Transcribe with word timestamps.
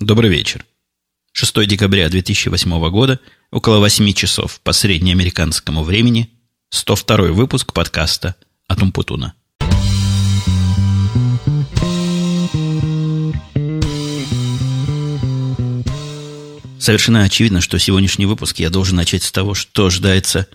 Добрый 0.00 0.30
вечер. 0.30 0.64
6 1.32 1.66
декабря 1.66 2.08
2008 2.08 2.90
года, 2.90 3.20
около 3.50 3.80
8 3.80 4.14
часов 4.14 4.58
по 4.62 4.72
среднеамериканскому 4.72 5.82
времени, 5.84 6.30
102 6.70 7.32
выпуск 7.32 7.74
подкаста 7.74 8.34
от 8.66 8.80
Умпутуна. 8.80 9.34
Совершенно 16.78 17.24
очевидно, 17.24 17.60
что 17.60 17.78
сегодняшний 17.78 18.24
выпуск 18.24 18.58
я 18.58 18.70
должен 18.70 18.96
начать 18.96 19.22
с 19.22 19.30
того, 19.30 19.52
что 19.52 19.84
ожидается, 19.84 20.48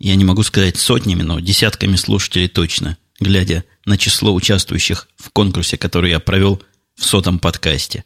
я 0.00 0.16
не 0.16 0.24
могу 0.24 0.42
сказать 0.42 0.76
сотнями, 0.76 1.22
но 1.22 1.38
десятками 1.38 1.94
слушателей 1.94 2.48
точно, 2.48 2.98
глядя 3.20 3.62
на 3.84 3.96
число 3.96 4.34
участвующих 4.34 5.06
в 5.16 5.30
конкурсе, 5.30 5.78
который 5.78 6.10
я 6.10 6.18
провел 6.18 6.60
в 6.96 7.04
сотом 7.04 7.38
подкасте. 7.38 8.02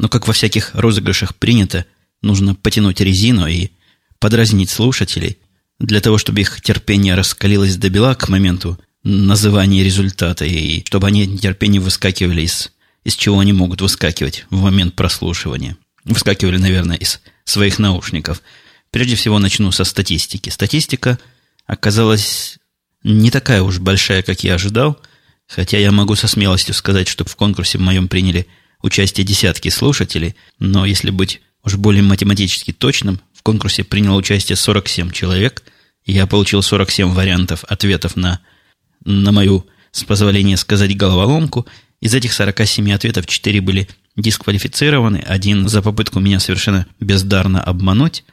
Но, 0.00 0.08
как 0.08 0.26
во 0.26 0.32
всяких 0.32 0.74
розыгрышах 0.74 1.34
принято, 1.34 1.84
нужно 2.22 2.54
потянуть 2.54 3.02
резину 3.02 3.46
и 3.46 3.68
подразнить 4.18 4.70
слушателей, 4.70 5.36
для 5.78 6.00
того, 6.00 6.16
чтобы 6.16 6.40
их 6.40 6.62
терпение 6.62 7.14
раскалилось 7.14 7.76
до 7.76 7.90
бела 7.90 8.14
к 8.14 8.30
моменту 8.30 8.80
называния 9.02 9.84
результата, 9.84 10.46
и 10.46 10.82
чтобы 10.86 11.06
они 11.06 11.26
нетерпение 11.26 11.82
выскакивали 11.82 12.40
из, 12.40 12.72
из 13.04 13.14
чего 13.14 13.40
они 13.40 13.52
могут 13.52 13.82
выскакивать 13.82 14.46
в 14.48 14.62
момент 14.62 14.94
прослушивания. 14.94 15.76
Выскакивали, 16.04 16.56
наверное, 16.56 16.96
из 16.96 17.20
своих 17.44 17.78
наушников. 17.78 18.40
Прежде 18.90 19.16
всего 19.16 19.38
начну 19.38 19.70
со 19.70 19.84
статистики. 19.84 20.48
Статистика 20.48 21.18
оказалась 21.66 22.56
не 23.04 23.30
такая 23.30 23.62
уж 23.62 23.80
большая, 23.80 24.22
как 24.22 24.44
я 24.44 24.54
ожидал, 24.54 24.98
хотя 25.46 25.76
я 25.76 25.92
могу 25.92 26.14
со 26.14 26.26
смелостью 26.26 26.72
сказать, 26.72 27.06
что 27.06 27.26
в 27.26 27.36
конкурсе 27.36 27.76
в 27.76 27.82
моем 27.82 28.08
приняли 28.08 28.46
участие 28.82 29.26
десятки 29.26 29.68
слушателей, 29.68 30.34
но 30.58 30.86
если 30.86 31.10
быть 31.10 31.40
уж 31.62 31.76
более 31.76 32.02
математически 32.02 32.72
точным, 32.72 33.20
в 33.34 33.42
конкурсе 33.42 33.84
приняло 33.84 34.16
участие 34.16 34.56
47 34.56 35.10
человек, 35.10 35.62
и 36.04 36.12
я 36.12 36.26
получил 36.26 36.62
47 36.62 37.12
вариантов 37.12 37.64
ответов 37.64 38.16
на, 38.16 38.40
на 39.04 39.32
мою, 39.32 39.66
с 39.92 40.04
позволения 40.04 40.56
сказать, 40.56 40.96
головоломку. 40.96 41.66
Из 42.00 42.14
этих 42.14 42.32
47 42.32 42.92
ответов 42.92 43.26
4 43.26 43.60
были 43.60 43.88
дисквалифицированы, 44.16 45.18
один 45.26 45.68
за 45.68 45.82
попытку 45.82 46.20
меня 46.20 46.40
совершенно 46.40 46.86
бездарно 46.98 47.62
обмануть, 47.62 48.24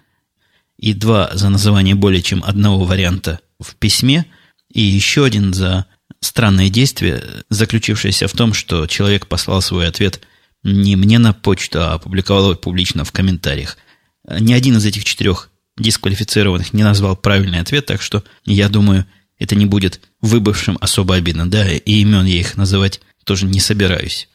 и 0.78 0.94
два 0.94 1.32
за 1.34 1.50
называние 1.50 1.96
более 1.96 2.22
чем 2.22 2.44
одного 2.44 2.86
варианта 2.86 3.40
в 3.60 3.76
письме– 3.76 4.26
и 4.72 4.82
еще 4.82 5.26
один 5.26 5.54
за 5.54 5.86
странное 6.20 6.70
действие, 6.70 7.24
заключившееся 7.50 8.28
в 8.28 8.34
том, 8.34 8.54
что 8.54 8.88
человек 8.88 9.28
послал 9.28 9.62
свой 9.62 9.88
ответ 9.88 10.22
не 10.68 10.96
мне 10.96 11.20
на 11.20 11.34
почту, 11.34 11.82
а 11.82 11.94
опубликовал 11.94 12.52
его 12.52 12.56
публично 12.56 13.04
в 13.04 13.12
комментариях. 13.12 13.78
Ни 14.28 14.54
один 14.54 14.78
из 14.78 14.86
этих 14.86 15.04
четырех 15.04 15.50
дисквалифицированных 15.78 16.74
не 16.74 16.84
назвал 16.84 17.16
правильный 17.16 17.60
ответ, 17.60 17.86
так 17.86 18.02
что 18.02 18.24
я 18.46 18.68
думаю, 18.68 19.06
это 19.40 19.56
не 19.56 19.66
будет 19.66 20.02
выбывшим 20.22 20.78
особо 20.82 21.16
обидно. 21.16 21.50
Да, 21.50 21.72
и 21.72 22.02
имен 22.02 22.26
я 22.26 22.40
их 22.40 22.58
называть 22.58 23.02
тоже 23.24 23.46
не 23.46 23.60
собираюсь. 23.60 24.28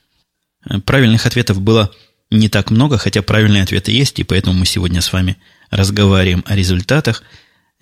Правильных 0.84 1.26
ответов 1.26 1.60
было 1.60 1.90
не 2.30 2.48
так 2.48 2.70
много, 2.70 2.98
хотя 2.98 3.22
правильные 3.22 3.62
ответы 3.62 3.92
есть, 3.92 4.18
и 4.20 4.24
поэтому 4.24 4.58
мы 4.58 4.64
сегодня 4.64 5.00
с 5.00 5.12
вами 5.12 5.36
разговариваем 5.70 6.44
о 6.46 6.56
результатах– 6.56 7.22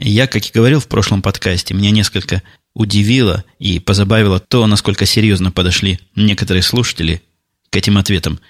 я, 0.02 0.26
как 0.26 0.46
и 0.46 0.52
говорил 0.52 0.80
в 0.80 0.88
прошлом 0.88 1.20
подкасте, 1.20 1.74
меня 1.74 1.90
несколько 1.90 2.42
удивило 2.72 3.44
и 3.58 3.78
позабавило 3.80 4.40
то, 4.40 4.66
насколько 4.66 5.04
серьезно 5.04 5.52
подошли 5.52 6.00
некоторые 6.16 6.62
слушатели 6.62 7.22
к 7.70 7.76
этим 7.76 7.98
ответам. 7.98 8.40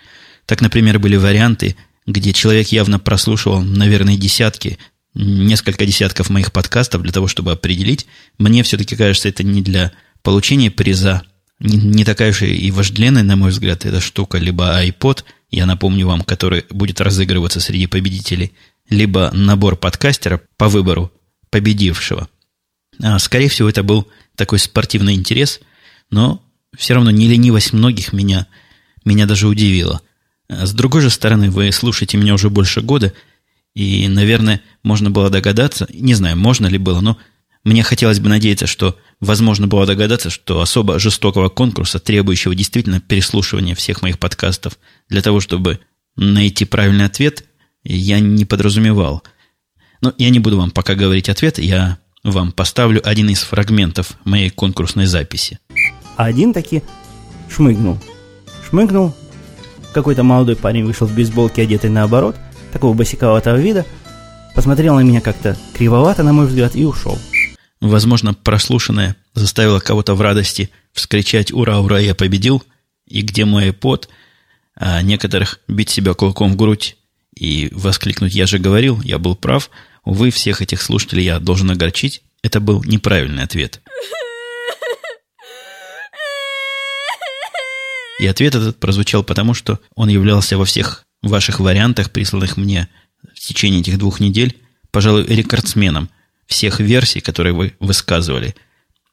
Так, 0.46 0.60
например, 0.60 0.98
были 0.98 1.16
варианты, 1.16 1.76
где 2.06 2.32
человек 2.32 2.68
явно 2.68 2.98
прослушивал, 2.98 3.62
наверное, 3.62 4.16
десятки, 4.16 4.78
несколько 5.14 5.86
десятков 5.86 6.30
моих 6.30 6.52
подкастов 6.52 7.02
для 7.02 7.12
того, 7.12 7.28
чтобы 7.28 7.52
определить. 7.52 8.06
Мне 8.38 8.62
все-таки 8.62 8.96
кажется, 8.96 9.28
это 9.28 9.42
не 9.42 9.62
для 9.62 9.92
получения 10.22 10.70
приза, 10.70 11.22
не, 11.58 11.76
не 11.76 12.04
такая 12.04 12.32
же 12.32 12.50
и 12.50 12.70
вожделенная, 12.70 13.22
на 13.22 13.36
мой 13.36 13.50
взгляд, 13.50 13.84
эта 13.84 14.00
штука, 14.00 14.38
либо 14.38 14.82
iPod, 14.84 15.24
я 15.50 15.66
напомню 15.66 16.06
вам, 16.06 16.22
который 16.22 16.64
будет 16.70 17.00
разыгрываться 17.00 17.60
среди 17.60 17.86
победителей, 17.86 18.52
либо 18.88 19.30
набор 19.32 19.76
подкастера 19.76 20.40
по 20.56 20.68
выбору 20.68 21.12
победившего. 21.50 22.28
А, 23.02 23.18
скорее 23.18 23.48
всего, 23.48 23.68
это 23.68 23.82
был 23.82 24.08
такой 24.36 24.58
спортивный 24.58 25.14
интерес, 25.14 25.60
но 26.10 26.42
все 26.76 26.94
равно 26.94 27.10
не 27.10 27.28
ленивость 27.28 27.72
многих 27.72 28.12
меня, 28.12 28.46
меня 29.04 29.26
даже 29.26 29.48
удивила. 29.48 30.00
А, 30.48 30.66
с 30.66 30.72
другой 30.72 31.02
же 31.02 31.10
стороны, 31.10 31.50
вы 31.50 31.70
слушаете 31.72 32.16
меня 32.16 32.34
уже 32.34 32.50
больше 32.50 32.80
года, 32.80 33.12
и, 33.74 34.08
наверное, 34.08 34.62
можно 34.82 35.10
было 35.10 35.30
догадаться, 35.30 35.86
не 35.92 36.14
знаю, 36.14 36.36
можно 36.36 36.66
ли 36.66 36.78
было, 36.78 37.00
но 37.00 37.18
мне 37.62 37.82
хотелось 37.82 38.20
бы 38.20 38.28
надеяться, 38.28 38.66
что 38.66 38.96
возможно 39.20 39.66
было 39.66 39.86
догадаться, 39.86 40.30
что 40.30 40.60
особо 40.60 40.98
жестокого 40.98 41.48
конкурса, 41.48 41.98
требующего 41.98 42.54
действительно 42.54 43.00
переслушивания 43.00 43.74
всех 43.74 44.02
моих 44.02 44.18
подкастов 44.18 44.78
для 45.08 45.22
того, 45.22 45.40
чтобы 45.40 45.80
найти 46.16 46.64
правильный 46.64 47.04
ответ, 47.04 47.44
я 47.84 48.18
не 48.20 48.44
подразумевал– 48.44 49.22
но 50.00 50.14
я 50.18 50.30
не 50.30 50.38
буду 50.38 50.58
вам 50.58 50.70
пока 50.70 50.94
говорить 50.94 51.28
ответ, 51.28 51.58
я 51.58 51.98
вам 52.22 52.52
поставлю 52.52 53.06
один 53.06 53.28
из 53.28 53.42
фрагментов 53.42 54.12
моей 54.24 54.50
конкурсной 54.50 55.06
записи. 55.06 55.58
А 56.16 56.26
один 56.26 56.52
таки 56.52 56.82
шмыгнул. 57.48 57.98
Шмыгнул. 58.70 59.14
Какой-то 59.92 60.22
молодой 60.22 60.56
парень 60.56 60.84
вышел 60.84 61.06
в 61.06 61.14
бейсболке, 61.14 61.62
одетый 61.62 61.90
наоборот, 61.90 62.36
такого 62.72 62.94
босиковатого 62.94 63.56
вида, 63.56 63.84
посмотрел 64.54 64.94
на 64.94 65.00
меня 65.00 65.20
как-то 65.20 65.56
кривовато, 65.74 66.22
на 66.22 66.32
мой 66.32 66.46
взгляд, 66.46 66.76
и 66.76 66.84
ушел. 66.84 67.18
Возможно, 67.80 68.34
прослушанное 68.34 69.16
заставило 69.34 69.80
кого-то 69.80 70.14
в 70.14 70.20
радости 70.20 70.70
вскричать 70.92 71.52
«Ура, 71.52 71.80
ура, 71.80 71.98
я 71.98 72.14
победил!» 72.14 72.62
и 73.06 73.22
«Где 73.22 73.44
мой 73.44 73.72
пот?» 73.72 74.08
а 74.76 75.02
некоторых 75.02 75.60
бить 75.68 75.90
себя 75.90 76.14
кулаком 76.14 76.52
в 76.52 76.56
грудь 76.56 76.96
и 77.34 77.70
воскликнуть 77.72 78.34
«Я 78.34 78.46
же 78.46 78.58
говорил, 78.58 79.00
я 79.02 79.18
был 79.18 79.34
прав», 79.34 79.70
Увы, 80.04 80.30
всех 80.30 80.62
этих 80.62 80.82
слушателей 80.82 81.24
я 81.24 81.38
должен 81.38 81.70
огорчить. 81.70 82.22
Это 82.42 82.60
был 82.60 82.82
неправильный 82.84 83.42
ответ. 83.42 83.80
И 88.20 88.26
ответ 88.26 88.54
этот 88.54 88.78
прозвучал 88.78 89.24
потому, 89.24 89.54
что 89.54 89.80
он 89.94 90.10
являлся 90.10 90.58
во 90.58 90.66
всех 90.66 91.04
ваших 91.22 91.58
вариантах, 91.58 92.10
присланных 92.10 92.58
мне 92.58 92.86
в 93.34 93.40
течение 93.40 93.80
этих 93.80 93.96
двух 93.96 94.20
недель, 94.20 94.58
пожалуй, 94.90 95.24
рекордсменом 95.24 96.10
всех 96.46 96.80
версий, 96.80 97.20
которые 97.20 97.54
вы 97.54 97.74
высказывали. 97.80 98.54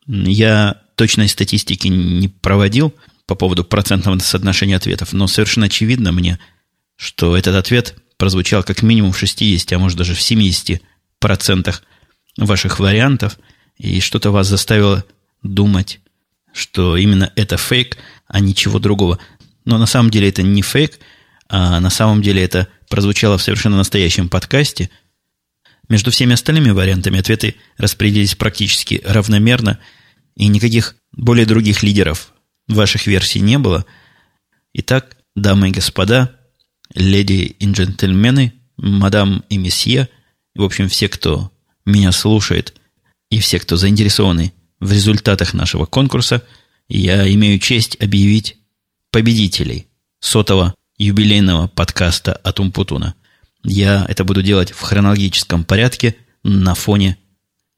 Я 0.08 0.82
точной 0.96 1.30
статистики 1.30 1.88
не 1.88 2.28
проводил 2.28 2.94
по 3.28 3.36
поводу 3.36 3.64
процентного 3.64 4.20
соотношения 4.20 4.76
ответов, 4.76 5.14
но 5.14 5.28
совершенно 5.28 5.68
очевидно 5.68 6.12
мне, 6.12 6.38
что 6.98 7.38
этот 7.38 7.56
ответ 7.56 7.96
прозвучал 8.18 8.62
как 8.62 8.82
минимум 8.82 9.14
в 9.14 9.18
60, 9.18 9.72
а 9.72 9.80
может 9.80 9.98
даже 9.98 10.16
в 10.16 10.22
70 10.22 10.82
процентах 11.20 11.82
ваших 12.36 12.82
вариантов, 12.82 13.40
и 13.78 14.02
что-то 14.02 14.32
вас 14.32 14.48
заставило 14.48 15.06
думать, 15.44 16.02
что 16.58 16.98
именно 16.98 17.32
это 17.36 17.58
фейк, 17.58 17.98
а 18.28 18.40
ничего 18.40 18.80
другого. 18.80 19.20
Но 19.66 19.78
на 19.78 19.86
самом 19.86 20.10
деле 20.10 20.30
это 20.30 20.44
не 20.44 20.62
фейк, 20.62 21.00
а 21.50 21.80
на 21.80 21.90
самом 21.90 22.22
деле 22.22 22.44
это 22.44 22.68
прозвучало 22.90 23.38
в 23.38 23.44
совершенно 23.44 23.78
настоящем 23.78 24.28
подкасте. 24.28 24.90
Между 25.88 26.12
всеми 26.12 26.34
остальными 26.34 26.72
вариантами 26.72 27.20
ответы 27.20 27.56
распределились 27.78 28.36
практически 28.36 29.02
равномерно, 29.06 29.80
и 30.36 30.48
никаких 30.48 30.96
более 31.12 31.46
других 31.46 31.84
лидеров 31.84 32.34
ваших 32.68 33.08
версий 33.08 33.40
не 33.40 33.58
было. 33.58 33.86
Итак, 34.74 35.18
дамы 35.36 35.70
и 35.70 35.72
господа, 35.72 36.36
леди 36.94 37.56
и 37.60 37.72
джентльмены, 37.72 38.54
мадам 38.78 39.44
и 39.50 39.58
месье, 39.58 40.10
в 40.56 40.64
общем, 40.64 40.90
все, 40.90 41.08
кто 41.08 41.52
меня 41.86 42.12
слушает, 42.12 42.74
и 43.30 43.40
все, 43.40 43.60
кто 43.60 43.78
заинтересованы 43.78 44.54
в 44.80 44.92
результатах 44.92 45.54
нашего 45.54 45.86
конкурса, 45.86 46.44
я 46.88 47.32
имею 47.34 47.60
честь 47.60 47.98
объявить 48.02 48.58
победителей 49.12 49.88
сотого 50.20 50.74
юбилейного 50.98 51.68
подкаста 51.68 52.34
от 52.34 52.60
Умпутуна. 52.60 53.16
Я 53.64 54.06
это 54.08 54.24
буду 54.24 54.42
делать 54.42 54.72
в 54.72 54.82
хронологическом 54.82 55.64
порядке 55.64 56.16
на 56.44 56.76
фоне 56.76 57.18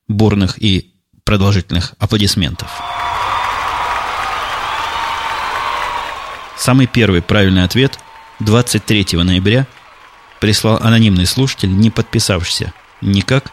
бурных 0.08 0.62
и 0.62 0.94
продолжительных 1.24 1.96
аплодисментов. 2.00 2.70
Самый 6.58 6.88
первый 6.88 7.22
правильный 7.22 7.64
ответ– 7.64 7.98
23 8.40 9.22
ноября 9.24 9.68
прислал 10.40 10.78
анонимный 10.82 11.26
слушатель, 11.26 11.76
не 11.76 11.90
подписавшийся 11.90 12.74
никак, 13.02 13.52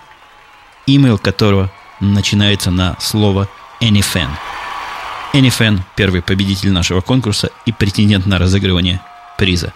имейл 0.87 1.19
которого 1.19 1.73
начинается 2.01 2.71
на 2.71 2.97
слово 3.01 3.49
AnyFan. 3.81 4.29
AnyFan– 5.33 5.81
первый 5.97 6.23
победитель 6.23 6.71
нашего 6.71 7.01
конкурса 7.01 7.51
и 7.67 7.73
претендент 7.73 8.27
на 8.27 8.39
разыгрывание 8.39 9.01
приза. 9.39 9.73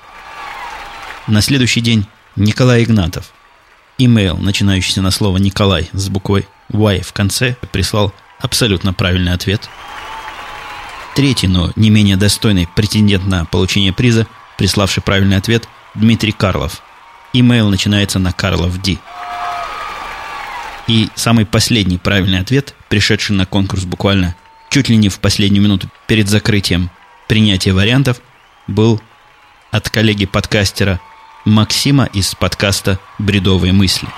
На 1.27 1.43
следующий 1.43 1.81
день 1.81 2.07
Николай 2.37 2.85
Игнатов. 2.85 3.31
Имейл, 3.99 4.39
начинающийся 4.39 5.03
на 5.03 5.11
слово 5.11 5.37
«Николай» 5.37 5.91
с 5.93 6.09
буквой 6.09 6.49
Y 6.71 7.03
в 7.03 7.13
конце, 7.13 7.57
прислал 7.73 8.15
абсолютно 8.41 8.95
правильный 8.95 9.33
ответ. 9.33 9.69
Третий, 11.15 11.49
но 11.49 11.73
не 11.77 11.91
менее 11.91 12.17
достойный 12.17 12.67
претендент 12.75 13.27
на 13.27 13.45
получение 13.45 13.93
приза, 13.93 14.27
приславший 14.57 15.03
правильный 15.03 15.37
ответ, 15.37 15.69
Дмитрий 15.95 16.33
Карлов. 16.33 16.83
Имейл 17.33 17.69
начинается 17.69 18.19
на 18.19 18.33
Карлов 18.33 18.81
Ди. 18.81 18.99
И 20.91 21.09
самый 21.15 21.47
последний 21.47 21.99
правильный 21.99 22.41
ответ, 22.41 22.75
пришедший 22.89 23.37
на 23.37 23.47
конкурс 23.47 23.85
буквально 23.85 24.35
чуть 24.71 24.89
ли 24.89 24.97
не 24.97 25.09
в 25.09 25.21
последнюю 25.21 25.63
минуту 25.63 25.89
перед 26.09 26.29
закрытием 26.29 26.91
принятия 27.29 27.73
вариантов, 27.73 28.21
был 28.67 29.01
от 29.71 29.89
коллеги-подкастера 29.89 30.99
Максима 31.45 32.07
из 32.07 32.35
подкаста 32.35 32.99
«Бредовые 33.21 33.73
мысли». 33.73 34.09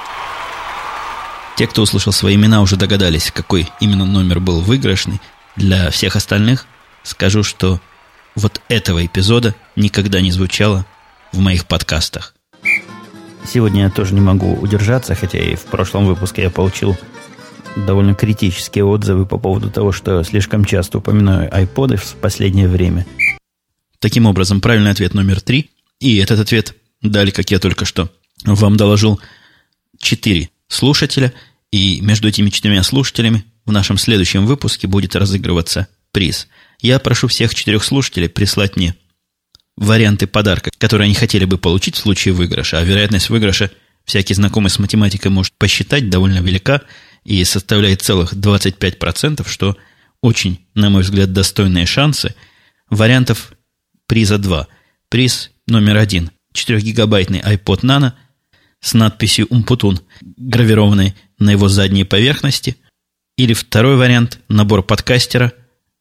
Те, 1.57 1.67
кто 1.67 1.83
услышал 1.83 2.11
свои 2.11 2.37
имена, 2.37 2.63
уже 2.63 2.77
догадались, 2.77 3.31
какой 3.31 3.69
именно 3.81 4.07
номер 4.07 4.41
был 4.41 4.63
выигрышный. 4.63 5.21
Для 5.57 5.91
всех 5.91 6.17
остальных 6.17 6.65
скажу, 7.03 7.43
что 7.43 7.83
вот 8.35 8.63
этого 8.71 9.05
эпизода 9.05 9.55
никогда 9.77 10.23
не 10.23 10.31
звучало 10.31 10.87
в 11.33 11.39
моих 11.39 11.67
подкастах. 11.67 12.33
Сегодня 13.47 13.83
я 13.83 13.91
тоже 13.91 14.15
не 14.15 14.21
могу 14.21 14.55
удержаться, 14.55 15.15
хотя 15.15 15.39
и 15.39 15.57
в 15.57 15.65
прошлом 15.65 16.07
выпуске 16.07 16.43
я 16.43 16.51
получил 16.51 16.97
довольно 17.77 18.15
критические 18.15 18.85
отзывы 18.85 19.27
по 19.27 19.39
поводу 19.39 19.71
того, 19.71 19.93
что 19.93 20.23
слишком 20.23 20.65
часто 20.65 20.99
упоминаю 20.99 21.55
айподы 21.55 21.97
в 21.97 22.15
последнее 22.15 22.69
время. 22.69 23.07
Таким 23.99 24.27
образом, 24.27 24.61
правильный 24.61 24.91
ответ 24.91 25.15
номер 25.15 25.41
три. 25.41 25.71
И 26.01 26.17
этот 26.17 26.41
ответ 26.41 26.75
дали, 27.03 27.31
как 27.31 27.51
я 27.51 27.59
только 27.59 27.85
что 27.85 28.11
вам 28.45 28.77
доложил, 28.77 29.21
четыре 29.99 30.51
слушателя. 30.69 31.33
И 31.71 32.01
между 32.01 32.29
этими 32.29 32.51
четырьмя 32.51 32.83
слушателями 32.83 33.45
в 33.65 33.73
нашем 33.73 33.97
следующем 33.97 34.47
выпуске 34.47 34.87
будет 34.87 35.17
разыгрываться 35.17 35.89
приз. 36.11 36.49
Я 36.81 36.99
прошу 36.99 37.29
всех 37.29 37.55
четырех 37.55 37.85
слушателей 37.85 38.29
прислать 38.29 38.77
мне 38.77 38.95
варианты 39.83 40.27
подарка, 40.27 40.71
которые 40.79 41.07
они 41.07 41.15
хотели 41.15 41.45
бы 41.45 41.59
получить 41.59 41.97
в 41.97 41.99
случае 41.99 42.35
выигрыша. 42.35 42.79
А 42.79 42.85
вероятность 42.85 43.31
выигрыша 43.31 43.71
всякий 44.05 44.35
знакомый 44.35 44.71
с 44.71 44.79
математикой 44.79 45.31
может 45.31 45.53
посчитать 45.55 46.09
довольно 46.09 46.39
велика 46.39 46.83
и 47.25 47.45
составляет 47.45 48.03
целых 48.03 48.33
25%, 48.33 49.49
что 49.49 49.77
очень, 50.21 50.65
на 50.75 50.89
мой 50.89 51.03
взгляд, 51.03 51.33
достойные 51.33 51.87
шансы. 51.87 52.35
Вариантов 52.91 53.53
приза 54.07 54.39
2. 54.39 54.69
Приз 55.09 55.51
номер 55.67 55.97
один. 55.97 56.31
4-гигабайтный 56.55 57.41
iPod 57.41 57.81
Nano 57.81 58.13
с 58.81 58.95
надписью 58.95 59.47
«Умпутун», 59.49 60.01
гравированной 60.21 61.15
на 61.39 61.51
его 61.51 61.69
задней 61.69 62.05
поверхности. 62.05 62.77
Или 63.37 63.55
второй 63.55 63.97
вариант– 63.97 64.39
набор 64.49 64.83
подкастера, 64.83 65.53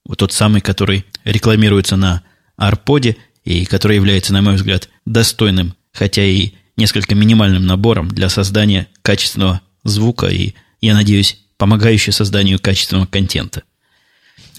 вот 0.06 0.20
тот 0.20 0.34
самый, 0.34 0.62
который 0.62 1.06
рекламируется 1.24 1.96
на 1.96 2.22
Арподе– 2.58 3.18
и 3.44 3.66
который 3.66 3.96
является, 3.96 4.34
на 4.34 4.42
мой 4.42 4.56
взгляд, 4.56 4.90
достойным, 5.06 5.76
хотя 5.92 6.24
и 6.24 6.52
несколько 6.78 7.16
минимальным 7.16 7.66
набором 7.66 8.10
для 8.10 8.30
создания 8.30 8.88
качественного 9.02 9.62
звука 9.84 10.28
и, 10.28 10.54
я 10.80 10.94
надеюсь, 10.94 11.40
помогающий 11.58 12.14
созданию 12.14 12.60
качественного 12.60 13.06
контента. 13.06 13.64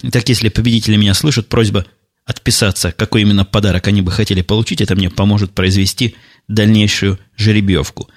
Итак, 0.03 0.27
если 0.29 0.49
победители 0.49 0.97
меня 0.97 1.13
слышат, 1.13 1.47
просьба 1.47 1.85
отписаться, 2.25 2.91
какой 2.91 3.21
именно 3.21 3.45
подарок 3.45 3.87
они 3.87 4.01
бы 4.01 4.11
хотели 4.11 4.41
получить, 4.41 4.81
это 4.81 4.95
мне 4.95 5.09
поможет 5.09 5.53
произвести 5.53 6.15
дальнейшую 6.47 7.19
жеребьевку. 7.37 8.09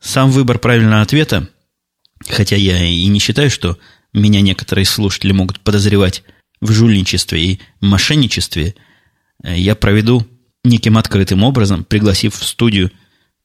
Сам 0.00 0.30
выбор 0.30 0.58
правильного 0.58 1.02
ответа, 1.02 1.48
хотя 2.28 2.56
я 2.56 2.84
и 2.84 3.06
не 3.06 3.20
считаю, 3.20 3.50
что 3.50 3.78
меня 4.12 4.40
некоторые 4.40 4.84
слушатели 4.84 5.32
могут 5.32 5.60
подозревать 5.60 6.22
в 6.60 6.72
жульничестве 6.72 7.44
и 7.44 7.60
мошенничестве– 7.80 8.76
я 9.42 9.74
проведу 9.74 10.26
неким 10.64 10.98
открытым 10.98 11.42
образом, 11.42 11.84
пригласив 11.84 12.34
в 12.34 12.44
студию 12.44 12.90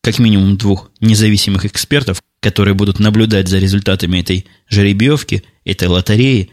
как 0.02 0.20
минимум 0.20 0.58
двух 0.58 0.92
независимых 1.02 1.66
экспертов, 1.66 2.22
которые 2.40 2.76
будут 2.76 3.00
наблюдать 3.00 3.48
за 3.48 3.58
результатами 3.58 4.20
этой 4.20 4.46
жеребьевки, 4.70 5.44
этой 5.66 5.88
лотереи, 5.88 6.52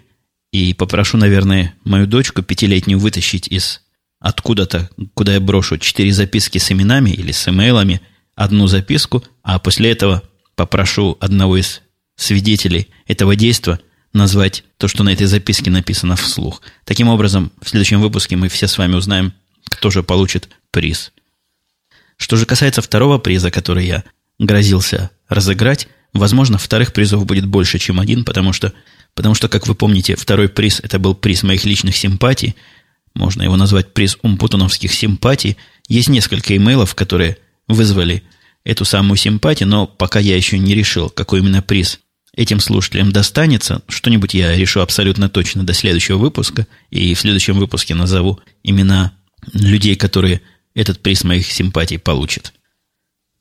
и 0.52 0.72
попрошу, 0.72 1.18
наверное, 1.18 1.74
мою 1.84 2.06
дочку 2.06 2.42
пятилетнюю 2.42 2.98
вытащить 2.98 3.48
из 3.48 3.82
откуда-то, 4.20 4.88
куда 5.14 5.34
я 5.34 5.40
брошу 5.40 5.78
четыре 5.78 6.12
записки 6.12 6.58
с 6.58 6.70
именами 6.72 7.10
или 7.10 7.32
с 7.32 7.46
имейлами, 7.48 8.00
одну 8.34 8.66
записку, 8.68 9.22
а 9.42 9.58
после 9.58 9.90
этого 9.90 10.22
попрошу 10.54 11.16
одного 11.20 11.56
из 11.56 11.82
свидетелей 12.16 12.88
этого 13.06 13.36
действия 13.36 13.80
назвать 14.14 14.64
то, 14.78 14.88
что 14.88 15.04
на 15.04 15.12
этой 15.12 15.26
записке 15.26 15.70
написано 15.70 16.16
вслух. 16.16 16.62
Таким 16.84 17.08
образом, 17.08 17.52
в 17.60 17.68
следующем 17.68 18.00
выпуске 18.00 18.36
мы 18.36 18.48
все 18.48 18.66
с 18.66 18.78
вами 18.78 18.94
узнаем, 18.94 19.34
кто 19.68 19.90
же 19.90 20.02
получит 20.02 20.48
приз. 20.70 21.12
Что 22.16 22.36
же 22.36 22.46
касается 22.46 22.80
второго 22.80 23.18
приза, 23.18 23.50
который 23.50 23.86
я 23.86 24.04
грозился 24.38 25.10
разыграть, 25.28 25.88
возможно, 26.12 26.58
вторых 26.58 26.92
призов 26.92 27.26
будет 27.26 27.46
больше, 27.46 27.78
чем 27.78 28.00
один, 28.00 28.24
потому 28.24 28.52
что, 28.52 28.72
потому 29.14 29.34
что, 29.34 29.48
как 29.48 29.66
вы 29.66 29.74
помните, 29.74 30.16
второй 30.16 30.48
приз– 30.48 30.80
это 30.82 30.98
был 30.98 31.14
приз 31.14 31.42
моих 31.42 31.64
личных 31.64 31.96
симпатий, 31.96 32.54
можно 33.14 33.42
его 33.42 33.56
назвать 33.56 33.92
приз 33.92 34.18
умпутуновских 34.22 34.92
симпатий. 34.92 35.56
Есть 35.88 36.08
несколько 36.08 36.56
имейлов, 36.56 36.94
которые 36.94 37.38
вызвали 37.68 38.24
эту 38.64 38.84
самую 38.84 39.16
симпатию, 39.16 39.68
но 39.68 39.86
пока 39.86 40.18
я 40.18 40.36
еще 40.36 40.58
не 40.58 40.74
решил, 40.74 41.10
какой 41.10 41.40
именно 41.40 41.62
приз 41.62 42.00
этим 42.36 42.60
слушателям 42.60 43.12
достанется. 43.12 43.82
Что-нибудь 43.88 44.34
я 44.34 44.56
решу 44.56 44.80
абсолютно 44.80 45.28
точно 45.28 45.64
до 45.64 45.72
следующего 45.72 46.18
выпуска. 46.18 46.66
И 46.90 47.14
в 47.14 47.20
следующем 47.20 47.58
выпуске 47.58 47.94
назову 47.94 48.40
имена 48.62 49.12
людей, 49.52 49.96
которые 49.96 50.40
этот 50.74 51.00
приз 51.00 51.24
моих 51.24 51.50
симпатий 51.50 51.98
получат. 51.98 52.52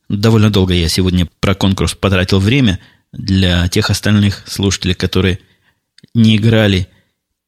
Довольно 0.09 0.51
долго 0.51 0.73
я 0.73 0.89
сегодня 0.89 1.27
про 1.39 1.55
конкурс 1.55 1.95
потратил 1.95 2.39
время 2.39 2.79
для 3.11 3.67
тех 3.67 3.89
остальных 3.89 4.43
слушателей, 4.47 4.93
которые 4.93 5.39
не 6.13 6.35
играли, 6.35 6.87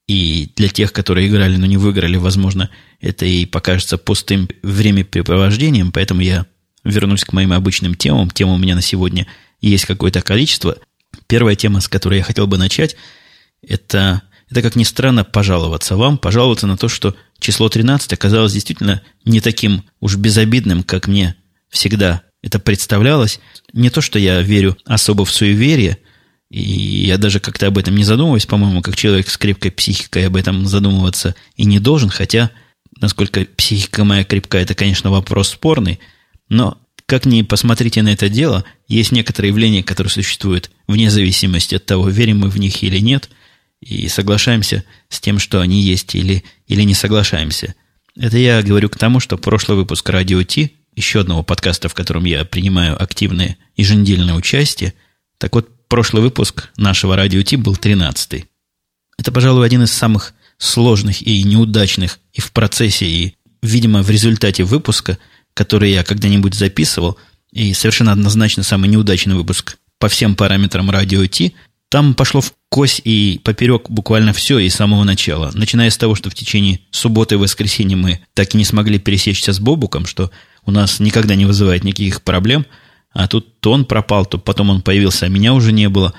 и 0.08 0.52
для 0.56 0.70
тех, 0.70 0.94
которые 0.94 1.28
играли, 1.28 1.58
но 1.58 1.66
не 1.66 1.78
выиграли, 1.78 2.18
возможно, 2.18 2.70
это 3.02 3.26
и 3.26 3.46
покажется 3.46 3.98
пустым 3.98 4.48
времяпрепровождением, 4.62 5.92
поэтому 5.92 6.22
я 6.22 6.46
вернусь 6.84 7.24
к 7.24 7.34
моим 7.34 7.54
обычным 7.54 7.96
темам. 7.96 8.30
Тем 8.30 8.50
у 8.50 8.58
меня 8.58 8.76
на 8.76 8.82
сегодня 8.82 9.26
есть 9.62 9.86
какое-то 9.86 10.22
количество. 10.22 10.78
Первая 11.28 11.56
тема, 11.56 11.82
с 11.82 11.88
которой 11.88 12.18
я 12.20 12.24
хотел 12.24 12.48
бы 12.48 12.58
начать, 12.58 12.96
это, 13.68 14.22
это 14.50 14.62
как 14.62 14.76
ни 14.76 14.84
странно, 14.84 15.24
пожаловаться 15.24 15.96
вам, 15.96 16.18
пожаловаться 16.18 16.68
на 16.68 16.78
то, 16.78 16.88
что 16.88 17.16
число 17.40 17.70
13 17.70 18.14
оказалось 18.14 18.54
действительно 18.54 19.02
не 19.24 19.42
таким 19.42 19.84
уж 20.00 20.16
безобидным, 20.16 20.84
как 20.84 21.08
мне 21.08 21.36
всегда 21.70 22.24
это 22.42 22.60
представлялось. 22.60 23.40
Не 23.74 23.90
то, 23.90 24.02
что 24.02 24.20
я 24.20 24.42
верю 24.42 24.78
особо 24.86 25.26
в 25.26 25.32
суеверие, 25.32 25.98
и 26.52 26.62
я 26.62 27.18
даже 27.18 27.40
как-то 27.40 27.68
об 27.68 27.78
этом 27.78 27.96
не 27.96 28.04
задумываюсь, 28.04 28.46
по-моему, 28.46 28.82
как 28.82 28.96
человек 28.96 29.30
с 29.30 29.38
крепкой 29.38 29.72
психикой 29.72 30.28
об 30.28 30.36
этом 30.36 30.66
задумываться 30.68 31.36
и 31.56 31.66
не 31.66 31.80
должен, 31.80 32.10
хотя, 32.10 32.52
насколько 33.02 33.46
психика 33.46 34.04
моя 34.04 34.24
крепкая, 34.24 34.62
это, 34.62 34.76
конечно, 34.76 35.10
вопрос 35.10 35.50
спорный, 35.50 36.00
но 36.48 36.78
как 37.06 37.26
ни 37.26 37.44
посмотрите 37.44 38.02
на 38.02 38.10
это 38.10 38.30
дело, 38.30 38.66
есть 38.88 39.12
некоторые 39.12 39.50
явления, 39.50 39.84
которые 39.84 40.12
существуют 40.12 40.72
вне 40.88 41.10
зависимости 41.12 41.76
от 41.76 41.86
того, 41.86 42.10
верим 42.10 42.40
мы 42.40 42.50
в 42.50 42.58
них 42.58 42.82
или 42.84 43.00
нет, 43.00 43.30
и 43.80 44.08
соглашаемся 44.08 44.84
с 45.10 45.20
тем, 45.20 45.38
что 45.38 45.62
они 45.62 45.82
есть, 45.82 46.16
или, 46.16 46.44
или 46.68 46.82
не 46.82 46.96
соглашаемся. 46.96 47.76
Это 48.16 48.38
я 48.38 48.62
говорю 48.64 48.90
к 48.90 48.98
тому, 48.98 49.20
что 49.20 49.38
прошлый 49.38 49.78
выпуск 49.78 50.10
«Радио 50.10 50.42
Ти», 50.44 50.78
еще 50.96 51.20
одного 51.20 51.44
подкаста, 51.44 51.90
в 51.90 51.94
котором 51.94 52.24
я 52.24 52.46
принимаю 52.46 53.02
активное 53.02 53.58
еженедельное 53.76 54.34
участие, 54.34 54.94
так 55.38 55.54
вот, 55.54 55.70
прошлый 55.88 56.24
выпуск 56.24 56.70
нашего 56.78 57.16
«Радио 57.16 57.42
Ти» 57.44 57.58
был 57.58 57.74
13-й. 57.74 58.46
Это, 59.18 59.32
пожалуй, 59.32 59.66
один 59.66 59.84
из 59.84 59.92
самых 59.92 60.34
сложных 60.58 61.22
и 61.22 61.44
неудачных 61.44 62.20
и 62.34 62.42
в 62.42 62.52
процессе, 62.52 63.06
и, 63.06 63.36
видимо, 63.62 64.02
в 64.02 64.10
результате 64.10 64.64
выпуска– 64.64 65.20
который 65.56 65.92
я 65.92 66.04
когда-нибудь 66.04 66.54
записывал, 66.54 67.18
и 67.52 67.74
совершенно 67.74 68.12
однозначно 68.12 68.62
самый 68.62 68.90
неудачный 68.90 69.36
выпуск 69.36 69.78
по 69.98 70.10
всем 70.10 70.36
параметрам 70.36 70.92
радио 70.92 71.26
Ти, 71.26 71.56
там 71.90 72.14
пошло 72.14 72.42
в 72.42 72.54
кось 72.70 73.00
и 73.04 73.40
поперек 73.44 73.90
буквально 73.90 74.34
все 74.34 74.60
и 74.60 74.70
с 74.70 74.76
самого 74.76 75.06
начала. 75.06 75.52
Начиная 75.54 75.90
с 75.90 75.98
того, 75.98 76.14
что 76.14 76.30
в 76.30 76.36
течение 76.36 76.82
субботы 76.92 77.36
и 77.36 77.38
воскресенья 77.38 77.96
мы 77.96 78.20
так 78.34 78.54
и 78.54 78.58
не 78.58 78.66
смогли 78.66 79.00
пересечься 79.00 79.54
с 79.54 79.60
Бобуком, 79.60 80.06
что 80.06 80.30
у 80.66 80.72
нас 80.72 81.00
никогда 81.00 81.36
не 81.36 81.46
вызывает 81.46 81.86
никаких 81.86 82.22
проблем, 82.22 82.66
а 83.14 83.30
тут 83.30 83.62
то 83.62 83.72
он 83.72 83.86
пропал, 83.86 84.26
то 84.26 84.38
потом 84.38 84.70
он 84.72 84.82
появился, 84.82 85.26
а 85.26 85.30
меня 85.30 85.54
уже 85.54 85.72
не 85.72 85.88
было. 85.88 86.14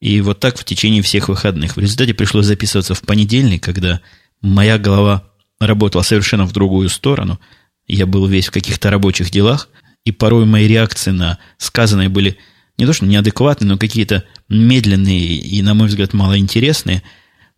И 0.00 0.20
вот 0.20 0.40
так 0.40 0.58
в 0.58 0.64
течение 0.64 1.02
всех 1.02 1.28
выходных. 1.28 1.76
В 1.76 1.80
результате 1.80 2.14
пришлось 2.14 2.46
записываться 2.46 2.94
в 2.94 3.02
понедельник, 3.02 3.62
когда 3.62 4.00
моя 4.40 4.76
голова 4.76 5.22
работала 5.60 6.02
совершенно 6.02 6.46
в 6.46 6.52
другую 6.52 6.88
сторону– 6.88 7.38
я 7.94 8.06
был 8.06 8.26
весь 8.26 8.48
в 8.48 8.52
каких-то 8.52 8.90
рабочих 8.90 9.30
делах, 9.30 9.68
и 10.04 10.12
порой 10.12 10.44
мои 10.44 10.66
реакции 10.66 11.10
на 11.10 11.38
сказанное 11.58 12.08
были 12.08 12.38
не 12.78 12.86
то 12.86 12.92
что 12.92 13.06
неадекватные, 13.06 13.68
но 13.68 13.78
какие-то 13.78 14.24
медленные 14.48 15.36
и, 15.36 15.62
на 15.62 15.74
мой 15.74 15.88
взгляд, 15.88 16.12
малоинтересные. 16.12 17.02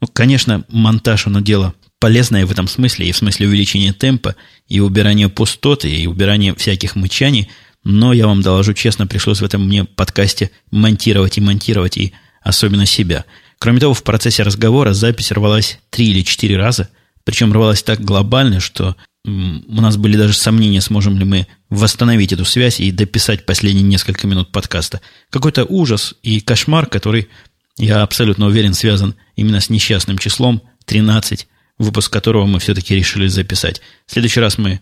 Ну, 0.00 0.08
конечно, 0.12 0.64
монтаж, 0.68 1.26
оно 1.26 1.40
дело 1.40 1.74
полезное 1.98 2.46
в 2.46 2.52
этом 2.52 2.68
смысле, 2.68 3.08
и 3.08 3.12
в 3.12 3.16
смысле 3.16 3.48
увеличения 3.48 3.92
темпа, 3.92 4.36
и 4.68 4.80
убирания 4.80 5.28
пустоты, 5.28 5.90
и 5.90 6.06
убирания 6.06 6.54
всяких 6.54 6.94
мычаний, 6.94 7.50
но 7.84 8.12
я 8.12 8.26
вам 8.26 8.42
доложу 8.42 8.74
честно, 8.74 9.06
пришлось 9.06 9.40
в 9.40 9.44
этом 9.44 9.66
мне 9.66 9.84
подкасте 9.84 10.50
монтировать 10.70 11.38
и 11.38 11.40
монтировать, 11.40 11.96
и 11.96 12.12
особенно 12.42 12.86
себя. 12.86 13.24
Кроме 13.58 13.80
того, 13.80 13.94
в 13.94 14.04
процессе 14.04 14.42
разговора 14.42 14.92
запись 14.92 15.32
рвалась 15.32 15.80
три 15.90 16.10
или 16.10 16.22
четыре 16.22 16.56
раза, 16.56 16.88
причем 17.24 17.52
рвалась 17.52 17.82
так 17.82 18.00
глобально, 18.00 18.60
что 18.60 18.96
у 19.28 19.80
нас 19.80 19.96
были 19.96 20.16
даже 20.16 20.32
сомнения, 20.32 20.80
сможем 20.80 21.18
ли 21.18 21.24
мы 21.24 21.46
восстановить 21.70 22.32
эту 22.32 22.44
связь 22.44 22.80
и 22.80 22.90
дописать 22.90 23.46
последние 23.46 23.84
несколько 23.84 24.26
минут 24.26 24.50
подкаста. 24.50 25.00
Какой-то 25.30 25.64
ужас 25.64 26.14
и 26.22 26.40
кошмар, 26.40 26.86
который, 26.86 27.28
я 27.76 28.02
абсолютно 28.02 28.46
уверен, 28.46 28.74
связан 28.74 29.14
именно 29.36 29.60
с 29.60 29.70
несчастным 29.70 30.18
числом 30.18 30.62
13, 30.86 31.46
выпуск 31.78 32.12
которого 32.12 32.46
мы 32.46 32.58
все-таки 32.58 32.94
решили 32.94 33.26
записать. 33.28 33.80
В 34.06 34.12
следующий 34.12 34.40
раз 34.40 34.58
мы, 34.58 34.80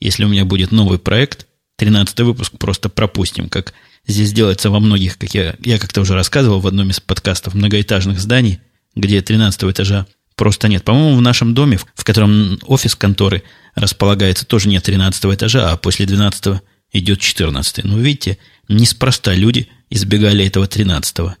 если 0.00 0.24
у 0.24 0.28
меня 0.28 0.44
будет 0.44 0.72
новый 0.72 0.98
проект, 0.98 1.46
13 1.76 2.20
выпуск 2.20 2.52
просто 2.58 2.88
пропустим, 2.88 3.48
как 3.48 3.74
здесь 4.06 4.32
делается 4.32 4.70
во 4.70 4.80
многих, 4.80 5.18
как 5.18 5.34
я, 5.34 5.56
я 5.60 5.78
как-то 5.78 6.00
уже 6.00 6.14
рассказывал 6.14 6.60
в 6.60 6.66
одном 6.66 6.90
из 6.90 7.00
подкастов, 7.00 7.54
многоэтажных 7.54 8.18
зданий, 8.20 8.60
где 8.94 9.20
13 9.20 9.62
этажа 9.64 10.06
просто 10.36 10.68
нет. 10.68 10.84
По-моему, 10.84 11.16
в 11.16 11.22
нашем 11.22 11.54
доме, 11.54 11.78
в 11.94 12.04
котором 12.04 12.58
офис 12.66 12.94
конторы 12.94 13.42
располагается, 13.74 14.46
тоже 14.46 14.68
нет 14.68 14.84
13 14.84 15.24
этажа, 15.24 15.70
а 15.70 15.76
после 15.76 16.06
12 16.06 16.60
идет 16.92 17.20
14. 17.20 17.84
Ну, 17.84 17.98
видите, 17.98 18.38
неспроста 18.68 19.34
люди 19.34 19.68
избегали 19.90 20.44
этого 20.46 20.66
13 20.66 21.18
-го. 21.18 21.34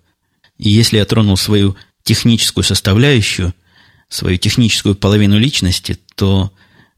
И 0.58 0.70
если 0.70 0.98
я 0.98 1.04
тронул 1.04 1.36
свою 1.36 1.76
техническую 2.02 2.64
составляющую, 2.64 3.54
свою 4.08 4.38
техническую 4.38 4.94
половину 4.94 5.38
личности, 5.38 5.98
то 6.14 6.52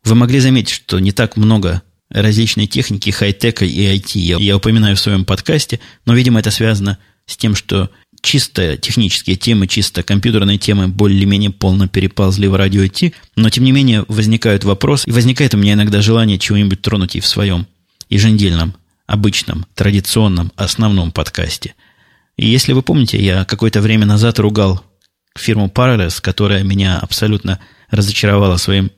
вы 0.05 0.14
могли 0.14 0.40
заметить, 0.40 0.75
что 0.75 0.99
не 0.99 1.12
так 1.12 1.37
много 1.37 1.83
различной 2.11 2.67
техники, 2.67 3.11
хай-тека 3.11 3.64
и 3.64 3.97
IT 3.97 4.19
я, 4.19 4.37
я 4.38 4.57
упоминаю 4.57 4.97
в 4.97 5.00
своем 5.00 5.25
подкасте, 5.25 5.81
но, 6.05 6.14
видимо, 6.14 6.40
это 6.40 6.50
связано 6.50 6.99
с 7.26 7.37
тем, 7.37 7.55
что 7.55 7.90
чисто 8.21 8.77
технические 8.77 9.37
темы, 9.37 9.67
чисто 9.67 10.03
компьютерные 10.03 10.59
темы 10.59 10.89
более-менее 10.89 11.51
полно 11.51 11.89
переползли 11.89 12.49
в 12.49 12.55
радио 12.55 12.83
IT, 12.83 13.15
но 13.37 13.51
тем 13.51 13.65
не 13.65 13.73
менее 13.73 14.05
возникают 14.09 14.65
вопросы, 14.65 15.09
и 15.09 15.13
возникает 15.13 15.55
у 15.55 15.59
меня 15.59 15.75
иногда 15.75 16.03
желание 16.03 16.39
чего-нибудь 16.39 16.83
тронуть 16.83 17.17
и 17.17 17.21
в 17.21 17.27
своем 17.27 17.67
еженедельном, 18.09 18.75
обычном, 19.07 19.67
традиционном, 19.75 20.53
основном 20.57 21.13
подкасте. 21.13 21.75
И 22.37 22.47
если 22.47 22.73
вы 22.73 22.83
помните, 22.83 23.23
я 23.23 23.45
какое-то 23.45 23.81
время 23.81 24.07
назад 24.07 24.39
ругал 24.39 24.83
фирму 25.37 25.67
Parallels, 25.67 26.21
которая 26.21 26.63
меня 26.63 26.99
абсолютно 26.99 27.59
разочаровала 27.91 28.57
своим 28.57 28.91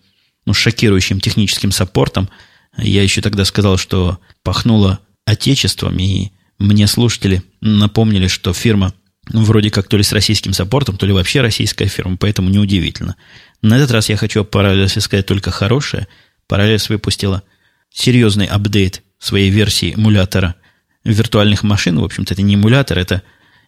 ну, 0.46 0.54
шокирующим 0.54 1.20
техническим 1.20 1.70
саппортом. 1.70 2.28
Я 2.76 3.02
еще 3.02 3.20
тогда 3.20 3.44
сказал, 3.44 3.76
что 3.76 4.18
пахнуло 4.42 5.00
отечеством, 5.24 5.98
и 5.98 6.30
мне 6.58 6.86
слушатели 6.86 7.42
напомнили, 7.60 8.26
что 8.26 8.52
фирма 8.52 8.94
вроде 9.32 9.70
как 9.70 9.88
то 9.88 9.96
ли 9.96 10.02
с 10.02 10.12
российским 10.12 10.52
саппортом, 10.52 10.96
то 10.96 11.06
ли 11.06 11.12
вообще 11.12 11.40
российская 11.40 11.86
фирма, 11.86 12.16
поэтому 12.16 12.50
неудивительно. 12.50 13.16
На 13.62 13.76
этот 13.76 13.90
раз 13.90 14.08
я 14.08 14.16
хочу 14.16 14.42
о 14.42 14.44
Parallels 14.44 15.00
сказать 15.00 15.26
только 15.26 15.50
хорошее. 15.50 16.08
Parallels 16.48 16.86
выпустила 16.88 17.42
серьезный 17.90 18.46
апдейт 18.46 19.02
своей 19.18 19.50
версии 19.50 19.94
эмулятора 19.94 20.56
виртуальных 21.04 21.62
машин. 21.62 21.98
В 21.98 22.04
общем-то, 22.04 22.34
это 22.34 22.42
не 22.42 22.54
эмулятор, 22.54 22.98
это 22.98 23.22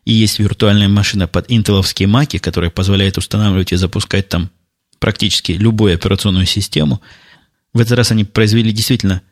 и 0.04 0.12
есть 0.12 0.38
виртуальная 0.38 0.88
машина 0.88 1.28
под 1.28 1.50
интеловские 1.50 2.08
маки, 2.08 2.38
которая 2.38 2.70
позволяет 2.70 3.18
устанавливать 3.18 3.72
и 3.72 3.76
запускать 3.76 4.28
там 4.28 4.50
практически 4.98 5.52
любую 5.52 5.94
операционную 5.94 6.46
систему. 6.46 7.00
В 7.72 7.80
этот 7.80 7.98
раз 7.98 8.10
они 8.10 8.24
произвели 8.24 8.72
действительно 8.72 9.22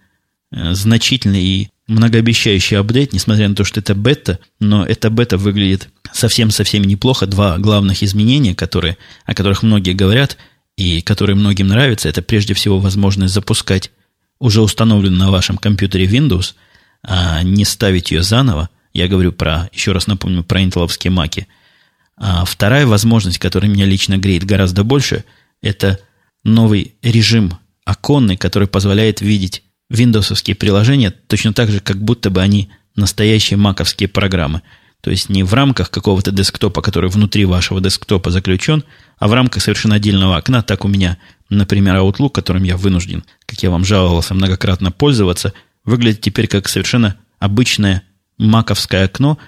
э, 0.53 0.73
значительный 0.75 1.45
и 1.45 1.71
многообещающий 1.91 2.79
апдейт, 2.79 3.13
несмотря 3.13 3.49
на 3.49 3.55
то, 3.55 3.65
что 3.65 3.81
это 3.81 3.95
бета, 3.95 4.39
но 4.61 4.87
эта 4.87 5.11
бета 5.11 5.37
выглядит 5.37 5.89
совсем-совсем 6.13 6.85
неплохо. 6.85 7.27
Два 7.27 7.59
главных 7.59 8.03
изменения, 8.03 8.55
которые, 8.55 8.97
о 9.27 9.35
которых 9.35 9.63
многие 9.63 9.93
говорят 9.93 10.37
и 10.77 11.03
которые 11.03 11.37
многим 11.37 11.67
нравятся, 11.67 12.09
это 12.09 12.23
прежде 12.23 12.55
всего 12.55 12.79
возможность 12.79 13.35
запускать 13.35 13.91
уже 14.39 14.63
установленную 14.63 15.21
на 15.21 15.31
вашем 15.31 15.59
компьютере 15.59 16.07
Windows, 16.07 16.55
а 17.03 17.43
не 17.43 17.65
ставить 17.65 18.11
ее 18.11 18.23
заново. 18.23 18.71
Я 18.93 19.09
говорю 19.09 19.33
про, 19.33 19.69
еще 19.73 19.93
раз 19.93 20.07
напомню, 20.07 20.45
про 20.45 20.63
интеловские 20.63 21.11
маки. 21.11 21.47
А 22.17 22.45
вторая 22.45 22.87
возможность, 22.87 23.39
которая 23.39 23.71
меня 23.71 23.85
лично 23.85 24.17
греет 24.17 24.45
гораздо 24.45 24.85
больше, 24.85 25.25
это 25.61 25.99
новый 26.45 26.95
режим 27.03 27.59
оконный, 27.85 28.37
который 28.37 28.69
позволяет 28.69 29.21
видеть 29.21 29.63
виндовсовские 29.91 30.55
приложения 30.55 31.11
точно 31.11 31.53
так 31.53 31.71
же, 31.71 31.81
как 31.81 32.03
будто 32.03 32.31
бы 32.31 32.41
они 32.41 32.71
настоящие 32.97 33.59
маковские 33.59 34.09
программы. 34.09 34.63
То 35.03 35.11
есть 35.11 35.29
не 35.29 35.43
в 35.43 35.53
рамках 35.55 35.91
какого-то 35.91 36.31
десктопа, 36.31 36.83
который 36.83 37.11
внутри 37.11 37.45
вашего 37.45 37.81
десктопа 37.81 38.31
заключен, 38.31 38.85
а 39.19 39.29
в 39.29 39.33
рамках 39.33 39.63
совершенно 39.63 39.97
отдельного 39.97 40.37
окна. 40.37 40.63
Так 40.63 40.85
у 40.85 40.89
меня, 40.89 41.19
например, 41.49 41.97
Outlook, 41.97 42.31
которым 42.31 42.63
я 42.65 42.77
вынужден, 42.77 43.25
как 43.47 43.63
я 43.63 43.71
вам 43.71 43.85
жаловался, 43.85 44.35
многократно 44.35 44.93
пользоваться, 44.93 45.53
выглядит 45.85 46.21
теперь 46.21 46.47
как 46.47 46.69
совершенно 46.69 47.17
обычное 47.39 48.03
маковское 48.37 49.07
окно, 49.07 49.39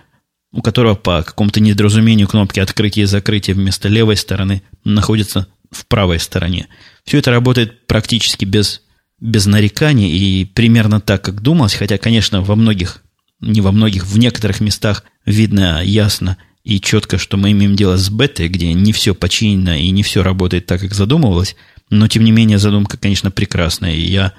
у 0.53 0.63
которого 0.63 0.95
по 0.95 1.23
какому-то 1.23 1.61
недоразумению 1.61 2.29
кнопки 2.29 2.61
открытия 2.61 3.03
и 3.03 3.07
закрытия 3.07 3.55
вместо 3.55 3.89
левой 3.89 4.17
стороны 4.17 4.63
находятся 4.85 5.47
в 5.71 5.87
правой 5.87 6.19
стороне. 6.19 6.69
Все 7.05 7.19
это 7.19 7.31
работает 7.31 7.87
практически 7.87 8.45
без 8.45 8.83
без 9.23 9.47
нареканий 9.47 10.11
и 10.11 10.45
примерно 10.45 11.01
так, 11.01 11.23
как 11.23 11.43
думалось, 11.43 11.75
хотя, 11.75 11.97
конечно, 11.97 12.43
во 12.43 12.57
многих, 12.57 13.05
не 13.41 13.61
во 13.61 13.71
многих, 13.71 14.05
в 14.05 14.19
некоторых 14.19 14.61
местах 14.61 15.05
видно 15.25 15.81
ясно 15.83 16.37
и 16.65 16.81
четко, 16.81 17.19
что 17.19 17.37
мы 17.37 17.53
имеем 17.53 17.77
дело 17.77 17.97
с 17.97 18.11
бетой, 18.11 18.49
где 18.49 18.73
не 18.73 18.93
все 18.93 19.15
починено 19.15 19.79
и 19.79 19.91
не 19.91 20.03
все 20.03 20.25
работает 20.25 20.67
так, 20.67 20.81
как 20.81 20.93
задумывалось, 20.93 21.55
но, 21.89 22.09
тем 22.09 22.25
не 22.25 22.33
менее, 22.33 22.59
задумка, 22.59 22.97
конечно, 22.97 23.31
прекрасная, 23.31 23.95
и 23.95 24.01
я 24.01 24.33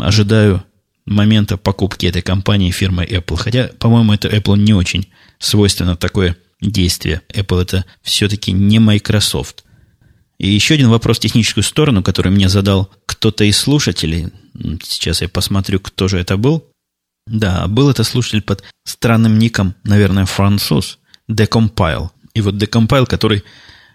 ожидаю 0.00 0.64
момента 1.06 1.56
покупки 1.56 2.06
этой 2.06 2.22
компании 2.22 2.72
фирмы 2.72 3.04
Apple. 3.04 3.36
Хотя, 3.36 3.70
по-моему, 3.78 4.14
это 4.14 4.28
Apple 4.28 4.58
не 4.58 4.74
очень 4.74 5.06
свойственно 5.38 5.96
такое 5.96 6.36
действие. 6.60 7.20
Apple 7.32 7.62
это 7.62 7.84
все-таки 8.02 8.50
не 8.50 8.80
Microsoft. 8.80 9.64
И 10.38 10.48
еще 10.48 10.74
один 10.74 10.88
вопрос 10.88 11.18
в 11.18 11.20
техническую 11.20 11.64
сторону, 11.64 12.02
который 12.02 12.32
мне 12.32 12.48
задал 12.48 12.90
кто-то 13.06 13.44
из 13.44 13.56
слушателей. 13.56 14.28
Сейчас 14.82 15.22
я 15.22 15.28
посмотрю, 15.28 15.80
кто 15.80 16.08
же 16.08 16.18
это 16.18 16.36
был. 16.36 16.66
Да, 17.26 17.66
был 17.68 17.88
это 17.88 18.04
слушатель 18.04 18.42
под 18.42 18.62
странным 18.84 19.38
ником, 19.38 19.74
наверное, 19.84 20.26
француз, 20.26 20.98
Decompile. 21.30 22.10
И 22.34 22.40
вот 22.40 22.56
Decompile, 22.56 23.06
который 23.06 23.44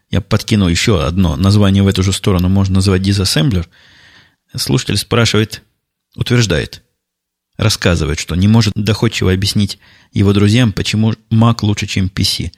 я 0.10 0.22
подкину 0.22 0.68
еще 0.68 1.04
одно 1.04 1.36
название 1.36 1.84
в 1.84 1.88
эту 1.88 2.02
же 2.02 2.14
сторону, 2.14 2.50
можно 2.50 2.76
назвать 2.76 3.02
Disassembler. 3.02 3.68
Слушатель 4.56 4.98
спрашивает, 4.98 5.62
утверждает, 6.16 6.82
рассказывает, 7.58 8.18
что 8.18 8.34
не 8.36 8.48
может 8.48 8.74
доходчиво 8.76 9.32
объяснить 9.32 9.78
его 10.12 10.34
друзьям, 10.34 10.74
почему 10.74 11.14
Mac 11.30 11.60
лучше, 11.62 11.86
чем 11.86 12.08
PC. 12.08 12.52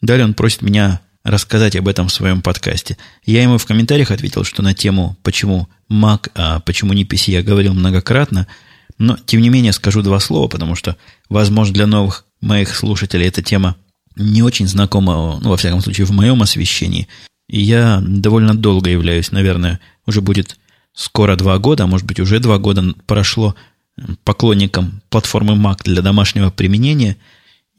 Далее 0.00 0.24
он 0.24 0.32
просит 0.32 0.62
меня 0.62 1.02
рассказать 1.24 1.76
об 1.76 1.88
этом 1.88 2.08
в 2.08 2.12
своем 2.12 2.42
подкасте. 2.42 2.96
Я 3.24 3.42
ему 3.42 3.58
в 3.58 3.66
комментариях 3.66 4.10
ответил, 4.10 4.44
что 4.44 4.62
на 4.62 4.74
тему 4.74 5.16
«Почему 5.22 5.68
Mac, 5.90 6.30
а 6.34 6.60
почему 6.60 6.92
не 6.92 7.04
PC» 7.04 7.30
я 7.30 7.42
говорил 7.42 7.74
многократно, 7.74 8.46
но, 8.98 9.16
тем 9.24 9.40
не 9.40 9.48
менее, 9.48 9.72
скажу 9.72 10.02
два 10.02 10.20
слова, 10.20 10.48
потому 10.48 10.74
что, 10.74 10.96
возможно, 11.28 11.74
для 11.74 11.86
новых 11.86 12.24
моих 12.40 12.74
слушателей 12.74 13.28
эта 13.28 13.42
тема 13.42 13.76
не 14.16 14.42
очень 14.42 14.68
знакома, 14.68 15.38
ну, 15.40 15.50
во 15.50 15.56
всяком 15.56 15.80
случае, 15.80 16.06
в 16.06 16.10
моем 16.10 16.42
освещении. 16.42 17.08
И 17.48 17.60
я 17.60 18.02
довольно 18.04 18.54
долго 18.54 18.90
являюсь, 18.90 19.32
наверное, 19.32 19.80
уже 20.06 20.20
будет 20.20 20.58
скоро 20.92 21.36
два 21.36 21.58
года, 21.58 21.84
а 21.84 21.86
может 21.86 22.06
быть, 22.06 22.20
уже 22.20 22.38
два 22.40 22.58
года 22.58 22.94
прошло 23.06 23.54
поклонником 24.24 25.02
платформы 25.08 25.54
Mac 25.54 25.82
для 25.84 26.02
домашнего 26.02 26.50
применения– 26.50 27.16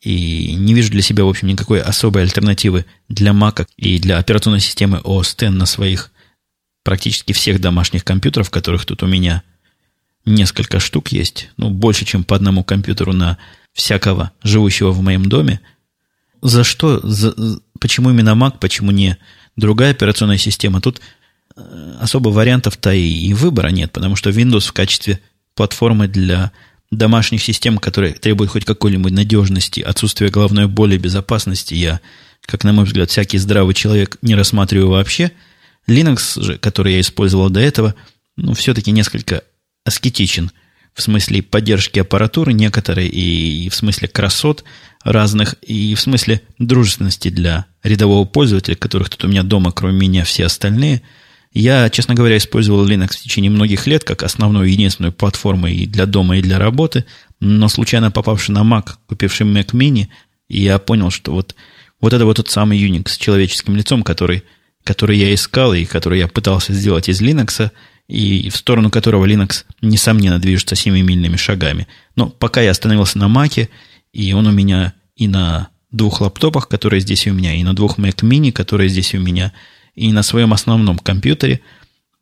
и 0.04 0.54
не 0.56 0.74
вижу 0.74 0.92
для 0.92 1.02
себя, 1.02 1.24
в 1.24 1.30
общем, 1.30 1.48
никакой 1.48 1.82
особой 1.82 2.24
альтернативы 2.24 2.86
для 3.08 3.32
Mac 3.32 3.66
и 3.78 4.00
для 4.00 4.18
операционной 4.18 4.60
системы 4.60 4.98
OS 4.98 5.34
X 5.34 5.52
на 5.52 5.66
своих 5.66 6.12
практически 6.84 7.32
всех 7.32 7.62
домашних 7.62 8.04
компьютеров, 8.04 8.50
которых 8.50 8.86
тут 8.86 9.02
у 9.02 9.08
меня 9.08 9.44
несколько 10.26 10.82
штук 10.82 11.10
есть. 11.14 11.50
Ну, 11.56 11.70
больше, 11.70 12.04
чем 12.04 12.26
по 12.26 12.36
одному 12.36 12.66
компьютеру 12.66 13.14
на 13.14 13.38
всякого 13.72 14.32
живущего 14.44 14.92
в 14.92 15.02
моем 15.02 15.26
доме. 15.26 15.62
За 16.42 16.66
что? 16.66 17.00
За, 17.02 17.34
почему 17.80 18.10
именно 18.10 18.32
Mac, 18.32 18.60
почему 18.60 18.92
не 18.92 19.18
другая 19.56 19.92
операционная 19.92 20.38
система? 20.38 20.82
Тут 20.82 21.00
э, 21.56 21.96
особо 22.02 22.28
вариантов-то 22.28 22.92
и, 22.92 23.08
и 23.08 23.34
выбора 23.34 23.70
нет, 23.70 23.94
потому 23.94 24.18
что 24.18 24.32
Windows 24.32 24.68
в 24.68 24.74
качестве 24.74 25.22
платформы 25.56 26.10
для 26.10 26.52
домашних 26.98 27.42
систем, 27.42 27.78
которые 27.78 28.14
требуют 28.14 28.52
хоть 28.52 28.66
какой-нибудь 28.66 29.12
надежности, 29.12 29.82
отсутствия 29.82 30.30
головной 30.30 30.68
боли, 30.68 30.98
безопасности, 30.98 31.74
я, 31.74 32.00
как 32.46 32.64
на 32.64 32.74
мой 32.74 32.86
взгляд, 32.86 33.10
всякий 33.10 33.38
здравый 33.38 33.74
человек 33.74 34.18
не 34.22 34.36
рассматриваю 34.36 34.90
вообще. 34.90 35.32
Linux 35.88 36.42
же, 36.42 36.58
который 36.58 36.94
я 36.94 37.02
использовал 37.02 37.50
до 37.50 37.60
этого, 37.60 37.96
ну, 38.36 38.54
все-таки 38.54 38.92
несколько 38.92 39.44
аскетичен 39.86 40.52
в 40.94 41.02
смысле 41.02 41.42
поддержки 41.42 42.00
аппаратуры 42.00 42.54
некоторой, 42.54 43.08
и 43.08 43.68
в 43.70 43.76
смысле 43.76 44.08
красот 44.08 44.64
разных, 45.04 45.56
и 45.64 45.96
в 45.96 46.00
смысле 46.00 46.42
дружественности 46.60 47.30
для 47.30 47.66
рядового 47.82 48.26
пользователя, 48.26 48.76
которых 48.76 49.10
тут 49.10 49.26
у 49.26 49.28
меня 49.28 49.42
дома, 49.42 49.72
кроме 49.72 49.98
меня, 49.98 50.24
все 50.24 50.46
остальные– 50.46 51.02
я, 51.54 51.90
честно 51.92 52.16
говоря, 52.16 52.38
использовал 52.38 52.88
Linux 52.88 53.12
в 53.12 53.22
течение 53.22 53.52
многих 53.52 53.86
лет 53.86 54.04
как 54.04 54.24
основную 54.24 54.72
единственную 54.72 55.14
платформу 55.14 55.68
и 55.68 55.86
для 55.86 56.08
дома, 56.08 56.38
и 56.38 56.42
для 56.42 56.58
работы, 56.58 57.06
но 57.40 57.68
случайно 57.68 58.10
попавший 58.10 58.56
на 58.56 58.62
Mac, 58.62 58.94
купивший 59.08 59.46
Mac 59.46 59.68
Mini, 59.68 60.08
я 60.50 60.80
понял, 60.80 61.12
что 61.12 61.32
вот, 61.32 61.56
вот 62.02 62.14
это 62.14 62.26
вот 62.26 62.38
тот 62.38 62.50
самый 62.50 62.82
Unix 62.84 63.10
с 63.10 63.18
человеческим 63.18 63.76
лицом, 63.76 64.02
который, 64.02 64.44
который 64.84 65.18
я 65.18 65.34
искал 65.34 65.74
и 65.74 65.86
который 65.86 66.20
я 66.20 66.28
пытался 66.28 66.74
сделать 66.74 67.08
из 67.08 67.22
Linux, 67.22 67.70
и 68.08 68.50
в 68.50 68.58
сторону 68.58 68.90
которого 68.90 69.26
Linux, 69.26 69.66
несомненно, 69.82 70.40
движется 70.40 70.76
семимильными 70.76 71.36
шагами. 71.36 71.88
Но 72.16 72.30
пока 72.30 72.62
я 72.62 72.72
остановился 72.72 73.20
на 73.20 73.26
Mac, 73.26 73.70
и 74.12 74.34
он 74.34 74.48
у 74.48 74.52
меня 74.52 74.94
и 75.16 75.28
на 75.28 75.70
двух 75.92 76.22
лаптопах, 76.22 76.68
которые 76.68 77.00
здесь 77.02 77.28
у 77.28 77.34
меня, 77.34 77.54
и 77.54 77.64
на 77.64 77.76
двух 77.76 78.00
Mac 78.00 78.24
Mini, 78.24 78.52
которые 78.52 78.90
здесь 78.90 79.14
у 79.14 79.20
меня– 79.20 79.54
и 79.96 80.12
на 80.12 80.24
своем 80.24 80.54
основном 80.54 80.98
компьютере, 80.98 81.62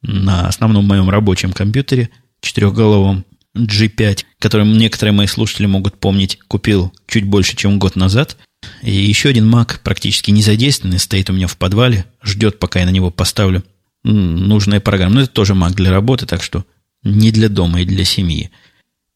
на 0.02 0.48
основном 0.48 0.86
моем 0.86 1.10
рабочем 1.10 1.54
компьютере, 1.54 2.10
четырехголовом 2.42 3.26
G5, 3.56 4.26
который 4.40 4.68
некоторые 4.68 5.14
мои 5.14 5.28
слушатели 5.28 5.66
могут 5.66 6.00
помнить, 6.00 6.40
купил 6.48 6.94
чуть 7.08 7.26
больше, 7.26 7.56
чем 7.56 7.80
год 7.80 7.96
назад. 7.96 8.38
И 8.82 8.92
еще 8.92 9.30
один 9.30 9.54
Mac, 9.54 9.80
практически 9.84 10.32
незадействованный, 10.32 11.00
стоит 11.00 11.30
у 11.30 11.34
меня 11.34 11.48
в 11.48 11.58
подвале, 11.58 12.06
ждет, 12.24 12.60
пока 12.60 12.80
я 12.80 12.86
на 12.86 12.92
него 12.92 13.10
поставлю 13.10 13.64
нужные 14.04 14.80
программы. 14.80 15.16
Но 15.16 15.22
это 15.22 15.32
тоже 15.32 15.54
Mac 15.54 15.74
для 15.74 15.92
работы, 15.92 16.26
так 16.26 16.44
что 16.44 16.66
не 17.04 17.32
для 17.32 17.50
дома 17.50 17.82
и 17.82 17.86
для 17.86 18.06
семьи. 18.06 18.52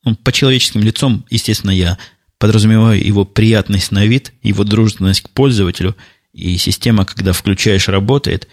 Ну, 0.03 0.15
по 0.15 0.31
человеческим 0.31 0.81
лицом, 0.81 1.25
естественно, 1.29 1.71
я 1.71 1.97
подразумеваю 2.37 3.03
его 3.03 3.25
приятность 3.25 3.91
на 3.91 4.05
вид, 4.05 4.33
его 4.43 4.63
дружественность 4.63 5.21
к 5.21 5.29
пользователю– 5.29 5.95
и 6.35 6.57
система, 6.57 7.05
когда 7.05 7.31
включаешь, 7.31 7.87
работает, 7.87 8.47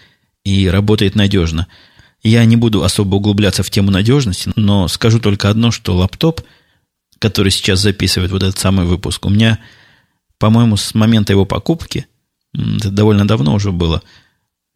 и 0.45 0.67
работает 0.67 1.15
надежно. 1.15 1.67
Я 2.23 2.45
не 2.45 2.55
буду 2.55 2.83
особо 2.83 3.15
углубляться 3.15 3.61
в 3.61 3.69
тему 3.69 3.91
надежности, 3.91 4.51
но 4.55 4.87
скажу 4.87 5.19
только 5.19 5.49
одно, 5.49 5.71
что 5.71 5.95
лаптоп, 5.95 6.41
который 7.19 7.51
сейчас 7.51 7.81
записывает 7.81 8.31
вот 8.31 8.41
этот 8.41 8.57
самый 8.57 8.85
выпуск, 8.85 9.25
у 9.25 9.29
меня, 9.29 9.59
по-моему, 10.37 10.77
с 10.77 10.93
момента 10.93 11.33
его 11.33 11.45
покупки, 11.45 12.07
это 12.53 12.89
довольно 12.89 13.27
давно 13.27 13.53
уже 13.53 13.73
было, 13.73 14.01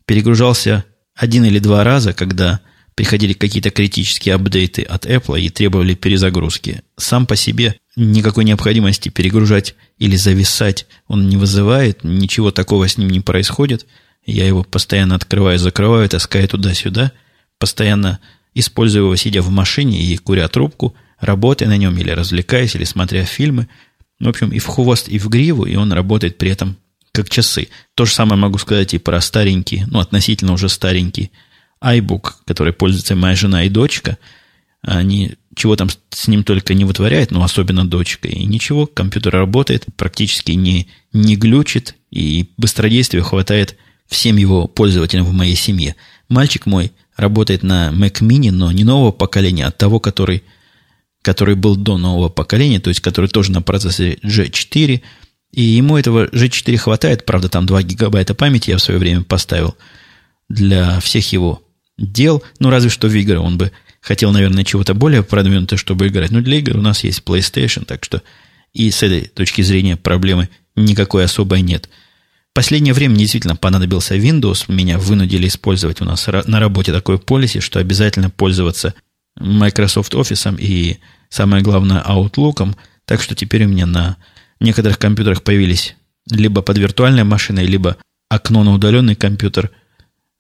перегружался 0.06 0.84
один 1.16 1.46
или 1.46 1.60
два 1.60 1.86
раза, 1.86 2.14
когда 2.14 2.60
приходили 2.98 3.34
какие-то 3.34 3.70
критические 3.70 4.34
апдейты 4.34 4.82
от 4.82 5.06
Apple 5.06 5.40
и 5.40 5.50
требовали 5.50 5.94
перезагрузки. 5.94 6.82
Сам 6.98 7.28
по 7.28 7.36
себе 7.36 7.76
никакой 7.96 8.44
необходимости 8.44 9.10
перегружать 9.10 9.76
или 10.00 10.16
зависать 10.16 10.88
он 11.08 11.30
не 11.30 11.38
вызывает, 11.38 12.04
ничего 12.04 12.50
такого 12.50 12.88
с 12.88 12.98
ним 12.98 13.12
не 13.12 13.20
происходит. 13.20 13.86
Я 14.26 14.48
его 14.48 14.64
постоянно 14.64 15.14
открываю, 15.14 15.60
закрываю, 15.60 16.10
таскаю 16.10 16.48
туда-сюда, 16.48 17.12
постоянно 17.60 18.20
использую 18.56 19.06
его, 19.06 19.16
сидя 19.16 19.44
в 19.44 19.52
машине 19.52 20.02
и 20.02 20.18
куря 20.18 20.48
трубку, 20.48 20.96
работая 21.20 21.70
на 21.70 21.78
нем 21.78 21.96
или 22.00 22.10
развлекаясь, 22.10 22.74
или 22.74 22.84
смотря 22.84 23.26
фильмы. 23.26 23.68
В 24.20 24.28
общем, 24.28 24.50
и 24.50 24.58
в 24.58 24.66
хвост, 24.66 25.08
и 25.08 25.20
в 25.20 25.30
гриву, 25.30 25.66
и 25.66 25.76
он 25.76 25.94
работает 25.94 26.40
при 26.40 26.50
этом 26.50 26.78
как 27.12 27.30
часы. 27.30 27.68
То 27.94 28.06
же 28.06 28.14
самое 28.16 28.42
могу 28.42 28.58
сказать 28.58 28.96
и 28.96 28.98
про 28.98 29.22
старенький, 29.22 29.84
ну, 29.86 30.00
относительно 30.00 30.54
уже 30.54 30.68
старенький 30.68 31.32
iBook, 31.82 32.32
который 32.46 32.74
пользуется 32.74 33.16
моя 33.16 33.36
жена 33.36 33.64
и 33.64 33.70
дочка, 33.70 34.18
они 34.82 35.36
чего 35.56 35.76
там 35.76 35.90
с 36.12 36.28
ним 36.28 36.44
только 36.44 36.74
не 36.74 36.86
вытворяют, 36.86 37.32
но 37.32 37.44
особенно 37.44 37.88
дочка, 37.88 38.28
и 38.28 38.46
ничего, 38.46 38.86
компьютер 38.86 39.34
работает, 39.34 39.86
практически 39.98 40.52
не, 40.52 40.88
не 41.14 41.36
глючит, 41.36 41.96
и 42.12 42.52
быстродействия 42.58 43.22
хватает 43.22 43.76
всем 44.08 44.38
его 44.38 44.68
пользователям 44.68 45.26
в 45.26 45.34
моей 45.34 45.56
семье. 45.56 45.96
Мальчик 46.30 46.66
мой 46.66 46.92
работает 47.16 47.64
на 47.64 47.90
Mac 47.90 48.22
Mini, 48.22 48.52
но 48.52 48.72
не 48.72 48.84
нового 48.84 49.12
поколения, 49.12 49.66
а 49.66 49.72
того, 49.72 50.00
который, 50.00 50.44
который 51.22 51.56
был 51.56 51.76
до 51.76 51.98
нового 51.98 52.30
поколения, 52.30 52.80
то 52.80 52.90
есть 52.90 53.02
который 53.02 53.30
тоже 53.30 53.52
на 53.52 53.62
процессоре 53.62 54.20
G4, 54.24 55.02
и 55.52 55.62
ему 55.62 55.98
этого 55.98 56.28
G4 56.28 56.78
хватает, 56.78 57.26
правда, 57.26 57.50
там 57.50 57.66
2 57.66 57.84
гигабайта 57.84 58.36
памяти 58.36 58.70
я 58.70 58.78
в 58.78 58.82
свое 58.82 59.00
время 59.00 59.24
поставил 59.24 59.76
для 60.50 61.00
всех 61.00 61.32
его 61.34 61.64
дел, 61.98 62.44
ну, 62.60 62.70
разве 62.70 62.90
что 62.90 63.08
в 63.08 63.16
игры 63.16 63.40
он 63.40 63.58
бы 63.58 63.72
хотел, 64.02 64.32
наверное, 64.32 64.64
чего-то 64.64 64.94
более 64.94 65.24
продвинутого, 65.24 65.78
чтобы 65.78 66.08
играть. 66.08 66.32
Но 66.32 66.42
для 66.42 66.58
игр 66.58 66.78
у 66.78 66.82
нас 66.82 67.04
есть 67.04 67.24
PlayStation, 67.24 67.86
так 67.86 68.04
что 68.04 68.22
и 68.74 68.90
с 68.92 69.04
этой 69.04 69.28
точки 69.28 69.62
зрения 69.62 69.98
проблемы 69.98 70.50
никакой 70.76 71.26
особой 71.26 71.62
нет. 71.62 71.90
Последнее 72.54 72.94
время 72.94 73.16
действительно 73.16 73.56
понадобился 73.56 74.16
Windows. 74.16 74.66
Меня 74.68 74.98
вынудили 74.98 75.48
использовать 75.48 76.02
у 76.02 76.06
нас 76.06 76.28
на 76.28 76.60
работе 76.60 76.92
такой 76.92 77.20
полиси, 77.20 77.60
что 77.60 77.80
обязательно 77.80 78.30
пользоваться 78.30 78.94
Microsoft 79.40 80.14
Office 80.14 80.60
и, 80.60 80.98
самое 81.30 81.64
главное, 81.64 82.04
Outlook. 82.04 82.76
Так 83.06 83.22
что 83.22 83.36
теперь 83.36 83.66
у 83.66 83.68
меня 83.68 83.86
на 83.86 84.18
некоторых 84.60 84.98
компьютерах 84.98 85.44
появились 85.44 85.96
либо 86.30 86.62
под 86.62 86.78
виртуальной 86.78 87.24
машиной, 87.24 87.66
либо 87.66 87.98
окно 88.30 88.64
на 88.64 88.74
удаленный 88.74 89.16
компьютер– 89.16 89.72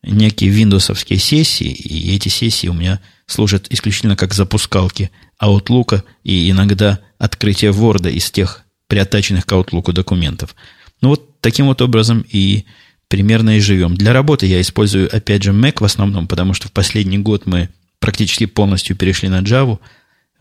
некие 0.07 0.49
виндовсовские 0.49 1.19
сессии, 1.19 1.71
и 1.71 2.15
эти 2.15 2.29
сессии 2.29 2.67
у 2.67 2.73
меня 2.73 2.99
служат 3.25 3.67
исключительно 3.69 4.15
как 4.15 4.33
запускалки 4.33 5.11
Outlook 5.41 6.03
и 6.23 6.49
иногда 6.49 6.99
открытие 7.17 7.71
Word 7.71 8.09
из 8.11 8.31
тех 8.31 8.63
приотаченных 8.87 9.45
к 9.45 9.51
Outlook 9.51 9.91
документов. 9.91 10.55
Ну 11.01 11.09
вот 11.09 11.41
таким 11.41 11.67
вот 11.67 11.81
образом 11.81 12.25
и 12.29 12.65
примерно 13.09 13.57
и 13.57 13.59
живем. 13.59 13.95
Для 13.95 14.13
работы 14.13 14.45
я 14.45 14.61
использую, 14.61 15.13
опять 15.13 15.43
же, 15.43 15.51
Mac 15.51 15.81
в 15.81 15.85
основном, 15.85 16.27
потому 16.27 16.53
что 16.53 16.67
в 16.69 16.71
последний 16.71 17.17
год 17.17 17.45
мы 17.45 17.69
практически 17.99 18.45
полностью 18.45 18.95
перешли 18.95 19.29
на 19.29 19.41
Java. 19.41 19.79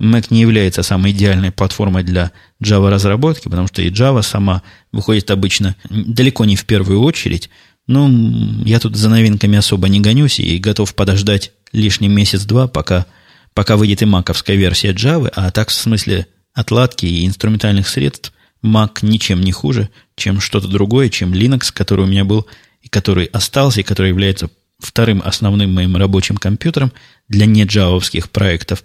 Mac 0.00 0.26
не 0.30 0.40
является 0.40 0.82
самой 0.82 1.12
идеальной 1.12 1.50
платформой 1.50 2.04
для 2.04 2.30
Java 2.62 2.88
разработки, 2.90 3.48
потому 3.48 3.66
что 3.66 3.82
и 3.82 3.90
Java 3.90 4.22
сама 4.22 4.62
выходит 4.92 5.30
обычно 5.30 5.74
далеко 5.90 6.44
не 6.44 6.54
в 6.54 6.64
первую 6.64 7.02
очередь– 7.02 7.50
ну, 7.86 8.64
я 8.64 8.80
тут 8.80 8.96
за 8.96 9.08
новинками 9.08 9.58
особо 9.58 9.88
не 9.88 10.00
гонюсь 10.00 10.40
и 10.40 10.58
готов 10.58 10.94
подождать 10.94 11.52
лишний 11.72 12.08
месяц-два, 12.08 12.66
пока, 12.66 13.06
пока 13.54 13.76
выйдет 13.76 14.02
и 14.02 14.06
маковская 14.06 14.56
версия 14.56 14.92
Java, 14.92 15.30
а 15.34 15.50
так 15.50 15.68
в 15.68 15.74
смысле 15.74 16.26
отладки 16.52 17.06
и 17.06 17.26
инструментальных 17.26 17.88
средств 17.88 18.32
Mac 18.64 18.98
ничем 19.02 19.40
не 19.40 19.52
хуже, 19.52 19.90
чем 20.16 20.40
что-то 20.40 20.66
другое, 20.66 21.10
чем 21.10 21.32
Linux, 21.32 21.72
который 21.72 22.04
у 22.04 22.08
меня 22.08 22.24
был 22.24 22.46
и 22.82 22.88
который 22.88 23.26
остался, 23.26 23.80
и 23.80 23.84
который 23.84 24.08
является 24.08 24.50
вторым 24.78 25.22
основным 25.24 25.72
моим 25.72 25.96
рабочим 25.96 26.36
компьютером 26.36 26.92
для 27.28 27.46
неджавовских 27.46 28.30
проектов. 28.30 28.82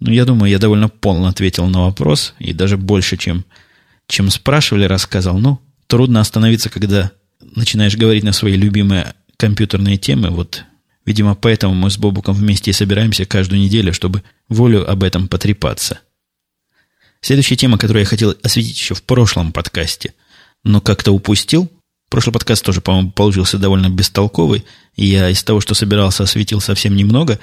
Ну, 0.00 0.12
я 0.12 0.24
думаю, 0.24 0.50
я 0.50 0.58
довольно 0.58 0.88
полно 0.88 1.28
ответил 1.28 1.66
на 1.66 1.82
вопрос, 1.84 2.34
и 2.38 2.52
даже 2.52 2.76
больше, 2.76 3.16
чем, 3.16 3.44
чем 4.06 4.30
спрашивали, 4.30 4.84
рассказал. 4.84 5.38
Ну, 5.38 5.60
трудно 5.86 6.20
остановиться, 6.20 6.68
когда 6.68 7.12
начинаешь 7.54 7.96
говорить 7.96 8.24
на 8.24 8.32
свои 8.32 8.56
любимые 8.56 9.14
компьютерные 9.36 9.96
темы, 9.96 10.30
вот, 10.30 10.64
видимо, 11.04 11.34
поэтому 11.34 11.74
мы 11.74 11.90
с 11.90 11.98
Бобуком 11.98 12.34
вместе 12.34 12.70
и 12.70 12.74
собираемся 12.74 13.24
каждую 13.24 13.60
неделю, 13.60 13.92
чтобы 13.92 14.22
волю 14.48 14.88
об 14.88 15.02
этом 15.02 15.28
потрепаться. 15.28 16.00
Следующая 17.20 17.56
тема, 17.56 17.78
которую 17.78 18.02
я 18.02 18.06
хотел 18.06 18.34
осветить 18.42 18.78
еще 18.78 18.94
в 18.94 19.02
прошлом 19.02 19.52
подкасте, 19.52 20.14
но 20.62 20.80
как-то 20.80 21.12
упустил. 21.12 21.70
Прошлый 22.10 22.34
подкаст 22.34 22.64
тоже, 22.64 22.80
по-моему, 22.80 23.12
получился 23.12 23.58
довольно 23.58 23.88
бестолковый, 23.88 24.64
и 24.94 25.06
я 25.06 25.30
из 25.30 25.42
того, 25.42 25.60
что 25.60 25.74
собирался, 25.74 26.22
осветил 26.22 26.60
совсем 26.60 26.94
немного. 26.94 27.40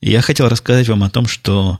я 0.00 0.22
хотел 0.22 0.48
рассказать 0.48 0.88
вам 0.88 1.04
о 1.04 1.10
том, 1.10 1.26
что 1.26 1.78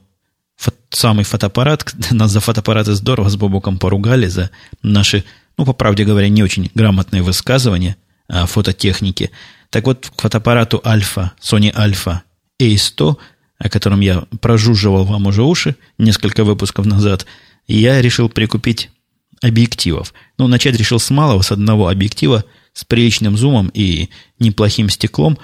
фото, 0.56 0.76
самый 0.90 1.24
фотоаппарат, 1.24 1.94
нас 2.10 2.30
за 2.30 2.40
фотоаппараты 2.40 2.94
здорово 2.94 3.28
с 3.30 3.36
Бобуком 3.36 3.78
поругали 3.78 4.26
за 4.26 4.50
наши 4.82 5.24
ну, 5.60 5.66
по 5.66 5.74
правде 5.74 6.04
говоря, 6.04 6.30
не 6.30 6.42
очень 6.42 6.70
грамотные 6.74 7.20
высказывания 7.20 7.96
о 8.28 8.46
фототехнике. 8.46 9.30
Так 9.68 9.84
вот, 9.84 10.10
к 10.16 10.18
фотоаппарату 10.22 10.80
Альфа, 10.82 11.32
Sony 11.38 11.70
Alpha 11.74 12.20
A100, 12.58 13.16
о 13.58 13.68
котором 13.68 14.00
я 14.00 14.24
прожужживал 14.40 15.04
вам 15.04 15.26
уже 15.26 15.42
уши 15.42 15.76
несколько 15.98 16.44
выпусков 16.44 16.86
назад, 16.86 17.26
я 17.66 18.00
решил 18.00 18.30
прикупить 18.30 18.88
объективов. 19.42 20.14
Ну, 20.38 20.46
начать 20.46 20.76
решил 20.76 20.98
с 20.98 21.10
малого, 21.10 21.42
с 21.42 21.52
одного 21.52 21.88
объектива, 21.88 22.46
с 22.72 22.86
приличным 22.86 23.36
зумом 23.36 23.70
и 23.74 24.08
неплохим 24.38 24.88
стеклом. 24.88 25.36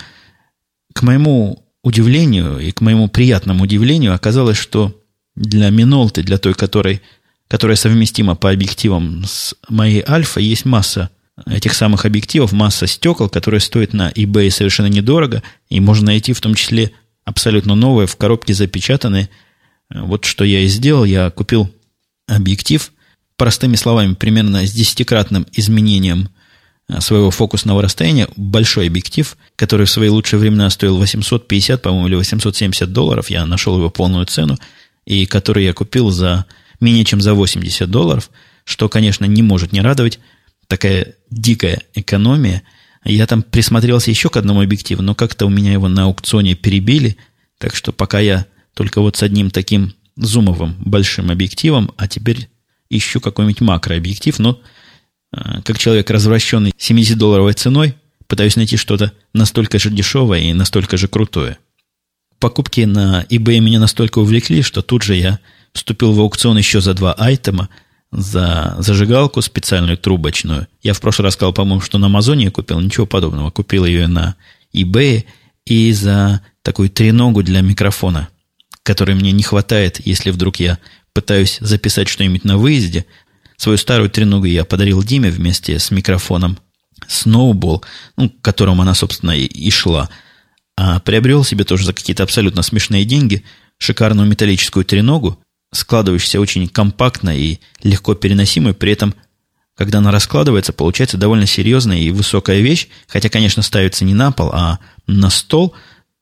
К 0.94 1.02
моему 1.02 1.62
удивлению 1.82 2.58
и 2.58 2.70
к 2.72 2.80
моему 2.80 3.08
приятному 3.08 3.64
удивлению 3.64 4.14
оказалось, 4.14 4.56
что 4.56 4.98
для 5.34 5.68
Минолты, 5.68 6.22
для 6.22 6.38
той, 6.38 6.54
которой, 6.54 7.02
которая 7.48 7.76
совместима 7.76 8.34
по 8.34 8.50
объективам 8.50 9.24
с 9.24 9.54
моей 9.68 10.02
Альфа, 10.06 10.40
есть 10.40 10.64
масса 10.64 11.10
этих 11.46 11.74
самых 11.74 12.04
объективов, 12.06 12.52
масса 12.52 12.86
стекол, 12.86 13.28
которые 13.28 13.60
стоят 13.60 13.92
на 13.92 14.10
eBay 14.10 14.50
совершенно 14.50 14.86
недорого, 14.86 15.42
и 15.68 15.80
можно 15.80 16.06
найти 16.06 16.32
в 16.32 16.40
том 16.40 16.54
числе 16.54 16.92
абсолютно 17.24 17.74
новые, 17.74 18.06
в 18.06 18.16
коробке 18.16 18.54
запечатанные. 18.54 19.28
Вот 19.90 20.24
что 20.24 20.44
я 20.44 20.60
и 20.60 20.66
сделал. 20.66 21.04
Я 21.04 21.30
купил 21.30 21.70
объектив, 22.26 22.90
простыми 23.36 23.76
словами, 23.76 24.14
примерно 24.14 24.66
с 24.66 24.72
десятикратным 24.72 25.46
изменением 25.52 26.30
э, 26.88 27.00
своего 27.00 27.30
фокусного 27.30 27.82
расстояния, 27.82 28.28
большой 28.36 28.86
объектив, 28.88 29.36
который 29.56 29.86
в 29.86 29.90
свои 29.90 30.08
лучшие 30.08 30.40
времена 30.40 30.70
стоил 30.70 30.96
850, 30.96 31.82
по-моему, 31.82 32.08
или 32.08 32.14
870 32.14 32.92
долларов, 32.92 33.30
я 33.30 33.44
нашел 33.46 33.76
его 33.76 33.90
полную 33.90 34.24
цену, 34.26 34.58
и 35.04 35.26
который 35.26 35.64
я 35.64 35.72
купил 35.72 36.10
за 36.10 36.46
менее 36.80 37.04
чем 37.04 37.20
за 37.20 37.34
80 37.34 37.90
долларов, 37.90 38.30
что, 38.64 38.88
конечно, 38.88 39.24
не 39.24 39.42
может 39.42 39.72
не 39.72 39.80
радовать, 39.80 40.18
такая 40.66 41.14
дикая 41.30 41.82
экономия. 41.94 42.62
Я 43.04 43.26
там 43.26 43.42
присмотрелся 43.42 44.10
еще 44.10 44.28
к 44.28 44.36
одному 44.36 44.62
объективу, 44.62 45.02
но 45.02 45.14
как-то 45.14 45.46
у 45.46 45.50
меня 45.50 45.72
его 45.72 45.88
на 45.88 46.04
аукционе 46.04 46.54
перебили, 46.54 47.16
так 47.58 47.74
что 47.74 47.92
пока 47.92 48.18
я 48.18 48.46
только 48.74 49.00
вот 49.00 49.16
с 49.16 49.22
одним 49.22 49.50
таким 49.50 49.94
зумовым 50.16 50.76
большим 50.80 51.30
объективом, 51.30 51.92
а 51.96 52.08
теперь 52.08 52.48
ищу 52.90 53.20
какой-нибудь 53.20 53.60
макрообъектив, 53.60 54.38
но 54.38 54.60
э, 55.32 55.62
как 55.62 55.78
человек, 55.78 56.10
развращенный 56.10 56.72
70-долларовой 56.76 57.52
ценой, 57.52 57.94
пытаюсь 58.26 58.56
найти 58.56 58.76
что-то 58.76 59.12
настолько 59.32 59.78
же 59.78 59.90
дешевое 59.90 60.40
и 60.40 60.52
настолько 60.52 60.96
же 60.96 61.08
крутое. 61.08 61.58
Покупки 62.38 62.82
на 62.82 63.24
eBay 63.30 63.60
меня 63.60 63.80
настолько 63.80 64.18
увлекли, 64.18 64.62
что 64.62 64.82
тут 64.82 65.02
же 65.02 65.14
я 65.14 65.38
вступил 65.76 66.12
в 66.12 66.20
аукцион 66.20 66.58
еще 66.58 66.80
за 66.80 66.94
два 66.94 67.12
айтема– 67.12 67.68
за 68.12 68.76
зажигалку 68.78 69.42
специальную 69.42 69.98
трубочную. 69.98 70.68
Я 70.82 70.94
в 70.94 71.00
прошлый 71.00 71.24
раз 71.24 71.34
сказал, 71.34 71.52
по-моему, 71.52 71.80
что 71.80 71.98
на 71.98 72.06
Амазоне 72.06 72.46
я 72.46 72.50
купил, 72.50 72.80
ничего 72.80 73.06
подобного. 73.06 73.50
Купил 73.50 73.84
ее 73.84 74.06
на 74.06 74.36
eBay 74.74 75.24
и 75.64 75.92
за 75.92 76.40
такую 76.62 76.88
треногу 76.90 77.42
для 77.42 77.60
микрофона, 77.60 78.28
которой 78.82 79.14
мне 79.14 79.32
не 79.32 79.42
хватает, 79.42 80.00
если 80.04 80.30
вдруг 80.30 80.56
я 80.56 80.78
пытаюсь 81.12 81.58
записать 81.60 82.08
что-нибудь 82.08 82.44
на 82.44 82.56
выезде. 82.56 83.06
Свою 83.56 83.78
старую 83.78 84.10
треногу 84.10 84.44
я 84.44 84.64
подарил 84.64 85.02
Диме 85.02 85.30
вместе 85.30 85.78
с 85.78 85.90
микрофоном 85.90 86.58
Snowball, 87.08 87.82
ну, 88.16 88.30
к 88.30 88.40
которому 88.40 88.82
она, 88.82 88.94
собственно, 88.94 89.36
и, 89.36 89.70
шла. 89.70 90.08
А 90.76 91.00
приобрел 91.00 91.42
себе 91.42 91.64
тоже 91.64 91.86
за 91.86 91.92
какие-то 91.92 92.22
абсолютно 92.22 92.62
смешные 92.62 93.04
деньги 93.04 93.44
шикарную 93.78 94.28
металлическую 94.28 94.84
треногу, 94.84 95.38
складывающаяся 95.72 96.40
очень 96.40 96.68
компактно 96.68 97.36
и 97.36 97.58
легко 97.82 98.14
переносимой, 98.14 98.74
при 98.74 98.92
этом, 98.92 99.14
когда 99.76 99.98
она 99.98 100.10
раскладывается, 100.10 100.72
получается 100.72 101.16
довольно 101.16 101.46
серьезная 101.46 101.98
и 101.98 102.10
высокая 102.10 102.60
вещь, 102.60 102.88
хотя, 103.08 103.28
конечно, 103.28 103.62
ставится 103.62 104.04
не 104.04 104.14
на 104.14 104.32
пол, 104.32 104.50
а 104.52 104.78
на 105.06 105.30
стол. 105.30 105.74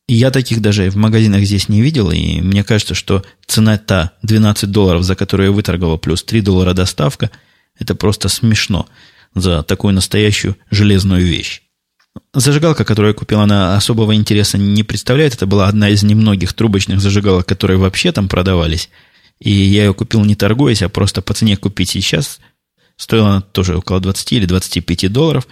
И 0.06 0.14
я 0.14 0.30
таких 0.30 0.60
даже 0.60 0.90
в 0.90 0.96
магазинах 0.96 1.44
здесь 1.44 1.68
не 1.68 1.80
видел, 1.80 2.10
и 2.10 2.40
мне 2.40 2.62
кажется, 2.62 2.94
что 2.94 3.24
цена 3.46 3.78
та 3.78 4.12
12 4.22 4.70
долларов, 4.70 5.02
за 5.02 5.14
которую 5.14 5.48
я 5.48 5.52
выторговал, 5.52 5.98
плюс 5.98 6.22
3 6.22 6.42
доллара 6.42 6.74
доставка, 6.74 7.30
это 7.78 7.94
просто 7.94 8.28
смешно 8.28 8.86
за 9.34 9.62
такую 9.62 9.94
настоящую 9.94 10.56
железную 10.70 11.24
вещь. 11.24 11.62
Зажигалка, 12.32 12.84
которую 12.84 13.12
я 13.12 13.18
купил, 13.18 13.40
она 13.40 13.76
особого 13.76 14.14
интереса 14.14 14.58
не 14.58 14.84
представляет. 14.84 15.34
Это 15.34 15.46
была 15.46 15.66
одна 15.66 15.88
из 15.88 16.04
немногих 16.04 16.52
трубочных 16.52 17.00
зажигалок, 17.00 17.46
которые 17.46 17.78
вообще 17.78 18.12
там 18.12 18.28
продавались– 18.28 18.90
и 19.38 19.50
я 19.50 19.84
ее 19.84 19.94
купил 19.94 20.24
не 20.24 20.34
торгуясь, 20.34 20.82
а 20.82 20.88
просто 20.88 21.22
по 21.22 21.34
цене 21.34 21.56
купить 21.56 21.90
сейчас. 21.90 22.40
Стоила 22.96 23.28
она 23.28 23.40
тоже 23.40 23.76
около 23.76 24.00
20 24.00 24.32
или 24.32 24.46
25 24.46 25.12
долларов. 25.12 25.46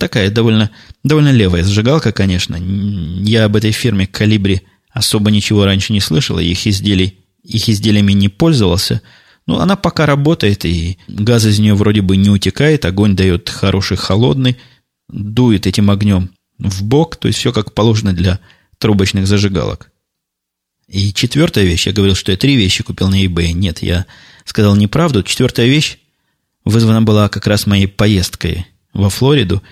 Такая 0.00 0.30
довольно, 0.30 0.70
довольно 1.04 1.32
левая 1.32 1.62
зажигалка, 1.62 2.12
конечно. 2.12 2.56
Я 2.56 3.44
об 3.44 3.56
этой 3.56 3.72
фирме 3.72 4.06
Калибри 4.06 4.62
особо 4.90 5.30
ничего 5.30 5.64
раньше 5.64 5.92
не 5.92 6.00
слышал, 6.00 6.38
их, 6.38 6.66
изделий, 6.66 7.18
их 7.42 7.68
изделиями 7.68 8.12
не 8.12 8.28
пользовался. 8.28 9.02
Но 9.46 9.60
она 9.60 9.76
пока 9.76 10.04
работает, 10.04 10.64
и 10.64 10.98
газ 11.08 11.46
из 11.46 11.58
нее 11.58 11.74
вроде 11.74 12.02
бы 12.02 12.16
не 12.16 12.28
утекает, 12.28 12.84
огонь 12.84 13.16
дает 13.16 13.48
хороший 13.48 13.96
холодный, 13.96 14.58
дует 15.08 15.66
этим 15.66 15.90
огнем 15.90 16.30
в 16.58 16.82
бок, 16.84 17.16
то 17.16 17.28
есть 17.28 17.38
все 17.38 17.52
как 17.52 17.72
положено 17.72 18.12
для 18.12 18.40
трубочных 18.78 19.26
зажигалок. 19.26 19.90
И 20.88 21.12
четвертая 21.12 21.64
вещь, 21.64 21.86
я 21.86 21.92
говорил, 21.92 22.14
что 22.14 22.32
я 22.32 22.38
три 22.38 22.56
вещи 22.56 22.82
купил 22.82 23.08
на 23.08 23.22
eBay. 23.22 23.52
Нет, 23.52 23.82
я 23.82 24.06
сказал 24.44 24.74
неправду. 24.74 25.22
Четвертая 25.22 25.66
вещь 25.66 25.98
вызвана 26.64 27.02
была 27.02 27.28
как 27.28 27.46
раз 27.46 27.66
моей 27.66 27.86
поездкой 27.86 28.66
во 28.94 29.10
Флориду 29.10 29.62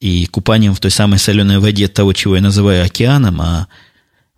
и 0.00 0.26
купанием 0.26 0.74
в 0.74 0.80
той 0.80 0.90
самой 0.90 1.18
соленой 1.18 1.58
воде 1.58 1.88
того, 1.88 2.12
чего 2.12 2.36
я 2.36 2.42
называю 2.42 2.84
океаном, 2.84 3.40
а 3.40 3.68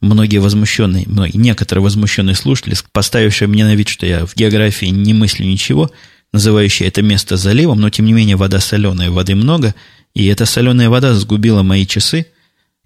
многие 0.00 0.38
возмущенные, 0.38 1.04
многие, 1.06 1.36
некоторые 1.36 1.82
возмущенные 1.82 2.36
слушатели, 2.36 2.76
поставившие 2.92 3.48
мне 3.48 3.64
на 3.64 3.74
вид, 3.74 3.88
что 3.88 4.06
я 4.06 4.24
в 4.24 4.36
географии 4.36 4.86
не 4.86 5.14
мыслю 5.14 5.46
ничего, 5.46 5.90
называющие 6.32 6.88
это 6.88 7.02
место 7.02 7.36
заливом, 7.36 7.80
но 7.80 7.90
тем 7.90 8.06
не 8.06 8.12
менее 8.12 8.36
вода 8.36 8.60
соленая, 8.60 9.10
воды 9.10 9.34
много, 9.34 9.74
и 10.14 10.26
эта 10.26 10.46
соленая 10.46 10.88
вода 10.88 11.14
сгубила 11.14 11.62
мои 11.62 11.86
часы, 11.86 12.26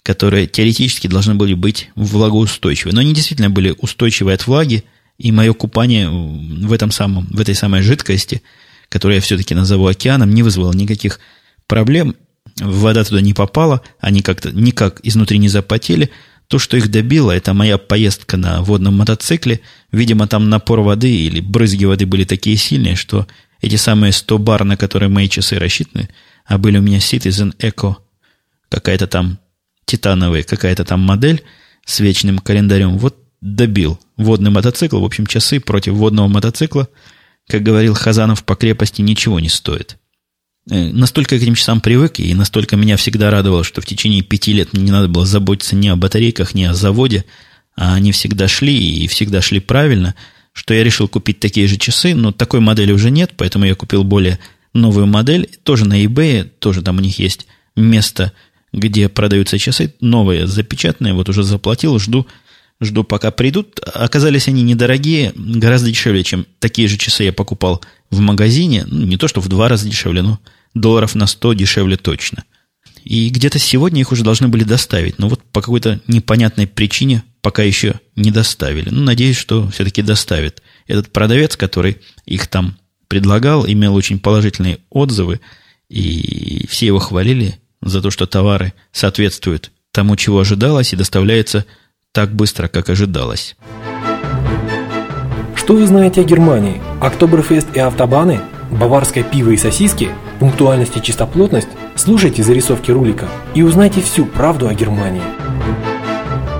которые 0.06 0.46
теоретически 0.46 1.08
должны 1.08 1.34
были 1.34 1.54
быть 1.54 1.90
влагоустойчивы. 1.96 2.92
Но 2.92 3.00
они 3.00 3.12
действительно 3.12 3.50
были 3.50 3.74
устойчивы 3.76 4.32
от 4.32 4.46
влаги, 4.46 4.84
и 5.18 5.32
мое 5.32 5.52
купание 5.52 6.08
в, 6.08 6.72
этом 6.72 6.92
самом, 6.92 7.26
в 7.26 7.40
этой 7.40 7.56
самой 7.56 7.82
жидкости, 7.82 8.40
которую 8.88 9.16
я 9.16 9.20
все-таки 9.20 9.52
назову 9.52 9.88
океаном, 9.88 10.32
не 10.32 10.44
вызвало 10.44 10.72
никаких 10.72 11.18
проблем. 11.66 12.14
Вода 12.60 13.02
туда 13.02 13.20
не 13.20 13.34
попала, 13.34 13.82
они 13.98 14.22
как-то 14.22 14.52
никак 14.52 15.00
изнутри 15.02 15.38
не 15.38 15.48
запотели. 15.48 16.10
То, 16.46 16.60
что 16.60 16.76
их 16.76 16.88
добило, 16.88 17.32
это 17.32 17.52
моя 17.52 17.76
поездка 17.76 18.36
на 18.36 18.62
водном 18.62 18.94
мотоцикле. 18.94 19.60
Видимо, 19.90 20.28
там 20.28 20.48
напор 20.48 20.82
воды 20.82 21.10
или 21.10 21.40
брызги 21.40 21.84
воды 21.84 22.06
были 22.06 22.22
такие 22.22 22.56
сильные, 22.56 22.94
что 22.94 23.26
эти 23.60 23.74
самые 23.74 24.12
100 24.12 24.38
бар, 24.38 24.62
на 24.62 24.76
которые 24.76 25.08
мои 25.08 25.28
часы 25.28 25.58
рассчитаны, 25.58 26.10
а 26.44 26.58
были 26.58 26.78
у 26.78 26.82
меня 26.82 26.98
Citizen 26.98 27.56
Eco, 27.56 27.96
какая-то 28.68 29.08
там 29.08 29.40
титановая 29.86 30.42
какая-то 30.42 30.84
там 30.84 31.00
модель 31.00 31.42
с 31.86 32.00
вечным 32.00 32.38
календарем, 32.38 32.98
вот 32.98 33.16
добил 33.40 33.98
водный 34.16 34.50
мотоцикл. 34.50 35.00
В 35.00 35.04
общем, 35.04 35.26
часы 35.26 35.60
против 35.60 35.94
водного 35.94 36.28
мотоцикла, 36.28 36.88
как 37.48 37.62
говорил 37.62 37.94
Хазанов, 37.94 38.44
по 38.44 38.56
крепости 38.56 39.00
ничего 39.00 39.40
не 39.40 39.48
стоит. 39.48 39.96
Э, 40.68 40.90
настолько 40.92 41.38
к 41.38 41.42
этим 41.42 41.54
часам 41.54 41.80
привык, 41.80 42.18
и 42.18 42.34
настолько 42.34 42.76
меня 42.76 42.96
всегда 42.96 43.30
радовало, 43.30 43.62
что 43.62 43.80
в 43.80 43.86
течение 43.86 44.22
пяти 44.22 44.52
лет 44.52 44.72
мне 44.72 44.82
не 44.82 44.90
надо 44.90 45.08
было 45.08 45.24
заботиться 45.24 45.76
ни 45.76 45.88
о 45.88 45.96
батарейках, 45.96 46.54
ни 46.54 46.64
о 46.64 46.74
заводе, 46.74 47.24
а 47.76 47.94
они 47.94 48.10
всегда 48.10 48.48
шли 48.48 49.04
и 49.04 49.06
всегда 49.06 49.40
шли 49.40 49.60
правильно, 49.60 50.16
что 50.52 50.74
я 50.74 50.82
решил 50.82 51.06
купить 51.06 51.38
такие 51.38 51.68
же 51.68 51.76
часы, 51.76 52.14
но 52.14 52.32
такой 52.32 52.58
модели 52.60 52.90
уже 52.90 53.10
нет, 53.10 53.32
поэтому 53.36 53.66
я 53.66 53.74
купил 53.76 54.02
более 54.02 54.40
новую 54.72 55.06
модель, 55.06 55.48
тоже 55.62 55.86
на 55.86 56.02
eBay, 56.02 56.44
тоже 56.44 56.82
там 56.82 56.96
у 56.96 57.00
них 57.00 57.20
есть 57.20 57.46
место– 57.76 58.32
где 58.72 59.08
продаются 59.08 59.58
часы, 59.58 59.94
новые, 60.00 60.46
запечатанные, 60.46 61.14
вот 61.14 61.28
уже 61.28 61.42
заплатил, 61.42 61.98
жду, 61.98 62.26
жду 62.80 63.04
пока 63.04 63.30
придут. 63.30 63.80
Оказались 63.94 64.48
они 64.48 64.62
недорогие, 64.62 65.32
гораздо 65.34 65.90
дешевле, 65.90 66.24
чем 66.24 66.46
такие 66.58 66.88
же 66.88 66.98
часы 66.98 67.24
я 67.24 67.32
покупал 67.32 67.82
в 68.10 68.20
магазине. 68.20 68.84
Ну, 68.86 69.06
не 69.06 69.16
то, 69.16 69.28
что 69.28 69.40
в 69.40 69.48
два 69.48 69.68
раза 69.68 69.88
дешевле, 69.88 70.22
но 70.22 70.40
долларов 70.74 71.14
на 71.14 71.26
100 71.26 71.54
дешевле 71.54 71.96
точно. 71.96 72.44
И 73.04 73.28
где-то 73.28 73.58
сегодня 73.58 74.00
их 74.00 74.10
уже 74.10 74.24
должны 74.24 74.48
были 74.48 74.64
доставить, 74.64 75.18
но 75.18 75.28
вот 75.28 75.40
по 75.52 75.60
какой-то 75.60 76.00
непонятной 76.08 76.66
причине 76.66 77.22
пока 77.40 77.62
еще 77.62 78.00
не 78.16 78.32
доставили. 78.32 78.90
Ну, 78.90 79.02
надеюсь, 79.02 79.36
что 79.36 79.68
все-таки 79.70 80.02
доставят. 80.02 80.62
Этот 80.88 81.12
продавец, 81.12 81.56
который 81.56 81.98
их 82.24 82.48
там 82.48 82.76
предлагал, 83.06 83.64
имел 83.66 83.94
очень 83.94 84.18
положительные 84.18 84.80
отзывы, 84.90 85.40
и 85.88 86.66
все 86.68 86.86
его 86.86 86.98
хвалили, 86.98 87.60
за 87.82 88.02
то, 88.02 88.10
что 88.10 88.26
товары 88.26 88.72
соответствуют 88.92 89.70
тому, 89.92 90.16
чего 90.16 90.40
ожидалось, 90.40 90.92
и 90.92 90.96
доставляются 90.96 91.64
так 92.12 92.34
быстро, 92.34 92.68
как 92.68 92.90
ожидалось. 92.90 93.56
Что 95.54 95.74
вы 95.74 95.86
знаете 95.86 96.20
о 96.20 96.24
Германии? 96.24 96.80
Октоберфест 97.00 97.74
и 97.74 97.80
автобаны? 97.80 98.40
Баварское 98.70 99.24
пиво 99.24 99.50
и 99.50 99.56
сосиски? 99.56 100.10
Пунктуальность 100.38 100.96
и 100.96 101.02
чистоплотность? 101.02 101.68
Слушайте 101.96 102.42
зарисовки 102.42 102.90
рулика 102.90 103.28
и 103.54 103.62
узнайте 103.62 104.00
всю 104.02 104.26
правду 104.26 104.68
о 104.68 104.74
Германии. 104.74 105.22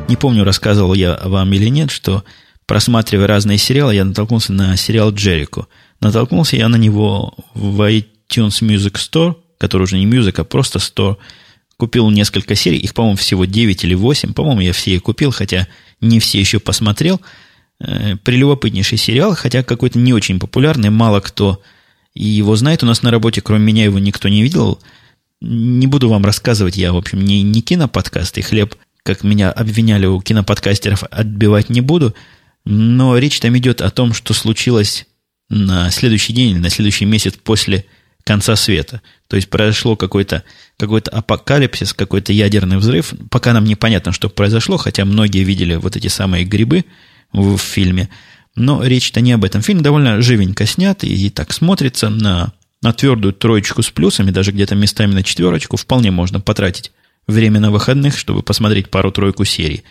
Не 0.09 0.16
помню, 0.16 0.44
рассказывал 0.44 0.94
я 0.94 1.20
вам 1.24 1.52
или 1.52 1.68
нет, 1.68 1.90
что 1.90 2.24
просматривая 2.66 3.26
разные 3.26 3.59
сериалы, 3.59 3.94
я 3.94 4.05
натолкнулся 4.05 4.52
на 4.52 4.76
сериал 4.76 5.11
«Джерико». 5.12 5.66
Натолкнулся 6.00 6.57
я 6.57 6.68
на 6.68 6.76
него 6.76 7.35
в 7.55 7.81
iTunes 7.83 8.62
Music 8.62 8.94
Store– 8.94 9.37
который 9.59 9.85
уже 9.85 9.99
не 9.99 10.07
Music, 10.07 10.40
а 10.40 10.45
просто 10.45 10.79
100. 10.79 11.19
Купил 11.77 12.11
несколько 12.11 12.55
серий, 12.55 12.79
их, 12.79 12.95
по-моему, 12.95 13.16
всего 13.16 13.45
9 13.45 13.85
или 13.85 13.95
8. 13.95 14.33
По-моему, 14.33 14.61
я 14.61 14.73
все 14.73 14.95
и 14.95 14.99
купил, 14.99 15.31
хотя 15.31 15.69
не 16.01 16.21
все 16.21 16.40
еще 16.40 16.59
посмотрел. 16.59 17.21
э, 17.79 18.16
прелюбопытнейший 18.16 18.97
сериал, 18.97 19.35
хотя 19.35 19.62
какой-то 19.62 19.99
не 19.99 20.14
очень 20.14 20.38
популярный, 20.40 20.88
мало 20.90 21.21
кто 21.21 21.61
его 22.14 22.57
знает. 22.57 22.83
У 22.83 22.87
нас 22.87 23.03
на 23.03 23.11
работе, 23.11 23.42
кроме 23.42 23.64
меня, 23.64 23.85
его 23.85 23.99
никто 23.99 24.29
не 24.29 24.42
видел. 24.42 24.81
Не 25.42 25.87
буду 25.87 26.09
вам 26.09 26.25
рассказывать, 26.25 26.77
я, 26.77 26.92
в 26.92 26.97
общем, 26.97 27.23
не, 27.23 27.42
не 27.42 27.61
киноподкаст, 27.61 28.38
и 28.38 28.42
хлеб, 28.42 28.75
как 29.03 29.23
меня 29.23 29.53
обвиняли 29.53 30.07
у 30.07 30.21
киноподкастеров, 30.21 31.05
отбивать 31.11 31.69
не 31.69 31.83
буду. 31.83 32.14
Но 32.64 33.19
речь 33.19 33.38
там 33.38 33.57
идет 33.59 33.83
о 33.83 33.90
том, 33.90 34.14
что 34.14 34.33
случилось 34.33 35.07
на 35.49 35.90
следующий 35.90 36.33
день 36.33 36.51
или 36.53 36.59
на 36.59 36.71
следующий 36.71 37.05
месяц 37.05 37.35
после 37.42 37.85
конца 38.27 38.57
света. 38.57 39.01
То 39.29 39.37
есть 39.37 39.49
произошло 39.49 39.97
какой-то 39.97 40.43
какой 40.77 41.01
апокалипсис, 41.01 41.95
какой-то 41.95 42.33
ядерный 42.33 42.77
взрыв. 42.77 43.15
Пока 43.31 43.53
нам 43.53 43.65
непонятно, 43.65 44.12
что 44.12 44.29
произошло, 44.29 44.77
хотя 44.77 45.05
многие 45.05 45.45
видели 45.45 45.77
вот 45.77 45.97
эти 45.97 46.09
самые 46.09 46.45
грибы 46.45 46.85
в, 47.33 47.57
фильме. 47.57 48.09
Но 48.57 48.83
речь-то 48.83 49.21
не 49.21 49.33
об 49.33 49.45
этом. 49.45 49.62
Фильм 49.62 49.81
довольно 49.81 50.21
живенько 50.21 50.67
снят 50.67 51.03
и, 51.05 51.27
и 51.27 51.31
так 51.31 51.53
смотрится 51.53 52.09
на, 52.09 52.53
на 52.83 52.93
твердую 52.93 53.33
троечку 53.33 53.83
с 53.83 53.91
плюсами, 53.91 54.33
даже 54.33 54.51
где-то 54.51 54.75
местами 54.75 55.15
на 55.15 55.23
четверочку. 55.23 55.77
Вполне 55.77 56.11
можно 56.11 56.41
потратить 56.41 56.91
время 57.29 57.61
на 57.61 57.71
выходных, 57.71 58.19
чтобы 58.19 58.43
посмотреть 58.43 58.91
пару-тройку 58.91 59.45
серий. 59.45 59.85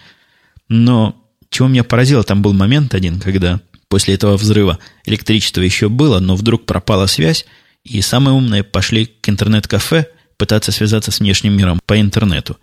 Но 0.68 1.16
чего 1.50 1.70
меня 1.70 1.86
поразило, 1.86 2.24
там 2.24 2.42
был 2.42 2.54
момент 2.54 2.94
один, 2.94 3.22
когда 3.22 3.62
после 3.88 4.16
этого 4.16 4.36
взрыва 4.36 4.80
электричество 5.06 5.62
еще 5.62 5.88
было, 5.88 6.20
но 6.20 6.36
вдруг 6.36 6.66
пропала 6.66 7.06
связь, 7.06 7.46
и 7.86 8.02
самые 8.02 8.34
умные 8.34 8.64
пошли 8.64 9.06
к 9.06 9.30
интернет-кафе 9.30 10.08
пытаться 10.38 10.72
связаться 10.72 11.12
с 11.12 11.20
внешним 11.20 11.56
миром 11.56 11.80
по 11.86 12.00
интернету. 12.02 12.58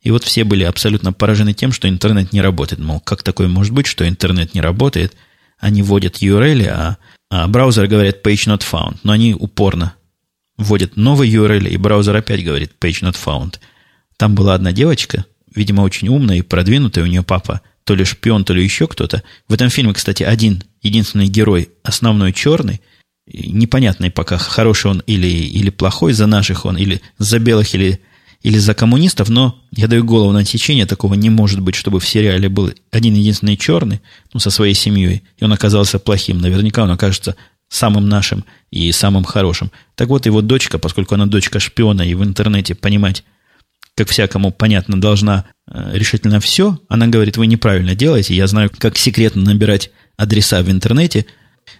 И 0.00 0.10
вот 0.12 0.24
все 0.24 0.44
были 0.44 0.62
абсолютно 0.62 1.12
поражены 1.12 1.52
тем, 1.52 1.72
что 1.72 1.88
интернет 1.88 2.32
не 2.32 2.40
работает. 2.40 2.80
Мол, 2.80 3.00
как 3.00 3.24
такое 3.24 3.48
может 3.48 3.74
быть, 3.74 3.86
что 3.86 4.08
интернет 4.08 4.54
не 4.54 4.60
работает? 4.60 5.14
Они 5.58 5.82
вводят 5.82 6.22
URL, 6.22 6.68
а, 6.68 6.96
а 7.30 7.48
браузер 7.48 7.88
говорит 7.88 8.24
page 8.24 8.46
not 8.46 8.62
found. 8.62 8.98
Но 9.02 9.12
они 9.12 9.34
упорно 9.34 9.94
вводят 10.56 10.96
новый 10.96 11.28
URL, 11.28 11.68
и 11.68 11.76
браузер 11.76 12.14
опять 12.14 12.44
говорит 12.44 12.72
page 12.80 13.02
not 13.02 13.16
found. 13.22 13.56
Там 14.16 14.36
была 14.36 14.54
одна 14.54 14.70
девочка, 14.70 15.26
видимо, 15.52 15.82
очень 15.82 16.08
умная 16.08 16.36
и 16.36 16.42
продвинутая, 16.42 17.04
у 17.04 17.08
нее 17.08 17.24
папа 17.24 17.60
то 17.82 17.94
ли 17.94 18.04
шпион, 18.04 18.44
то 18.44 18.52
ли 18.54 18.62
еще 18.62 18.86
кто-то. 18.86 19.22
В 19.48 19.54
этом 19.54 19.70
фильме, 19.70 19.94
кстати, 19.94 20.22
один, 20.22 20.62
единственный 20.80 21.26
герой, 21.26 21.70
основной 21.82 22.32
черный– 22.32 22.80
непонятный 23.32 24.10
пока, 24.10 24.38
хороший 24.38 24.90
он 24.90 25.02
или, 25.06 25.26
или 25.26 25.70
плохой, 25.70 26.12
за 26.12 26.26
наших 26.26 26.64
он, 26.64 26.76
или 26.76 27.00
за 27.18 27.38
белых, 27.38 27.74
или, 27.74 28.00
или 28.42 28.58
за 28.58 28.74
коммунистов, 28.74 29.28
но 29.28 29.60
я 29.72 29.88
даю 29.88 30.04
голову 30.04 30.32
на 30.32 30.44
течение, 30.44 30.86
такого 30.86 31.14
не 31.14 31.30
может 31.30 31.60
быть, 31.60 31.74
чтобы 31.74 32.00
в 32.00 32.08
сериале 32.08 32.48
был 32.48 32.72
один 32.90 33.14
единственный 33.14 33.56
черный, 33.56 34.00
ну, 34.32 34.40
со 34.40 34.50
своей 34.50 34.74
семьей, 34.74 35.22
и 35.36 35.44
он 35.44 35.52
оказался 35.52 35.98
плохим. 35.98 36.38
Наверняка 36.38 36.84
он 36.84 36.90
окажется 36.90 37.36
самым 37.68 38.08
нашим 38.08 38.44
и 38.70 38.92
самым 38.92 39.24
хорошим. 39.24 39.70
Так 39.94 40.08
вот, 40.08 40.26
его 40.26 40.40
дочка, 40.40 40.78
поскольку 40.78 41.14
она 41.14 41.26
дочка 41.26 41.60
шпиона 41.60 42.02
и 42.02 42.14
в 42.14 42.24
интернете 42.24 42.74
понимать, 42.74 43.24
как 43.94 44.08
всякому 44.08 44.52
понятно, 44.52 45.00
должна 45.00 45.46
э, 45.66 45.90
решительно 45.92 46.40
все, 46.40 46.78
она 46.88 47.08
говорит, 47.08 47.36
вы 47.36 47.46
неправильно 47.46 47.94
делаете, 47.94 48.34
я 48.34 48.46
знаю, 48.46 48.70
как 48.78 48.96
секретно 48.96 49.42
набирать 49.42 49.90
адреса 50.16 50.62
в 50.62 50.70
интернете– 50.70 51.26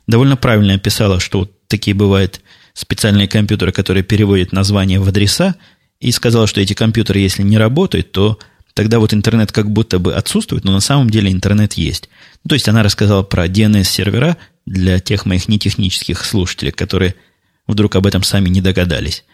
довольно 0.07 0.37
правильно 0.37 0.74
описала, 0.74 1.20
что 1.20 1.40
вот 1.40 1.53
такие 1.68 1.94
бывают 1.94 2.40
специальные 2.74 3.29
компьютеры, 3.29 3.72
которые 3.72 4.03
переводят 4.03 4.53
название 4.53 5.01
в 5.01 5.09
адреса, 5.09 5.57
и 6.01 6.12
сказала, 6.12 6.46
что 6.46 6.61
эти 6.61 6.74
компьютеры, 6.74 7.18
если 7.18 7.42
не 7.42 7.59
работают, 7.59 8.12
то 8.12 8.38
тогда 8.74 9.01
вот 9.01 9.12
интернет 9.12 9.51
как 9.51 9.70
будто 9.70 9.98
бы 9.98 10.14
отсутствует, 10.14 10.64
но 10.64 10.72
на 10.72 10.81
самом 10.81 11.11
деле 11.11 11.33
интернет 11.33 11.74
есть. 11.74 12.09
То 12.48 12.55
есть 12.55 12.68
она 12.68 12.83
рассказала 12.85 13.24
про 13.24 13.48
DNS-сервера 13.48 14.37
для 14.64 15.01
тех 15.01 15.27
моих 15.27 15.48
нетехнических 15.48 16.24
слушателей, 16.24 16.70
которые 16.70 17.16
вдруг 17.66 17.96
об 17.96 18.07
этом 18.07 18.22
сами 18.22 18.48
не 18.48 18.61
догадались. 18.61 19.24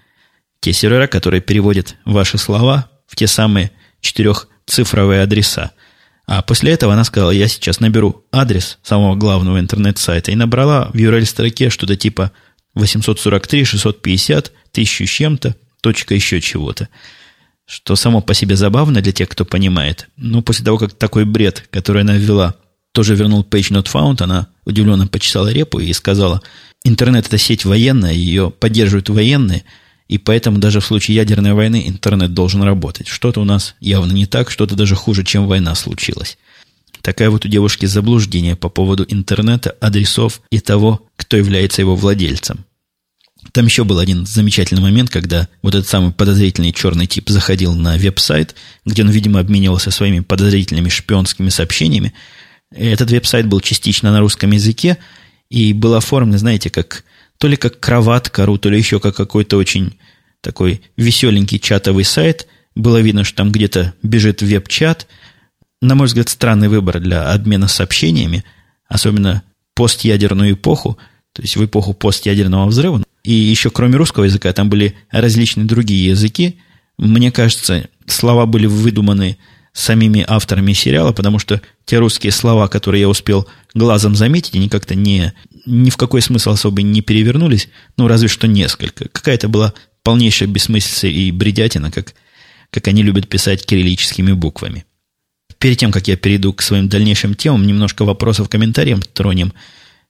Те 0.60 0.72
сервера, 0.72 1.06
которые 1.06 1.42
переводят 1.42 1.96
ваши 2.06 2.38
слова 2.38 2.88
в 3.06 3.16
те 3.16 3.26
самые 3.26 3.70
четырехцифровые 4.00 5.22
адреса– 5.22 5.72
а 6.26 6.42
после 6.42 6.72
этого 6.72 6.92
она 6.92 7.04
сказала, 7.04 7.30
я 7.30 7.48
сейчас 7.48 7.80
наберу 7.80 8.24
адрес 8.32 8.78
самого 8.82 9.14
главного 9.14 9.60
интернет-сайта 9.60 10.32
и 10.32 10.36
набрала 10.36 10.90
в 10.92 10.96
URL-строке 10.96 11.68
что-то 11.68 11.96
типа 11.96 12.32
843, 12.74 13.64
650, 13.64 14.52
тысячу 14.72 15.06
чем-то, 15.06 15.54
точка 15.80 16.14
еще 16.14 16.40
чего-то. 16.40 16.88
Что 17.66 17.96
само 17.96 18.20
по 18.20 18.34
себе 18.34 18.56
забавно 18.56 19.00
для 19.00 19.12
тех, 19.12 19.28
кто 19.28 19.44
понимает. 19.44 20.08
Но 20.16 20.42
после 20.42 20.64
того, 20.64 20.78
как 20.78 20.92
такой 20.94 21.24
бред, 21.24 21.68
который 21.70 22.02
она 22.02 22.16
ввела, 22.16 22.54
тоже 22.92 23.14
вернул 23.14 23.42
page 23.42 23.70
not 23.70 23.86
found, 23.92 24.22
она 24.22 24.48
удивленно 24.64 25.06
почесала 25.06 25.52
репу 25.52 25.78
и 25.78 25.92
сказала, 25.92 26.42
интернет 26.84 27.26
это 27.26 27.38
сеть 27.38 27.64
военная, 27.64 28.12
ее 28.12 28.50
поддерживают 28.50 29.08
военные– 29.08 29.64
и 30.08 30.18
поэтому 30.18 30.58
даже 30.58 30.80
в 30.80 30.84
случае 30.86 31.16
ядерной 31.16 31.54
войны 31.54 31.84
интернет 31.86 32.34
должен 32.34 32.62
работать. 32.62 33.08
Что-то 33.08 33.40
у 33.40 33.44
нас 33.44 33.74
явно 33.80 34.12
не 34.12 34.26
так, 34.26 34.50
что-то 34.50 34.76
даже 34.76 34.94
хуже, 34.96 35.24
чем 35.24 35.46
война 35.46 35.74
случилась. 35.74 36.36
Такая 37.00 37.30
вот 37.30 37.44
у 37.44 37.48
девушки 37.48 37.86
заблуждение 37.86 38.56
по 38.56 38.68
поводу 38.68 39.04
интернета, 39.06 39.76
адресов 39.80 40.40
и 40.50 40.60
того, 40.60 41.06
кто 41.16 41.36
является 41.36 41.82
его 41.82 41.96
владельцем. 41.96 42.64
Там 43.52 43.66
еще 43.66 43.84
был 43.84 43.98
один 43.98 44.24
замечательный 44.26 44.80
момент, 44.80 45.10
когда 45.10 45.48
вот 45.62 45.74
этот 45.74 45.88
самый 45.88 46.12
подозрительный 46.12 46.72
черный 46.72 47.06
тип 47.06 47.28
заходил 47.28 47.74
на 47.74 47.96
веб-сайт, 47.98 48.54
где 48.86 49.02
он, 49.02 49.10
видимо, 49.10 49.40
обменивался 49.40 49.90
своими 49.90 50.20
подозрительными 50.20 50.88
шпионскими 50.88 51.50
сообщениями. 51.50 52.14
Этот 52.74 53.10
веб-сайт 53.10 53.46
был 53.46 53.60
частично 53.60 54.10
на 54.10 54.20
русском 54.20 54.50
языке 54.50 54.98
и 55.50 55.72
был 55.72 55.94
оформлен, 55.94 56.38
знаете, 56.38 56.70
как 56.70 57.04
то 57.38 57.48
ли 57.48 57.56
как 57.56 57.80
кроватка 57.80 58.46
ру, 58.46 58.58
то 58.58 58.68
ли 58.70 58.78
еще 58.78 59.00
как 59.00 59.16
какой-то 59.16 59.56
очень 59.56 59.98
такой 60.40 60.82
веселенький 60.96 61.58
чатовый 61.58 62.04
сайт. 62.04 62.46
Было 62.74 63.00
видно, 63.00 63.24
что 63.24 63.36
там 63.36 63.50
где-то 63.52 63.94
бежит 64.02 64.42
веб-чат. 64.42 65.06
На 65.80 65.94
мой 65.94 66.06
взгляд, 66.06 66.28
странный 66.28 66.68
выбор 66.68 67.00
для 67.00 67.30
обмена 67.32 67.68
сообщениями, 67.68 68.44
особенно 68.88 69.42
постядерную 69.74 70.52
эпоху, 70.52 70.98
то 71.32 71.42
есть 71.42 71.56
в 71.56 71.64
эпоху 71.64 71.94
постядерного 71.94 72.66
взрыва. 72.66 73.02
И 73.22 73.32
еще 73.32 73.70
кроме 73.70 73.96
русского 73.96 74.24
языка 74.24 74.52
там 74.52 74.68
были 74.68 74.94
различные 75.10 75.66
другие 75.66 76.06
языки. 76.06 76.58
Мне 76.98 77.32
кажется, 77.32 77.88
слова 78.06 78.46
были 78.46 78.66
выдуманы 78.66 79.38
самими 79.72 80.24
авторами 80.26 80.72
сериала, 80.72 81.12
потому 81.12 81.38
что 81.38 81.60
те 81.84 81.98
русские 81.98 82.32
слова, 82.32 82.68
которые 82.68 83.02
я 83.02 83.08
успел 83.08 83.48
глазом 83.74 84.14
заметить, 84.14 84.54
они 84.54 84.68
как-то 84.68 84.94
не, 84.94 85.34
ни 85.66 85.90
в 85.90 85.96
какой 85.96 86.22
смысл 86.22 86.50
особый 86.50 86.82
не 86.82 87.02
перевернулись, 87.02 87.68
ну, 87.96 88.08
разве 88.08 88.28
что 88.28 88.46
несколько. 88.46 89.08
Какая-то 89.08 89.48
была 89.48 89.74
полнейшая 90.02 90.48
бессмыслица 90.48 91.06
и 91.08 91.30
бредятина, 91.30 91.90
как, 91.90 92.14
как 92.70 92.88
они 92.88 93.02
любят 93.02 93.28
писать 93.28 93.66
кириллическими 93.66 94.32
буквами. 94.32 94.84
Перед 95.58 95.78
тем, 95.78 95.92
как 95.92 96.08
я 96.08 96.16
перейду 96.16 96.52
к 96.52 96.62
своим 96.62 96.88
дальнейшим 96.88 97.34
темам, 97.34 97.66
немножко 97.66 98.04
вопросов, 98.04 98.48
комментариям 98.48 99.00
тронем. 99.00 99.52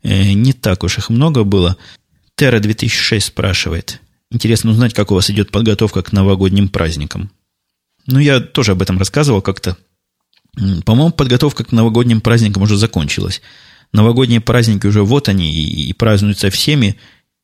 Э, 0.02 0.32
не 0.32 0.52
так 0.52 0.82
уж 0.84 0.98
их 0.98 1.10
много 1.10 1.44
было. 1.44 1.76
Терра 2.36 2.58
2006 2.58 3.26
спрашивает. 3.26 4.00
Интересно 4.30 4.72
узнать, 4.72 4.94
как 4.94 5.12
у 5.12 5.14
вас 5.14 5.30
идет 5.30 5.50
подготовка 5.50 6.02
к 6.02 6.12
новогодним 6.12 6.68
праздникам. 6.68 7.30
Ну, 8.06 8.18
я 8.18 8.40
тоже 8.40 8.72
об 8.72 8.82
этом 8.82 8.98
рассказывал 8.98 9.42
как-то. 9.42 9.76
По-моему, 10.84 11.10
подготовка 11.10 11.64
к 11.64 11.72
новогодним 11.72 12.20
праздникам 12.20 12.62
уже 12.62 12.76
закончилась. 12.76 13.42
Новогодние 13.92 14.40
праздники 14.40 14.86
уже 14.86 15.02
вот 15.02 15.28
они 15.28 15.52
и, 15.52 15.88
и 15.88 15.92
празднуются 15.92 16.50
всеми. 16.50 16.96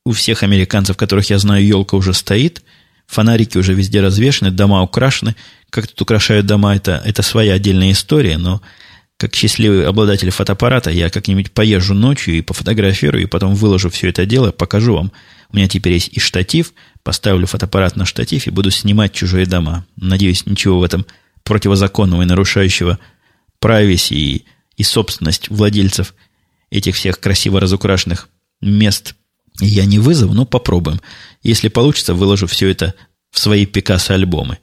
У 0.05 0.13
всех 0.13 0.43
американцев, 0.43 0.97
которых 0.97 1.31
я 1.31 1.39
знаю, 1.39 1.65
елка 1.67 1.97
уже 1.97 2.15
стоит. 2.15 2.63
Фонарики 3.07 3.59
уже 3.59 3.75
везде 3.75 4.01
развешаны, 4.01 4.51
дома 4.51 4.83
украшены. 4.83 5.35
Как 5.69 5.89
тут 5.89 6.01
украшают 6.03 6.47
дома, 6.47 6.77
это, 6.77 7.03
это 7.05 7.23
своя 7.23 7.55
отдельная 7.55 7.93
история, 7.93 8.39
но 8.39 8.63
как 9.17 9.35
счастливый 9.35 9.87
обладатель 9.87 10.31
фотоаппарата, 10.31 10.91
я 10.91 11.11
как-нибудь 11.11 11.53
поезжу 11.53 11.93
ночью 11.93 12.39
и 12.39 12.41
пофотографирую, 12.41 13.25
и 13.25 13.27
потом 13.27 13.55
выложу 13.55 13.91
все 13.91 14.09
это 14.09 14.25
дело, 14.25 14.51
покажу 14.51 14.95
вам. 14.95 15.13
У 15.53 15.57
меня 15.57 15.69
теперь 15.69 15.93
есть 15.93 16.09
и 16.13 16.21
штатив, 16.21 16.73
поставлю 17.03 17.47
фотоаппарат 17.47 17.97
на 17.97 18.07
штатив 18.07 18.47
и 18.47 18.51
буду 18.51 18.71
снимать 18.71 19.13
чужие 19.13 19.45
дома. 19.45 19.85
Надеюсь, 19.97 20.47
ничего 20.47 20.79
в 20.79 20.83
этом 20.83 21.05
противозаконного 21.45 22.23
и 22.23 22.27
нарушающего 22.27 22.99
прависи 23.59 24.15
и, 24.15 24.45
и 24.77 24.83
собственность 24.83 25.49
владельцев 25.49 26.15
этих 26.71 26.97
всех 26.97 27.21
красиво 27.21 27.61
разукрашенных 27.61 28.29
мест 28.61 29.15
я 29.61 29.85
не 29.85 29.99
вызову, 29.99 30.33
но 30.33 30.45
попробуем. 30.45 31.01
Если 31.43 31.69
получится, 31.69 32.15
выложу 32.15 32.47
все 32.47 32.69
это 32.69 32.95
в 33.31 33.39
свои 33.39 33.67
Пикассо-альбомы. 33.67 34.59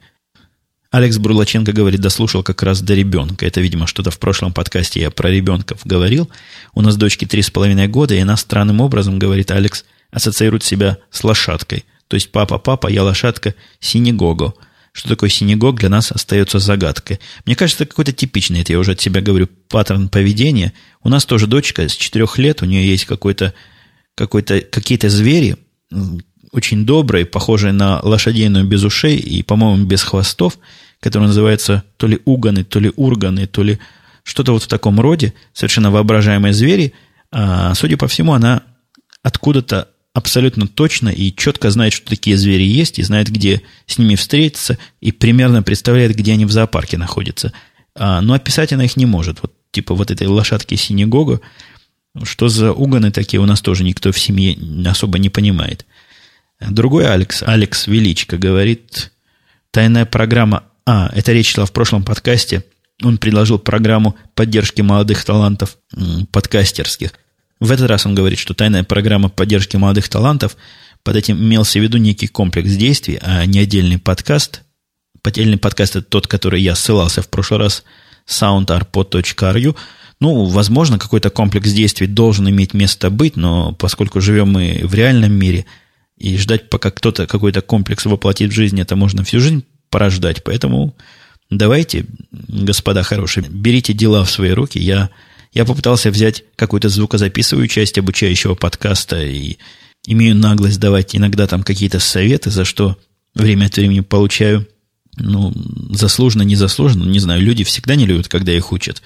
Алекс 0.90 1.18
Бурлаченко 1.18 1.72
говорит, 1.72 2.00
дослушал 2.00 2.42
как 2.42 2.62
раз 2.62 2.80
до 2.80 2.94
ребенка. 2.94 3.46
Это, 3.46 3.60
видимо, 3.60 3.86
что-то 3.86 4.10
в 4.10 4.18
прошлом 4.18 4.54
подкасте 4.54 5.00
я 5.00 5.10
про 5.10 5.30
ребенков 5.30 5.80
говорил. 5.84 6.30
У 6.74 6.80
нас 6.80 6.96
дочке 6.96 7.26
три 7.26 7.42
с 7.42 7.50
половиной 7.50 7.88
года, 7.88 8.14
и 8.14 8.20
она 8.20 8.36
странным 8.36 8.80
образом, 8.80 9.18
говорит 9.18 9.50
Алекс, 9.50 9.84
ассоциирует 10.10 10.64
себя 10.64 10.98
с 11.10 11.22
лошадкой. 11.24 11.84
То 12.08 12.14
есть 12.14 12.32
папа, 12.32 12.58
папа, 12.58 12.88
я 12.88 13.04
лошадка, 13.04 13.54
синегого. 13.80 14.54
Что 14.98 15.10
такое 15.10 15.30
синегог, 15.30 15.78
для 15.78 15.88
нас 15.88 16.10
остается 16.10 16.58
загадкой. 16.58 17.20
Мне 17.46 17.54
кажется, 17.54 17.84
это 17.84 17.90
какой-то 17.90 18.12
типичный, 18.12 18.62
это 18.62 18.72
я 18.72 18.80
уже 18.80 18.92
от 18.92 19.00
себя 19.00 19.20
говорю, 19.20 19.48
паттерн 19.68 20.08
поведения. 20.08 20.72
У 21.04 21.08
нас 21.08 21.24
тоже 21.24 21.46
дочка 21.46 21.88
с 21.88 21.92
четырех 21.92 22.36
лет, 22.36 22.62
у 22.62 22.66
нее 22.66 22.84
есть 22.84 23.04
какой-то, 23.04 23.54
какой-то, 24.16 24.60
какие-то 24.60 25.08
звери, 25.08 25.56
очень 26.50 26.84
добрые, 26.84 27.26
похожие 27.26 27.72
на 27.72 28.00
лошадиную 28.02 28.66
без 28.66 28.82
ушей 28.82 29.18
и, 29.18 29.44
по-моему, 29.44 29.84
без 29.84 30.02
хвостов, 30.02 30.58
которые 30.98 31.28
называются 31.28 31.84
то 31.96 32.08
ли 32.08 32.18
уганы, 32.24 32.64
то 32.64 32.80
ли 32.80 32.90
урганы, 32.96 33.46
то 33.46 33.62
ли 33.62 33.78
что-то 34.24 34.50
вот 34.50 34.64
в 34.64 34.66
таком 34.66 34.98
роде, 34.98 35.32
совершенно 35.52 35.92
воображаемые 35.92 36.52
звери. 36.52 36.92
А, 37.30 37.72
судя 37.76 37.96
по 37.96 38.08
всему, 38.08 38.32
она 38.32 38.64
откуда-то 39.22 39.90
абсолютно 40.18 40.66
точно 40.66 41.10
и 41.10 41.34
четко 41.34 41.70
знает, 41.70 41.92
что 41.92 42.08
такие 42.08 42.36
звери 42.36 42.64
есть, 42.64 42.98
и 42.98 43.04
знает, 43.04 43.30
где 43.30 43.62
с 43.86 43.98
ними 43.98 44.16
встретиться, 44.16 44.76
и 45.00 45.12
примерно 45.12 45.62
представляет, 45.62 46.16
где 46.16 46.32
они 46.32 46.44
в 46.44 46.50
зоопарке 46.50 46.98
находятся. 46.98 47.52
А, 47.94 48.20
но 48.20 48.34
описать 48.34 48.72
она 48.72 48.84
их 48.84 48.96
не 48.96 49.06
может. 49.06 49.38
Вот 49.42 49.54
типа 49.70 49.94
вот 49.94 50.10
этой 50.10 50.26
лошадки 50.26 50.74
синегога, 50.74 51.40
что 52.24 52.48
за 52.48 52.72
угоны 52.72 53.12
такие, 53.12 53.40
у 53.40 53.46
нас 53.46 53.60
тоже 53.60 53.84
никто 53.84 54.10
в 54.10 54.18
семье 54.18 54.58
особо 54.86 55.18
не 55.18 55.30
понимает. 55.30 55.86
Другой 56.60 57.06
Алекс, 57.08 57.44
Алекс 57.44 57.86
Величко, 57.86 58.36
говорит, 58.36 59.12
тайная 59.70 60.04
программа... 60.04 60.64
А, 60.84 61.12
это 61.14 61.32
речь 61.32 61.54
шла 61.54 61.64
в 61.64 61.72
прошлом 61.72 62.02
подкасте. 62.02 62.64
Он 63.04 63.18
предложил 63.18 63.60
программу 63.60 64.16
поддержки 64.34 64.82
молодых 64.82 65.24
талантов 65.24 65.78
подкастерских– 66.32 67.12
в 67.60 67.70
этот 67.70 67.88
раз 67.88 68.06
он 68.06 68.14
говорит, 68.14 68.38
что 68.38 68.54
тайная 68.54 68.84
программа 68.84 69.28
поддержки 69.28 69.76
молодых 69.76 70.08
талантов 70.08 70.56
под 71.02 71.16
этим 71.16 71.38
имелся 71.38 71.78
в 71.78 71.82
виду 71.82 71.98
некий 71.98 72.26
комплекс 72.26 72.70
действий, 72.70 73.18
а 73.22 73.44
не 73.46 73.58
отдельный 73.58 73.98
подкаст. 73.98 74.62
Отдельный 75.22 75.58
подкаст– 75.58 75.96
это 75.96 76.06
тот, 76.06 76.26
который 76.26 76.62
я 76.62 76.74
ссылался 76.74 77.22
в 77.22 77.28
прошлый 77.28 77.60
раз, 77.60 77.84
soundarpod.ru. 78.26 79.76
Ну, 80.20 80.44
возможно, 80.44 80.98
какой-то 80.98 81.30
комплекс 81.30 81.70
действий 81.70 82.06
должен 82.06 82.48
иметь 82.48 82.74
место 82.74 83.10
быть, 83.10 83.36
но 83.36 83.72
поскольку 83.72 84.20
живем 84.20 84.52
мы 84.52 84.80
в 84.84 84.94
реальном 84.94 85.32
мире, 85.32 85.66
и 86.16 86.36
ждать, 86.36 86.68
пока 86.68 86.90
кто-то 86.90 87.26
какой-то 87.26 87.62
комплекс 87.62 88.04
воплотит 88.04 88.50
в 88.50 88.54
жизнь, 88.54 88.80
это 88.80 88.96
можно 88.96 89.22
всю 89.22 89.40
жизнь 89.40 89.64
порождать. 89.88 90.42
Поэтому 90.42 90.96
давайте, 91.50 92.06
господа 92.32 93.02
хорошие, 93.02 93.46
берите 93.48 93.92
дела 93.92 94.24
в 94.24 94.30
свои 94.30 94.50
руки. 94.50 94.78
Я 94.78 95.10
я 95.52 95.64
попытался 95.64 96.10
взять 96.10 96.44
какую-то 96.56 96.88
звукозаписывающую 96.88 97.68
часть 97.68 97.98
обучающего 97.98 98.54
подкаста 98.54 99.22
и 99.22 99.56
имею 100.06 100.36
наглость 100.36 100.80
давать 100.80 101.14
иногда 101.16 101.46
там 101.46 101.62
какие-то 101.62 102.00
советы, 102.00 102.50
за 102.50 102.64
что 102.64 102.98
время 103.34 103.66
от 103.66 103.76
времени 103.76 104.00
получаю, 104.00 104.68
ну, 105.16 105.52
заслуженно, 105.90 106.42
незаслуженно, 106.42 107.04
не 107.04 107.18
знаю, 107.18 107.42
люди 107.42 107.64
всегда 107.64 107.94
не 107.94 108.06
любят, 108.06 108.28
когда 108.28 108.52
их 108.52 108.72
учат. 108.72 109.02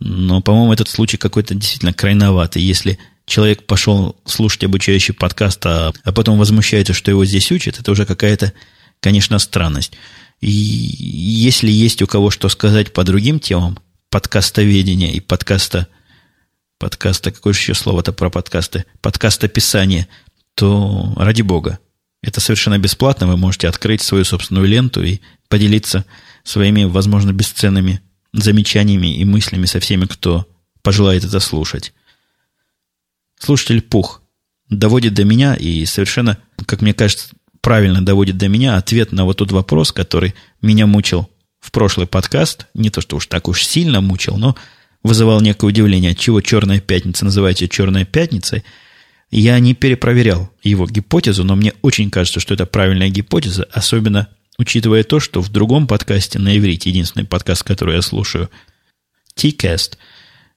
Но, 0.00 0.40
по-моему, 0.40 0.72
этот 0.72 0.88
случай 0.88 1.16
какой-то 1.16 1.54
действительно 1.54 1.92
крайноватый. 1.92 2.62
Если 2.62 2.98
человек 3.26 3.66
пошел 3.66 4.16
слушать 4.24 4.64
обучающий 4.64 5.14
подкаст, 5.14 5.64
а, 5.66 5.92
а 6.02 6.12
потом 6.12 6.38
возмущается, 6.38 6.92
что 6.92 7.10
его 7.10 7.24
здесь 7.24 7.50
учат, 7.52 7.78
это 7.78 7.92
уже 7.92 8.04
какая-то, 8.04 8.52
конечно, 9.00 9.38
странность. 9.38 9.92
И 10.40 10.50
если 10.50 11.70
есть 11.70 12.02
у 12.02 12.06
кого 12.06 12.30
что 12.30 12.48
сказать 12.48 12.92
по 12.92 13.04
другим 13.04 13.38
темам, 13.38 13.78
подкастоведения 14.14 15.10
и 15.10 15.18
подкаста, 15.18 15.88
подкаста, 16.78 17.32
какое 17.32 17.52
еще 17.52 17.74
слово-то 17.74 18.12
про 18.12 18.30
подкасты, 18.30 18.84
подкастописание, 19.00 20.06
то 20.54 21.12
ради 21.16 21.42
бога, 21.42 21.80
это 22.22 22.40
совершенно 22.40 22.78
бесплатно, 22.78 23.26
вы 23.26 23.36
можете 23.36 23.66
открыть 23.66 24.02
свою 24.02 24.24
собственную 24.24 24.68
ленту 24.68 25.02
и 25.02 25.18
поделиться 25.48 26.04
своими, 26.44 26.84
возможно, 26.84 27.32
бесценными 27.32 28.02
замечаниями 28.32 29.16
и 29.16 29.24
мыслями 29.24 29.66
со 29.66 29.80
всеми, 29.80 30.06
кто 30.06 30.46
пожелает 30.82 31.24
это 31.24 31.40
слушать. 31.40 31.92
Слушатель 33.40 33.82
Пух 33.82 34.22
доводит 34.68 35.14
до 35.14 35.24
меня 35.24 35.56
и 35.56 35.84
совершенно, 35.86 36.38
как 36.66 36.82
мне 36.82 36.94
кажется, 36.94 37.34
правильно 37.60 38.00
доводит 38.00 38.36
до 38.36 38.46
меня 38.46 38.76
ответ 38.76 39.10
на 39.10 39.24
вот 39.24 39.38
тот 39.38 39.50
вопрос, 39.50 39.90
который 39.90 40.36
меня 40.62 40.86
мучил 40.86 41.28
в 41.64 41.70
прошлый 41.70 42.06
подкаст, 42.06 42.66
не 42.74 42.90
то 42.90 43.00
что 43.00 43.16
уж 43.16 43.26
так 43.26 43.48
уж 43.48 43.64
сильно 43.64 44.02
мучил, 44.02 44.36
но 44.36 44.54
вызывал 45.02 45.40
некое 45.40 45.68
удивление, 45.68 46.10
от 46.10 46.18
чего 46.18 46.42
«Черная 46.42 46.78
пятница» 46.78 47.24
называется 47.24 47.68
«Черной 47.68 48.04
пятницей». 48.04 48.64
Я 49.30 49.58
не 49.58 49.72
перепроверял 49.72 50.50
его 50.62 50.86
гипотезу, 50.86 51.42
но 51.42 51.56
мне 51.56 51.72
очень 51.80 52.10
кажется, 52.10 52.38
что 52.38 52.52
это 52.52 52.66
правильная 52.66 53.08
гипотеза, 53.08 53.66
особенно 53.72 54.28
учитывая 54.58 55.04
то, 55.04 55.20
что 55.20 55.40
в 55.40 55.48
другом 55.48 55.86
подкасте 55.86 56.38
на 56.38 56.56
иврите, 56.56 56.90
единственный 56.90 57.24
подкаст, 57.24 57.62
который 57.62 57.96
я 57.96 58.02
слушаю, 58.02 58.50
T-Cast, 59.34 59.96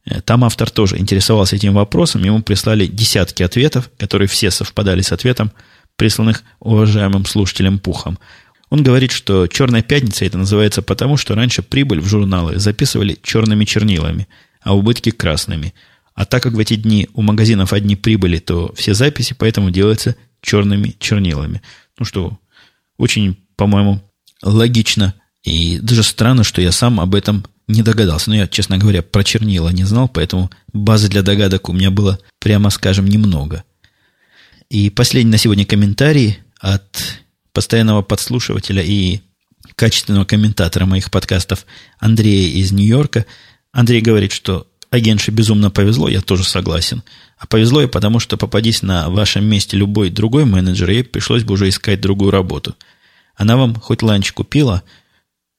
э, 0.05 0.21
там 0.21 0.43
автор 0.43 0.69
тоже 0.69 0.97
интересовался 0.97 1.55
этим 1.55 1.73
вопросом, 1.73 2.25
ему 2.25 2.41
прислали 2.41 2.85
десятки 2.85 3.43
ответов, 3.43 3.89
которые 3.97 4.27
все 4.27 4.51
совпадали 4.51 5.01
с 5.01 5.13
ответом, 5.13 5.53
присланных 5.95 6.43
уважаемым 6.59 7.25
слушателем 7.25 7.79
Пухом. 7.79 8.19
Он 8.69 8.83
говорит, 8.83 9.11
что 9.11 9.47
«Черная 9.47 9.81
пятница» 9.81 10.25
это 10.25 10.37
называется 10.37 10.81
потому, 10.81 11.15
что 11.17 11.35
раньше 11.35 11.61
прибыль 11.61 12.01
в 12.01 12.07
журналы 12.07 12.59
записывали 12.59 13.17
черными 13.23 13.63
чернилами, 13.63 14.27
а 14.61 14.75
убытки 14.75 15.09
красными. 15.09 15.73
А 16.13 16.25
так 16.25 16.43
как 16.43 16.53
в 16.53 16.59
эти 16.59 16.75
дни 16.75 17.07
у 17.13 17.21
магазинов 17.21 17.73
одни 17.73 17.95
прибыли, 17.95 18.39
то 18.39 18.73
все 18.75 18.93
записи 18.93 19.35
поэтому 19.37 19.71
делаются 19.71 20.15
черными 20.41 20.95
чернилами. 20.99 21.61
Ну 21.97 22.05
что, 22.05 22.37
очень, 22.97 23.37
по-моему, 23.55 24.01
логично. 24.41 25.13
И 25.43 25.79
даже 25.79 26.03
странно, 26.03 26.43
что 26.43 26.61
я 26.61 26.71
сам 26.71 26.99
об 26.99 27.15
этом 27.15 27.45
не 27.67 27.83
догадался. 27.83 28.29
Но 28.29 28.35
я, 28.35 28.47
честно 28.47 28.77
говоря, 28.77 29.01
про 29.01 29.23
чернила 29.23 29.69
не 29.69 29.83
знал, 29.83 30.09
поэтому 30.09 30.49
базы 30.73 31.07
для 31.07 31.21
догадок 31.21 31.69
у 31.69 31.73
меня 31.73 31.91
было, 31.91 32.19
прямо 32.39 32.69
скажем, 32.69 33.05
немного. 33.05 33.63
И 34.69 34.89
последний 34.89 35.31
на 35.31 35.37
сегодня 35.37 35.65
комментарий 35.65 36.39
от 36.59 37.21
постоянного 37.57 38.03
подслушивателя 38.03 38.83
и 38.83 39.21
качественного 39.75 40.25
комментатора 40.25 40.85
моих 40.85 41.09
подкастов 41.09 41.65
Андрея 41.97 42.53
из 42.53 42.71
Нью-Йорка. 42.71 43.25
Андрей 43.71 43.99
говорит, 43.99 44.31
что 44.31 44.67
агентше 44.91 45.31
безумно 45.31 45.71
повезло, 45.71 46.07
я 46.07 46.21
тоже 46.21 46.43
согласен. 46.43 47.01
А 47.35 47.47
повезло 47.47 47.81
и 47.81 47.87
потому, 47.87 48.19
что 48.19 48.37
попадись 48.37 48.83
на 48.83 49.09
вашем 49.09 49.43
месте 49.45 49.75
любой 49.75 50.11
другой 50.11 50.45
менеджер, 50.45 50.87
ей 50.91 51.03
пришлось 51.03 51.43
бы 51.43 51.55
уже 51.55 51.67
искать 51.67 51.99
другую 51.99 52.29
работу. 52.29 52.75
Она 53.35 53.57
вам 53.57 53.73
хоть 53.73 54.03
ланч 54.03 54.33
купила, 54.33 54.83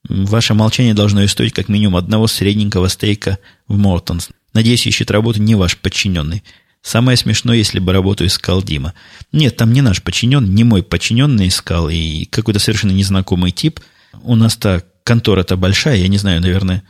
ваше 0.07 0.53
молчание 0.53 0.93
должно 0.93 1.23
и 1.23 1.27
стоить 1.27 1.51
как 1.51 1.67
минимум 1.67 1.97
одного 1.97 2.27
средненького 2.27 2.87
стейка 2.87 3.39
в 3.67 3.77
Мортонс. 3.77 4.29
Надеюсь, 4.53 4.87
ищет 4.87 5.11
работу 5.11 5.41
не 5.41 5.55
ваш 5.55 5.75
подчиненный. 5.75 6.45
Самое 6.81 7.17
смешное, 7.17 7.57
если 7.57 7.79
бы 7.79 7.91
работу 7.91 8.25
искал 8.25 8.63
Дима. 8.63 8.93
Нет, 9.31 9.57
там 9.57 9.73
не 9.73 9.81
наш 9.81 10.01
подчиненный, 10.01 10.49
не 10.49 10.63
мой 10.63 10.81
подчиненный 10.81 11.49
искал, 11.49 11.89
и 11.89 12.25
какой-то 12.25 12.59
совершенно 12.59 12.91
незнакомый 12.91 13.51
тип. 13.51 13.81
У 14.23 14.35
нас-то 14.35 14.83
контора-то 15.03 15.57
большая, 15.57 15.97
я 15.97 16.07
не 16.07 16.17
знаю, 16.17 16.41
наверное, 16.41 16.83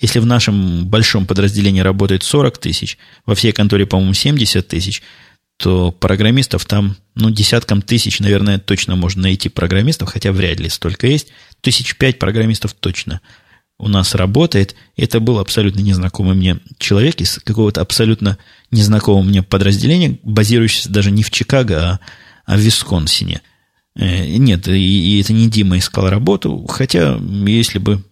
если 0.00 0.18
в 0.18 0.26
нашем 0.26 0.86
большом 0.86 1.26
подразделении 1.26 1.80
работает 1.80 2.22
40 2.22 2.58
тысяч, 2.58 2.98
во 3.24 3.34
всей 3.34 3.52
конторе, 3.52 3.86
по-моему, 3.86 4.14
70 4.14 4.66
тысяч, 4.66 5.02
то 5.58 5.90
программистов 5.90 6.66
там, 6.66 6.96
ну, 7.14 7.30
десяткам 7.30 7.80
тысяч, 7.80 8.20
наверное, 8.20 8.58
точно 8.58 8.94
можно 8.96 9.22
найти 9.22 9.48
программистов, 9.48 10.10
хотя 10.10 10.32
вряд 10.32 10.60
ли 10.60 10.68
столько 10.68 11.06
есть. 11.06 11.28
Тысяч 11.62 11.96
пять 11.96 12.18
программистов 12.18 12.74
точно– 12.74 13.20
у 13.78 13.88
нас 13.88 14.14
работает. 14.14 14.74
Это 14.96 15.20
был 15.20 15.38
абсолютно 15.38 15.80
незнакомый 15.80 16.34
мне 16.34 16.58
человек 16.78 17.20
из 17.20 17.38
какого-то 17.38 17.80
абсолютно 17.82 18.38
незнакомого 18.70 19.22
мне 19.22 19.42
подразделения, 19.42 20.18
базирующегося 20.22 20.90
даже 20.90 21.10
не 21.10 21.22
в 21.22 21.30
Чикаго, 21.30 21.80
а, 21.80 22.00
а 22.44 22.56
в 22.56 22.60
Висконсине. 22.60 23.42
Э, 23.94 24.36
нет, 24.36 24.68
и, 24.68 24.72
и 25.16 25.20
это 25.20 25.32
не 25.32 25.48
Дима 25.48 25.78
искал 25.78 26.08
работу, 26.08 26.66
хотя 26.68 27.18
если 27.46 27.78
бы, 27.78 28.04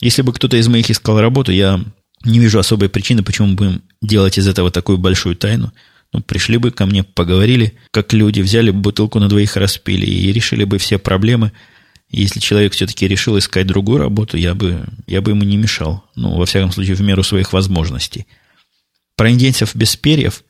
если 0.00 0.22
бы 0.22 0.32
кто-то 0.32 0.56
из 0.56 0.68
моих 0.68 0.90
искал 0.90 1.20
работу, 1.20 1.52
я 1.52 1.80
не 2.24 2.38
вижу 2.38 2.58
особой 2.58 2.88
причины, 2.88 3.22
почему 3.22 3.54
будем 3.54 3.82
делать 4.00 4.38
из 4.38 4.48
этого 4.48 4.70
такую 4.70 4.98
большую 4.98 5.36
тайну. 5.36 5.72
Ну, 6.12 6.20
пришли 6.20 6.58
бы 6.58 6.70
ко 6.70 6.86
мне, 6.86 7.02
поговорили, 7.02 7.74
как 7.90 8.12
люди, 8.12 8.40
взяли 8.40 8.70
бутылку 8.70 9.18
на 9.18 9.28
двоих 9.28 9.56
распили 9.56 10.06
и 10.06 10.32
решили 10.32 10.64
бы 10.64 10.78
все 10.78 10.98
проблемы– 10.98 11.52
если 12.10 12.38
человек 12.38 12.72
все-таки 12.72 13.08
решил 13.08 13.36
искать 13.38 13.66
другую 13.66 13.98
работу, 13.98 14.36
я 14.36 14.54
бы, 14.54 14.84
я 15.06 15.20
бы 15.20 15.32
ему 15.32 15.42
не 15.42 15.56
мешал. 15.56 16.04
Ну, 16.14 16.36
во 16.36 16.46
всяком 16.46 16.70
случае, 16.70 16.94
в 16.94 17.00
меру 17.00 17.22
своих 17.22 17.52
возможностей. 17.52 18.26
Про 19.16 19.30
индейцев 19.30 19.74
без 19.74 19.96
перьев 19.96 20.44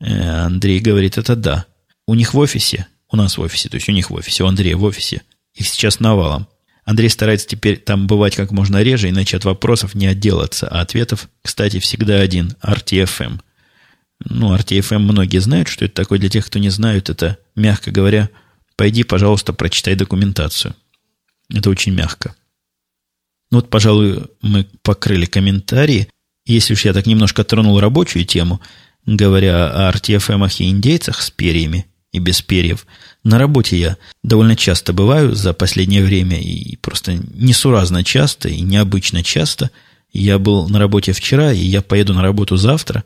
э, 0.00 0.06
Андрей 0.06 0.80
говорит, 0.80 1.18
это 1.18 1.36
да. 1.36 1.66
У 2.06 2.14
них 2.14 2.34
в 2.34 2.38
офисе, 2.38 2.86
у 3.10 3.16
нас 3.16 3.38
в 3.38 3.40
офисе, 3.40 3.68
то 3.68 3.76
есть 3.76 3.88
у 3.88 3.92
них 3.92 4.10
в 4.10 4.14
офисе, 4.14 4.44
у 4.44 4.46
Андрея 4.46 4.76
в 4.76 4.84
офисе, 4.84 5.22
их 5.54 5.66
сейчас 5.66 6.00
навалом. 6.00 6.48
Андрей 6.84 7.10
старается 7.10 7.46
теперь 7.46 7.78
там 7.78 8.06
бывать 8.06 8.34
как 8.34 8.50
можно 8.50 8.82
реже, 8.82 9.10
иначе 9.10 9.36
от 9.36 9.44
вопросов 9.44 9.94
не 9.94 10.06
отделаться. 10.06 10.68
А 10.68 10.80
ответов, 10.80 11.28
кстати, 11.42 11.80
всегда 11.80 12.20
один– 12.20 12.56
RTFM. 12.62 13.40
Ну, 14.24 14.56
RTFM 14.56 14.98
многие 14.98 15.38
знают, 15.38 15.68
что 15.68 15.84
это 15.84 15.94
такое. 15.94 16.18
Для 16.18 16.30
тех, 16.30 16.46
кто 16.46 16.58
не 16.58 16.70
знают, 16.70 17.10
это, 17.10 17.36
мягко 17.54 17.90
говоря, 17.90 18.30
пойди, 18.76 19.02
пожалуйста, 19.02 19.52
прочитай 19.52 19.96
документацию– 19.96 20.74
Это 21.50 21.70
очень 21.70 21.94
мягко. 21.94 22.34
Ну 23.50 23.58
вот, 23.58 23.70
пожалуй, 23.70 24.26
мы 24.42 24.66
покрыли 24.82 25.24
комментарии. 25.24 26.08
Если 26.48 26.72
уж 26.72 26.86
я 26.86 26.94
так 26.94 27.06
немножко 27.06 27.44
тронул 27.44 27.78
рабочую 27.78 28.24
тему, 28.24 28.60
говоря 29.04 29.68
о 29.68 29.92
RTFM 29.92 30.50
и 30.58 30.70
индейцах 30.70 31.20
с 31.20 31.30
перьями 31.30 31.86
и 32.10 32.18
без 32.20 32.40
перьев, 32.40 32.86
на 33.22 33.38
работе 33.38 33.78
я 33.78 33.96
довольно 34.22 34.56
часто 34.56 34.94
бываю 34.94 35.34
за 35.34 35.52
последнее 35.52 36.02
время 36.02 36.40
и 36.40 36.76
просто 36.76 37.20
несуразно 37.34 38.02
часто 38.02 38.48
и 38.48 38.62
необычно 38.62 39.22
часто. 39.22 39.70
Я 40.10 40.38
был 40.38 40.66
на 40.70 40.78
работе 40.78 41.12
вчера, 41.12 41.52
и 41.52 41.60
я 41.60 41.82
поеду 41.82 42.14
на 42.14 42.22
работу 42.22 42.56
завтра. 42.56 43.04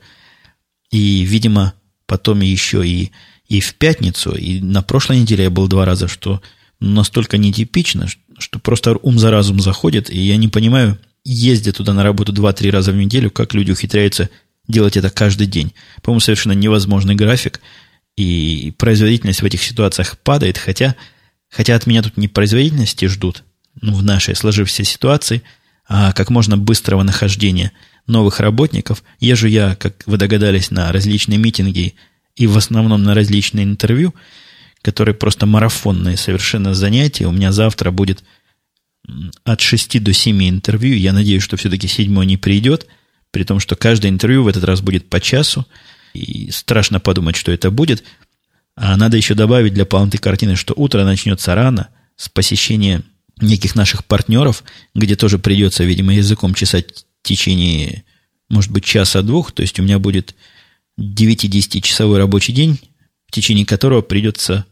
И, 0.93 1.25
видимо, 1.25 1.75
потом 2.07 2.43
еще 2.43 2.87
и, 2.87 3.11
и 3.49 3.59
в 3.61 3.75
пятницу, 3.75 4.37
и 4.37 4.61
на 4.61 4.83
прошлой 4.83 5.19
неделе 5.19 5.45
я 5.45 5.51
был 5.51 5.67
два 5.67 5.85
раза, 5.85 6.07
что 6.07 6.41
настолько 6.79 7.39
нетипично, 7.39 8.07
что 8.39 8.61
просто 8.61 8.97
ум 9.03 9.19
за 9.19 9.33
разум 9.33 9.59
заходит, 9.59 10.11
и 10.11 10.21
я 10.21 10.37
не 10.37 10.47
понимаю, 10.47 10.97
ездя 11.25 11.73
туда 11.73 11.93
на 11.93 12.03
работу 12.03 12.33
2-3 12.33 12.71
раза 12.71 12.93
в 12.93 12.97
неделю, 12.97 13.31
как 13.31 13.55
люди 13.55 13.71
ухитряются 13.71 14.31
делать 14.69 14.97
это 14.97 15.11
каждый 15.11 15.47
день. 15.47 15.73
По-моему, 16.03 16.21
совершенно 16.21 16.53
невозможный 16.53 17.15
график, 17.15 17.61
и 18.17 18.75
производительность 18.77 19.43
в 19.43 19.45
этих 19.45 19.63
ситуациях 19.63 20.19
падает, 20.19 20.59
хотя, 20.59 20.97
хотя 21.49 21.75
от 21.75 21.87
меня 21.87 22.03
тут 22.03 22.17
не 22.17 22.29
производительности 22.29 23.07
ждут, 23.07 23.43
ну, 23.81 23.95
в 23.95 24.03
нашей 24.03 24.37
сложившейся 24.37 24.85
ситуации, 24.85 25.43
а 25.89 26.13
как 26.13 26.31
можно 26.31 26.57
быстрого 26.57 27.03
нахождения 27.03 27.73
новых 28.07 28.41
работников. 28.41 29.03
Езжу 29.19 29.49
я, 29.49 29.75
как 29.77 30.03
вы 30.07 30.17
догадались, 30.17 30.71
на 30.71 30.93
различные 30.93 31.39
митинги 31.39 31.95
и 32.37 32.47
в 32.47 32.57
основном 32.57 33.03
на 33.03 33.15
различные 33.15 33.65
интервью– 33.65 34.15
которые 34.83 35.15
просто 35.15 35.47
марафонные 35.47 36.17
совершенно 36.17 36.75
занятия. 36.75 37.27
У 37.27 37.33
меня 37.33 37.53
завтра 37.53 37.91
будет 37.91 38.23
от 39.45 39.61
6 39.61 40.03
до 40.03 40.13
7 40.13 40.49
интервью. 40.49 40.97
Я 40.97 41.13
надеюсь, 41.13 41.43
что 41.43 41.57
все-таки 41.57 41.89
седьмой 41.89 42.27
не 42.27 42.37
придет, 42.37 42.87
при 43.31 43.45
том, 43.45 43.61
что 43.61 43.77
каждое 43.77 44.09
интервью 44.11 44.45
в 44.45 44.49
этот 44.49 44.65
раз 44.65 44.81
будет 44.81 45.09
по 45.09 45.21
часу. 45.21 45.67
И 46.15 46.51
страшно 46.51 47.01
подумать, 47.01 47.37
что 47.37 47.53
это 47.53 47.71
будет. 47.71 48.05
А 48.77 48.97
надо 48.97 49.17
еще 49.17 49.35
добавить 49.35 49.75
для 49.75 49.87
полноты 49.87 50.19
картины, 50.19 50.57
что 50.57 50.75
утро 50.77 51.05
начнется 51.05 51.55
рано 51.55 51.89
с 52.17 52.29
посещения 52.29 53.03
неких 53.41 53.75
наших 53.75 54.05
партнеров, 54.05 54.63
где 54.95 55.17
тоже 55.17 55.39
придется, 55.39 55.85
видимо, 55.85 56.15
языком 56.15 56.55
чесать 56.55 57.05
в 57.23 57.27
течение, 57.27 58.05
может 58.49 58.71
быть, 58.71 58.85
часа-двух. 58.85 59.53
То 59.53 59.63
есть 59.63 59.79
у 59.81 59.83
меня 59.83 59.99
будет 59.99 60.35
9-10 61.01 61.81
часовой 61.81 62.19
рабочий 62.19 62.53
день, 62.53 62.79
в 63.27 63.33
течение 63.33 63.67
которого 63.67 64.03
придется 64.03 64.67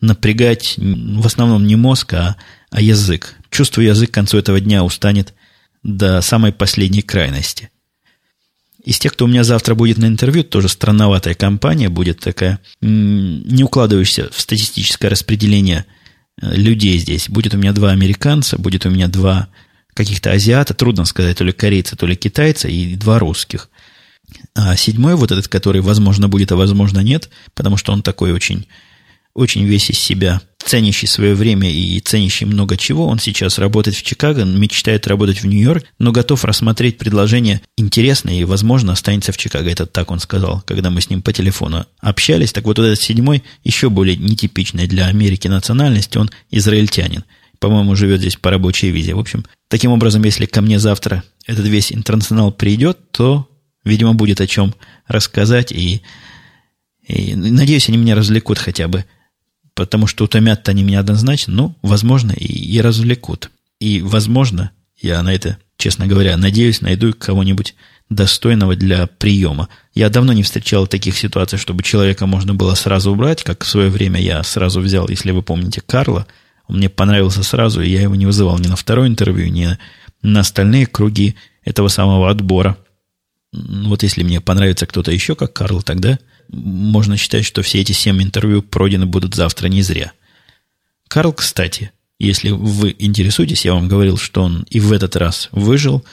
напрягать 0.00 0.74
в 0.76 1.26
основном 1.26 1.66
не 1.66 1.76
мозг, 1.76 2.14
а, 2.14 2.36
а 2.74 2.80
язык. 2.80 3.36
Чувствую, 3.50 3.86
язык 3.86 4.10
к 4.10 4.14
концу 4.14 4.36
этого 4.36 4.60
дня 4.60 4.82
устанет 4.82 5.32
до 5.84 6.20
самой 6.22 6.52
последней 6.52 7.02
крайности. 7.02 7.70
Из 8.84 8.98
тех, 8.98 9.12
кто 9.12 9.26
у 9.26 9.28
меня 9.28 9.44
завтра 9.44 9.76
будет 9.76 9.96
на 9.96 10.06
интервью, 10.06 10.42
тоже 10.42 10.68
странноватая 10.68 11.34
компания 11.34 11.88
будет 11.88 12.18
такая, 12.18 12.58
не 12.80 13.62
укладывающаяся 13.62 14.28
в 14.32 14.40
статистическое 14.40 15.08
распределение 15.08 15.86
э, 16.42 16.52
людей 16.56 16.98
здесь. 16.98 17.28
Будет 17.28 17.54
у 17.54 17.58
меня 17.58 17.72
два 17.72 17.92
американца, 17.92 18.58
будет 18.58 18.86
у 18.86 18.90
меня 18.90 19.06
два 19.06 19.48
каких-то 19.94 20.32
азиата, 20.32 20.74
трудно 20.74 21.04
сказать, 21.04 21.38
то 21.38 21.44
ли 21.44 21.52
корейца, 21.52 21.94
то 21.94 22.06
ли 22.06 22.16
китайца, 22.16 22.66
и 22.66 22.96
два 22.96 23.20
русских. 23.20 23.70
А 24.56 24.74
седьмой, 24.74 25.14
вот 25.14 25.30
этот, 25.30 25.46
который, 25.46 25.80
возможно, 25.80 26.26
будет, 26.26 26.50
а 26.50 26.56
возможно, 26.56 26.98
нет, 26.98 27.30
потому 27.54 27.76
что 27.76 27.92
он 27.92 28.02
такой 28.02 28.32
очень 28.32 28.66
очень 29.34 29.64
весь 29.64 29.90
из 29.90 29.98
себя, 29.98 30.40
ценящий 30.64 31.06
свое 31.06 31.34
время 31.34 31.70
и 31.70 32.00
ценящий 32.00 32.46
много 32.46 32.76
чего. 32.76 33.06
Он 33.06 33.18
сейчас 33.18 33.58
работает 33.58 33.96
в 33.96 34.02
Чикаго, 34.02 34.44
мечтает 34.44 35.06
работать 35.06 35.42
в 35.42 35.46
Нью-Йорк, 35.46 35.84
но 35.98 36.12
готов 36.12 36.44
рассмотреть 36.44 36.98
предложение 36.98 37.60
интересное 37.76 38.34
и, 38.34 38.44
возможно, 38.44 38.92
останется 38.92 39.32
в 39.32 39.36
Чикаго. 39.36 39.68
Это 39.70 39.86
так 39.86 40.10
он 40.10 40.20
сказал, 40.20 40.62
когда 40.66 40.90
мы 40.90 41.00
с 41.00 41.10
ним 41.10 41.20
по 41.22 41.32
телефону 41.32 41.86
общались. 42.00 42.52
Так 42.52 42.64
вот, 42.64 42.78
этот 42.78 43.00
седьмой 43.00 43.42
еще 43.62 43.90
более 43.90 44.16
нетипичный 44.16 44.86
для 44.86 45.06
Америки 45.06 45.48
национальности, 45.48 46.18
он 46.18 46.30
израильтянин. 46.50 47.24
По-моему, 47.58 47.94
живет 47.96 48.20
здесь 48.20 48.36
по 48.36 48.50
рабочей 48.50 48.90
визе. 48.90 49.14
В 49.14 49.20
общем, 49.20 49.44
таким 49.68 49.90
образом, 49.90 50.22
если 50.24 50.46
ко 50.46 50.60
мне 50.60 50.78
завтра 50.78 51.24
этот 51.46 51.66
весь 51.66 51.92
интернационал 51.92 52.52
придет, 52.52 53.10
то, 53.10 53.48
видимо, 53.84 54.14
будет 54.14 54.40
о 54.40 54.46
чем 54.46 54.74
рассказать 55.06 55.72
и 55.72 56.02
и 57.06 57.34
надеюсь, 57.34 57.88
они 57.88 57.98
меня 57.98 58.14
развлекут 58.14 58.58
хотя 58.58 58.88
бы 58.88 59.04
потому 59.74 60.06
что 60.06 60.24
утомят-то 60.24 60.70
они 60.70 60.82
меня 60.82 61.00
однозначно, 61.00 61.52
ну, 61.52 61.76
возможно, 61.82 62.32
и, 62.32 62.46
и 62.46 62.80
развлекут. 62.80 63.50
И, 63.80 64.00
возможно, 64.00 64.70
я 65.00 65.22
на 65.22 65.34
это, 65.34 65.58
честно 65.76 66.06
говоря, 66.06 66.36
надеюсь, 66.36 66.80
найду 66.80 67.12
кого-нибудь 67.12 67.74
достойного 68.08 68.76
для 68.76 69.06
приема. 69.06 69.68
Я 69.94 70.10
давно 70.10 70.32
не 70.32 70.42
встречал 70.42 70.86
таких 70.86 71.16
ситуаций, 71.16 71.58
чтобы 71.58 71.82
человека 71.82 72.26
можно 72.26 72.54
было 72.54 72.74
сразу 72.74 73.12
убрать, 73.12 73.42
как 73.42 73.64
в 73.64 73.68
свое 73.68 73.88
время 73.90 74.20
я 74.20 74.42
сразу 74.42 74.80
взял, 74.80 75.08
если 75.08 75.32
вы 75.32 75.42
помните, 75.42 75.80
Карла. 75.80 76.26
Он 76.66 76.76
мне 76.76 76.88
понравился 76.88 77.42
сразу, 77.42 77.82
и 77.82 77.90
я 77.90 78.02
его 78.02 78.14
не 78.14 78.26
вызывал 78.26 78.58
ни 78.58 78.68
на 78.68 78.76
второе 78.76 79.08
интервью, 79.08 79.48
ни 79.48 79.76
на 80.22 80.40
остальные 80.40 80.86
круги 80.86 81.34
этого 81.64 81.88
самого 81.88 82.30
отбора. 82.30 82.76
Вот 83.52 84.02
если 84.02 84.22
мне 84.22 84.40
понравится 84.40 84.86
кто-то 84.86 85.12
еще, 85.12 85.34
как 85.34 85.52
Карл, 85.52 85.82
тогда 85.82 86.18
можно 86.48 87.16
считать, 87.16 87.44
что 87.44 87.62
все 87.62 87.80
эти 87.80 87.92
семь 87.92 88.22
интервью 88.22 88.62
пройдены 88.62 89.06
будут 89.06 89.34
завтра 89.34 89.68
не 89.68 89.82
зря. 89.82 90.12
Карл, 91.08 91.32
кстати, 91.32 91.92
если 92.18 92.50
вы 92.50 92.94
интересуетесь, 92.98 93.64
я 93.64 93.74
вам 93.74 93.88
говорил, 93.88 94.16
что 94.16 94.42
он 94.42 94.66
и 94.70 94.80
в 94.80 94.92
этот 94.92 95.16
раз 95.16 95.48
выжил, 95.52 96.04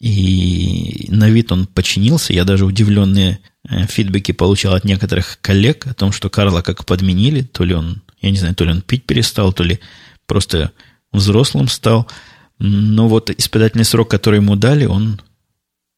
и 0.00 1.06
на 1.08 1.28
вид 1.28 1.52
он 1.52 1.66
починился. 1.66 2.32
Я 2.32 2.44
даже 2.44 2.64
удивленные 2.64 3.40
э, 3.68 3.86
фидбэки 3.86 4.32
получал 4.32 4.74
от 4.74 4.84
некоторых 4.84 5.38
коллег 5.42 5.86
о 5.86 5.94
том, 5.94 6.12
что 6.12 6.30
Карла 6.30 6.62
как 6.62 6.86
подменили, 6.86 7.42
то 7.42 7.64
ли 7.64 7.74
он, 7.74 8.02
я 8.20 8.30
не 8.30 8.38
знаю, 8.38 8.54
то 8.54 8.64
ли 8.64 8.70
он 8.70 8.80
пить 8.80 9.04
перестал, 9.04 9.52
то 9.52 9.62
ли 9.62 9.78
просто 10.26 10.72
взрослым 11.12 11.68
стал. 11.68 12.08
Но 12.58 13.08
вот 13.08 13.30
испытательный 13.30 13.84
срок, 13.84 14.10
который 14.10 14.36
ему 14.36 14.56
дали, 14.56 14.86
он 14.86 15.20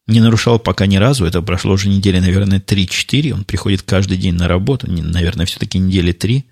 не 0.06 0.20
нарушал 0.20 0.58
пока 0.58 0.86
ни 0.86 0.96
разу. 0.96 1.24
Это 1.24 1.42
прошло 1.42 1.74
уже 1.74 1.88
недели, 1.88 2.18
наверное, 2.18 2.60
3-4. 2.60 3.32
Он 3.32 3.44
приходит 3.44 3.82
каждый 3.82 4.16
день 4.16 4.34
на 4.34 4.48
работу. 4.48 4.90
Наверное, 4.90 5.46
все-таки 5.46 5.78
недели 5.78 6.12
3. 6.12 6.44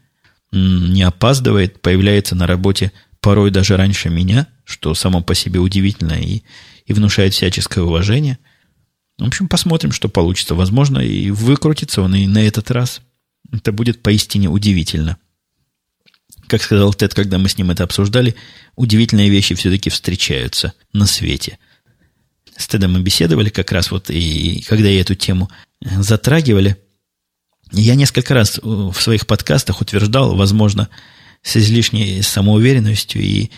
Не 0.52 1.02
опаздывает. 1.02 1.80
Появляется 1.80 2.34
на 2.34 2.46
работе 2.46 2.92
порой 3.20 3.50
даже 3.50 3.76
раньше 3.76 4.08
меня, 4.08 4.46
что 4.64 4.94
само 4.94 5.20
по 5.20 5.34
себе 5.34 5.58
удивительно 5.58 6.14
и, 6.14 6.42
и 6.86 6.92
внушает 6.92 7.34
всяческое 7.34 7.84
уважение. 7.84 8.38
В 9.18 9.26
общем, 9.26 9.48
посмотрим, 9.48 9.92
что 9.92 10.08
получится. 10.08 10.54
Возможно, 10.54 10.98
и 11.00 11.30
выкрутится 11.30 12.02
он 12.02 12.14
и 12.14 12.26
на 12.26 12.38
этот 12.38 12.70
раз. 12.70 13.02
Это 13.52 13.72
будет 13.72 14.02
поистине 14.02 14.48
удивительно. 14.48 15.18
Как 16.46 16.62
сказал 16.62 16.94
Тед, 16.94 17.14
когда 17.14 17.38
мы 17.38 17.48
с 17.48 17.58
ним 17.58 17.70
это 17.70 17.84
обсуждали, 17.84 18.34
удивительные 18.76 19.28
вещи 19.28 19.54
все-таки 19.54 19.90
встречаются 19.90 20.72
на 20.92 21.06
свете– 21.06 21.58
с 22.60 22.68
Тедом 22.68 22.92
мы 22.92 23.00
беседовали 23.00 23.48
как 23.48 23.72
раз 23.72 23.90
вот, 23.90 24.10
и 24.10 24.62
когда 24.68 24.88
я 24.88 25.00
эту 25.00 25.14
тему 25.14 25.50
затрагивали, 25.80 26.76
я 27.72 27.94
несколько 27.94 28.34
раз 28.34 28.60
в 28.62 28.94
своих 28.94 29.26
подкастах 29.26 29.80
утверждал, 29.80 30.36
возможно, 30.36 30.88
с 31.42 31.56
излишней 31.56 32.20
самоуверенностью 32.20 33.22
и 33.22 33.50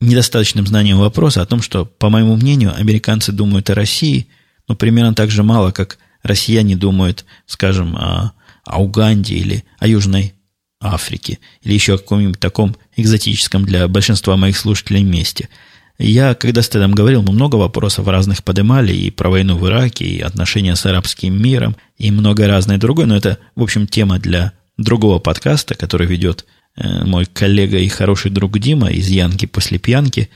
недостаточным 0.00 0.66
знанием 0.66 0.98
вопроса 0.98 1.42
о 1.42 1.46
том, 1.46 1.62
что, 1.62 1.84
по 1.84 2.10
моему 2.10 2.34
мнению, 2.36 2.74
американцы 2.74 3.32
думают 3.32 3.70
о 3.70 3.74
России, 3.74 4.26
ну, 4.66 4.74
примерно 4.74 5.14
так 5.14 5.30
же 5.30 5.42
мало, 5.42 5.70
как 5.70 5.98
россияне 6.22 6.74
думают, 6.74 7.26
скажем, 7.46 7.96
о, 7.96 8.32
о 8.64 8.82
Уганде 8.82 9.36
или 9.36 9.64
о 9.78 9.86
Южной 9.86 10.34
Африке, 10.80 11.38
или 11.62 11.74
еще 11.74 11.94
о 11.94 11.98
каком-нибудь 11.98 12.40
таком 12.40 12.76
экзотическом 12.96 13.64
для 13.64 13.86
большинства 13.86 14.36
моих 14.36 14.56
слушателей 14.56 15.04
месте– 15.04 15.48
я, 16.02 16.34
когда 16.34 16.62
с 16.62 16.68
Тедом 16.68 16.92
говорил, 16.92 17.22
мы 17.22 17.32
много 17.32 17.56
вопросов 17.56 18.08
разных 18.08 18.42
поднимали, 18.42 18.92
и 18.92 19.10
про 19.10 19.28
войну 19.28 19.56
в 19.56 19.66
Ираке, 19.66 20.06
и 20.06 20.20
отношения 20.20 20.74
с 20.74 20.86
арабским 20.86 21.40
миром, 21.40 21.76
и 21.98 22.10
много 22.10 22.46
разное 22.46 22.78
другое, 22.78 23.04
но 23.04 23.16
это, 23.16 23.36
в 23.54 23.62
общем, 23.62 23.86
тема 23.86 24.18
для 24.18 24.52
другого 24.78 25.18
подкаста, 25.18 25.74
который 25.74 26.06
ведет 26.06 26.46
э, 26.76 27.04
мой 27.04 27.26
коллега 27.26 27.76
и 27.76 27.88
хороший 27.88 28.30
друг 28.30 28.58
Дима 28.58 28.88
из 28.90 29.08
Янки 29.08 29.44
после 29.44 29.78
пьянки. 29.78 30.30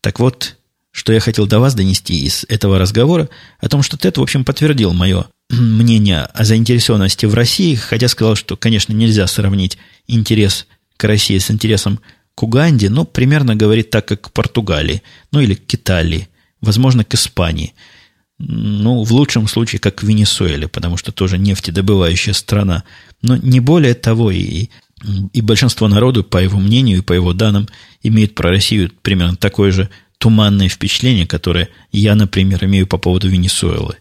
Так 0.00 0.20
вот, 0.20 0.56
что 0.90 1.12
я 1.12 1.20
хотел 1.20 1.46
до 1.46 1.60
вас 1.60 1.74
донести 1.74 2.24
из 2.24 2.46
этого 2.48 2.78
разговора, 2.78 3.28
о 3.58 3.68
том, 3.68 3.82
что 3.82 3.98
Тед, 3.98 4.16
в 4.16 4.22
общем, 4.22 4.42
подтвердил 4.42 4.94
мое 4.94 5.26
мнение 5.50 6.22
о 6.22 6.44
заинтересованности 6.44 7.26
в 7.26 7.34
России, 7.34 7.74
хотя 7.74 8.08
сказал, 8.08 8.36
что, 8.36 8.56
конечно, 8.56 8.94
нельзя 8.94 9.26
сравнить 9.26 9.76
интерес 10.06 10.66
к 10.96 11.04
России 11.04 11.36
с 11.36 11.50
интересом 11.50 12.00
к 12.40 12.42
Уганде, 12.42 12.88
но 12.88 13.04
примерно 13.04 13.54
говорит 13.54 13.90
так, 13.90 14.08
как 14.08 14.22
к 14.22 14.30
Португалии, 14.30 15.02
ну 15.30 15.40
или 15.40 15.52
к 15.52 15.74
Италии, 15.74 16.28
возможно, 16.62 17.04
к 17.04 17.12
Испании. 17.12 17.74
Ну, 18.38 19.04
в 19.04 19.12
лучшем 19.12 19.46
случае, 19.46 19.78
как 19.78 19.96
к 19.96 20.02
Венесуэле, 20.02 20.66
потому 20.66 20.96
что 20.96 21.12
тоже 21.12 21.36
нефтедобывающая 21.36 22.32
страна. 22.32 22.84
Но 23.20 23.36
не 23.36 23.60
более 23.60 23.92
того, 23.92 24.30
и 24.30 24.70
И 25.32 25.40
большинство 25.40 25.88
народу, 25.88 26.24
по 26.24 26.38
его 26.38 26.58
мнению 26.58 26.98
и 26.98 27.02
по 27.02 27.12
его 27.12 27.32
данным, 27.32 27.68
имеет 28.02 28.34
про 28.34 28.50
Россию 28.50 28.90
примерно 29.02 29.36
такое 29.36 29.70
же 29.70 29.88
туманное 30.18 30.68
впечатление, 30.68 31.26
которое 31.26 31.68
я, 31.92 32.14
например, 32.14 32.64
имею 32.64 32.86
по 32.86 32.98
поводу 32.98 33.28
Венесуэлы. 33.28 33.96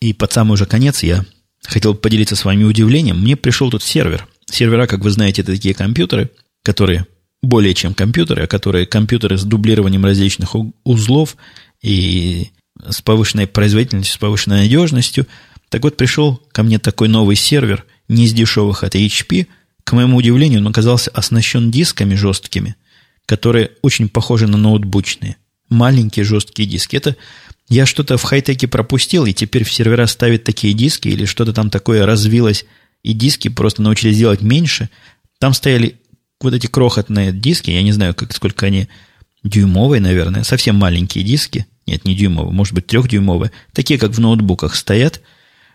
И 0.00 0.14
под 0.14 0.32
самый 0.32 0.54
уже 0.54 0.64
конец 0.64 1.02
я 1.02 1.24
хотел 1.62 1.94
поделиться 1.94 2.36
с 2.36 2.44
вами 2.44 2.64
удивлением. 2.64 3.20
Мне 3.20 3.36
пришел 3.36 3.70
тут 3.70 3.82
сервер. 3.82 4.26
Сервера, 4.50 4.86
как 4.86 5.00
вы 5.00 5.10
знаете, 5.10 5.42
это 5.42 5.52
такие 5.52 5.74
компьютеры, 5.74 6.30
которые 6.62 7.06
более 7.42 7.74
чем 7.74 7.94
компьютеры, 7.94 8.44
а 8.44 8.46
которые 8.46 8.86
компьютеры 8.86 9.38
с 9.38 9.44
дублированием 9.44 10.04
различных 10.04 10.54
узлов 10.84 11.36
и 11.82 12.50
с 12.88 13.00
повышенной 13.02 13.46
производительностью, 13.46 14.14
с 14.14 14.18
повышенной 14.18 14.62
надежностью. 14.62 15.26
Так 15.68 15.82
вот, 15.82 15.96
пришел 15.96 16.40
ко 16.52 16.62
мне 16.62 16.78
такой 16.78 17.08
новый 17.08 17.36
сервер, 17.36 17.84
не 18.08 18.24
из 18.24 18.32
дешевых, 18.32 18.84
это 18.84 18.98
HP. 18.98 19.46
К 19.84 19.92
моему 19.92 20.18
удивлению, 20.18 20.60
он 20.60 20.68
оказался 20.68 21.10
оснащен 21.10 21.70
дисками 21.70 22.14
жесткими, 22.14 22.76
которые 23.26 23.72
очень 23.82 24.08
похожи 24.08 24.46
на 24.46 24.58
ноутбучные. 24.58 25.36
Маленькие 25.68 26.24
жесткие 26.24 26.68
диски. 26.68 26.96
Это 26.96 27.16
я 27.68 27.86
что-то 27.86 28.18
в 28.18 28.22
хай-теке 28.22 28.66
пропустил, 28.66 29.26
и 29.26 29.32
теперь 29.32 29.64
в 29.64 29.72
сервера 29.72 30.06
ставят 30.06 30.44
такие 30.44 30.74
диски, 30.74 31.08
или 31.08 31.24
что-то 31.24 31.52
там 31.52 31.70
такое 31.70 32.04
развилось, 32.04 32.66
и 33.02 33.12
диски 33.12 33.48
просто 33.48 33.80
научились 33.80 34.18
делать 34.18 34.42
меньше. 34.42 34.90
Там 35.38 35.54
стояли 35.54 36.00
вот 36.40 36.54
эти 36.54 36.66
крохотные 36.66 37.32
диски, 37.32 37.70
я 37.70 37.82
не 37.82 37.92
знаю, 37.92 38.14
как, 38.14 38.32
сколько 38.32 38.66
они 38.66 38.88
дюймовые, 39.42 40.00
наверное, 40.00 40.42
совсем 40.42 40.76
маленькие 40.76 41.24
диски, 41.24 41.66
нет, 41.86 42.04
не 42.04 42.14
дюймовые, 42.14 42.52
может 42.52 42.74
быть, 42.74 42.86
трехдюймовые, 42.86 43.52
такие, 43.72 43.98
как 43.98 44.12
в 44.12 44.20
ноутбуках 44.20 44.74
стоят, 44.74 45.20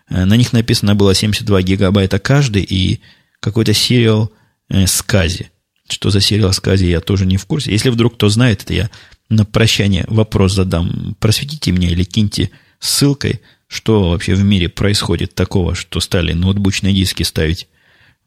э, 0.08 0.24
на 0.24 0.36
них 0.36 0.52
написано 0.52 0.94
было 0.94 1.14
72 1.14 1.62
гигабайта 1.62 2.18
каждый 2.18 2.62
и 2.62 3.00
какой-то 3.40 3.74
сериал 3.74 4.32
э, 4.68 4.86
скази. 4.86 5.50
Что 5.88 6.10
за 6.10 6.20
сериал 6.20 6.52
скази, 6.52 6.88
я 6.88 7.00
тоже 7.00 7.26
не 7.26 7.36
в 7.36 7.46
курсе. 7.46 7.70
Если 7.70 7.90
вдруг 7.90 8.14
кто 8.14 8.28
знает, 8.28 8.62
это 8.62 8.74
я 8.74 8.90
на 9.28 9.44
прощание 9.44 10.04
вопрос 10.08 10.54
задам. 10.54 11.16
Просветите 11.20 11.70
меня 11.70 11.90
или 11.90 12.02
киньте 12.02 12.50
ссылкой, 12.80 13.40
что 13.68 14.10
вообще 14.10 14.34
в 14.34 14.42
мире 14.42 14.68
происходит 14.68 15.34
такого, 15.34 15.74
что 15.74 16.00
стали 16.00 16.32
ноутбучные 16.32 16.94
диски 16.94 17.22
ставить 17.22 17.68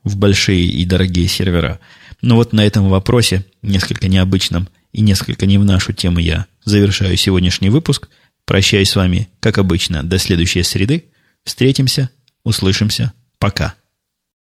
в 0.04 0.18
большие 0.18 0.66
и 0.66 0.86
дорогие 0.86 1.28
сервера. 1.28 1.80
Но 2.22 2.36
вот 2.36 2.53
на 2.53 2.65
этом 2.65 2.89
вопросе, 2.89 3.45
несколько 3.61 4.07
необычном 4.07 4.67
и 4.91 5.01
несколько 5.01 5.45
не 5.45 5.57
в 5.57 5.65
нашу 5.65 5.93
тему, 5.93 6.20
я 6.20 6.47
завершаю 6.65 7.15
сегодняшний 7.17 7.70
выпуск. 7.70 8.09
Прощаюсь 8.45 8.89
с 8.89 8.95
вами, 8.95 9.30
как 9.39 9.57
обычно, 9.57 10.03
до 10.03 10.17
следующей 10.17 10.63
среды. 10.63 11.05
Встретимся, 11.43 12.09
услышимся. 12.43 13.13
Пока. 13.38 13.76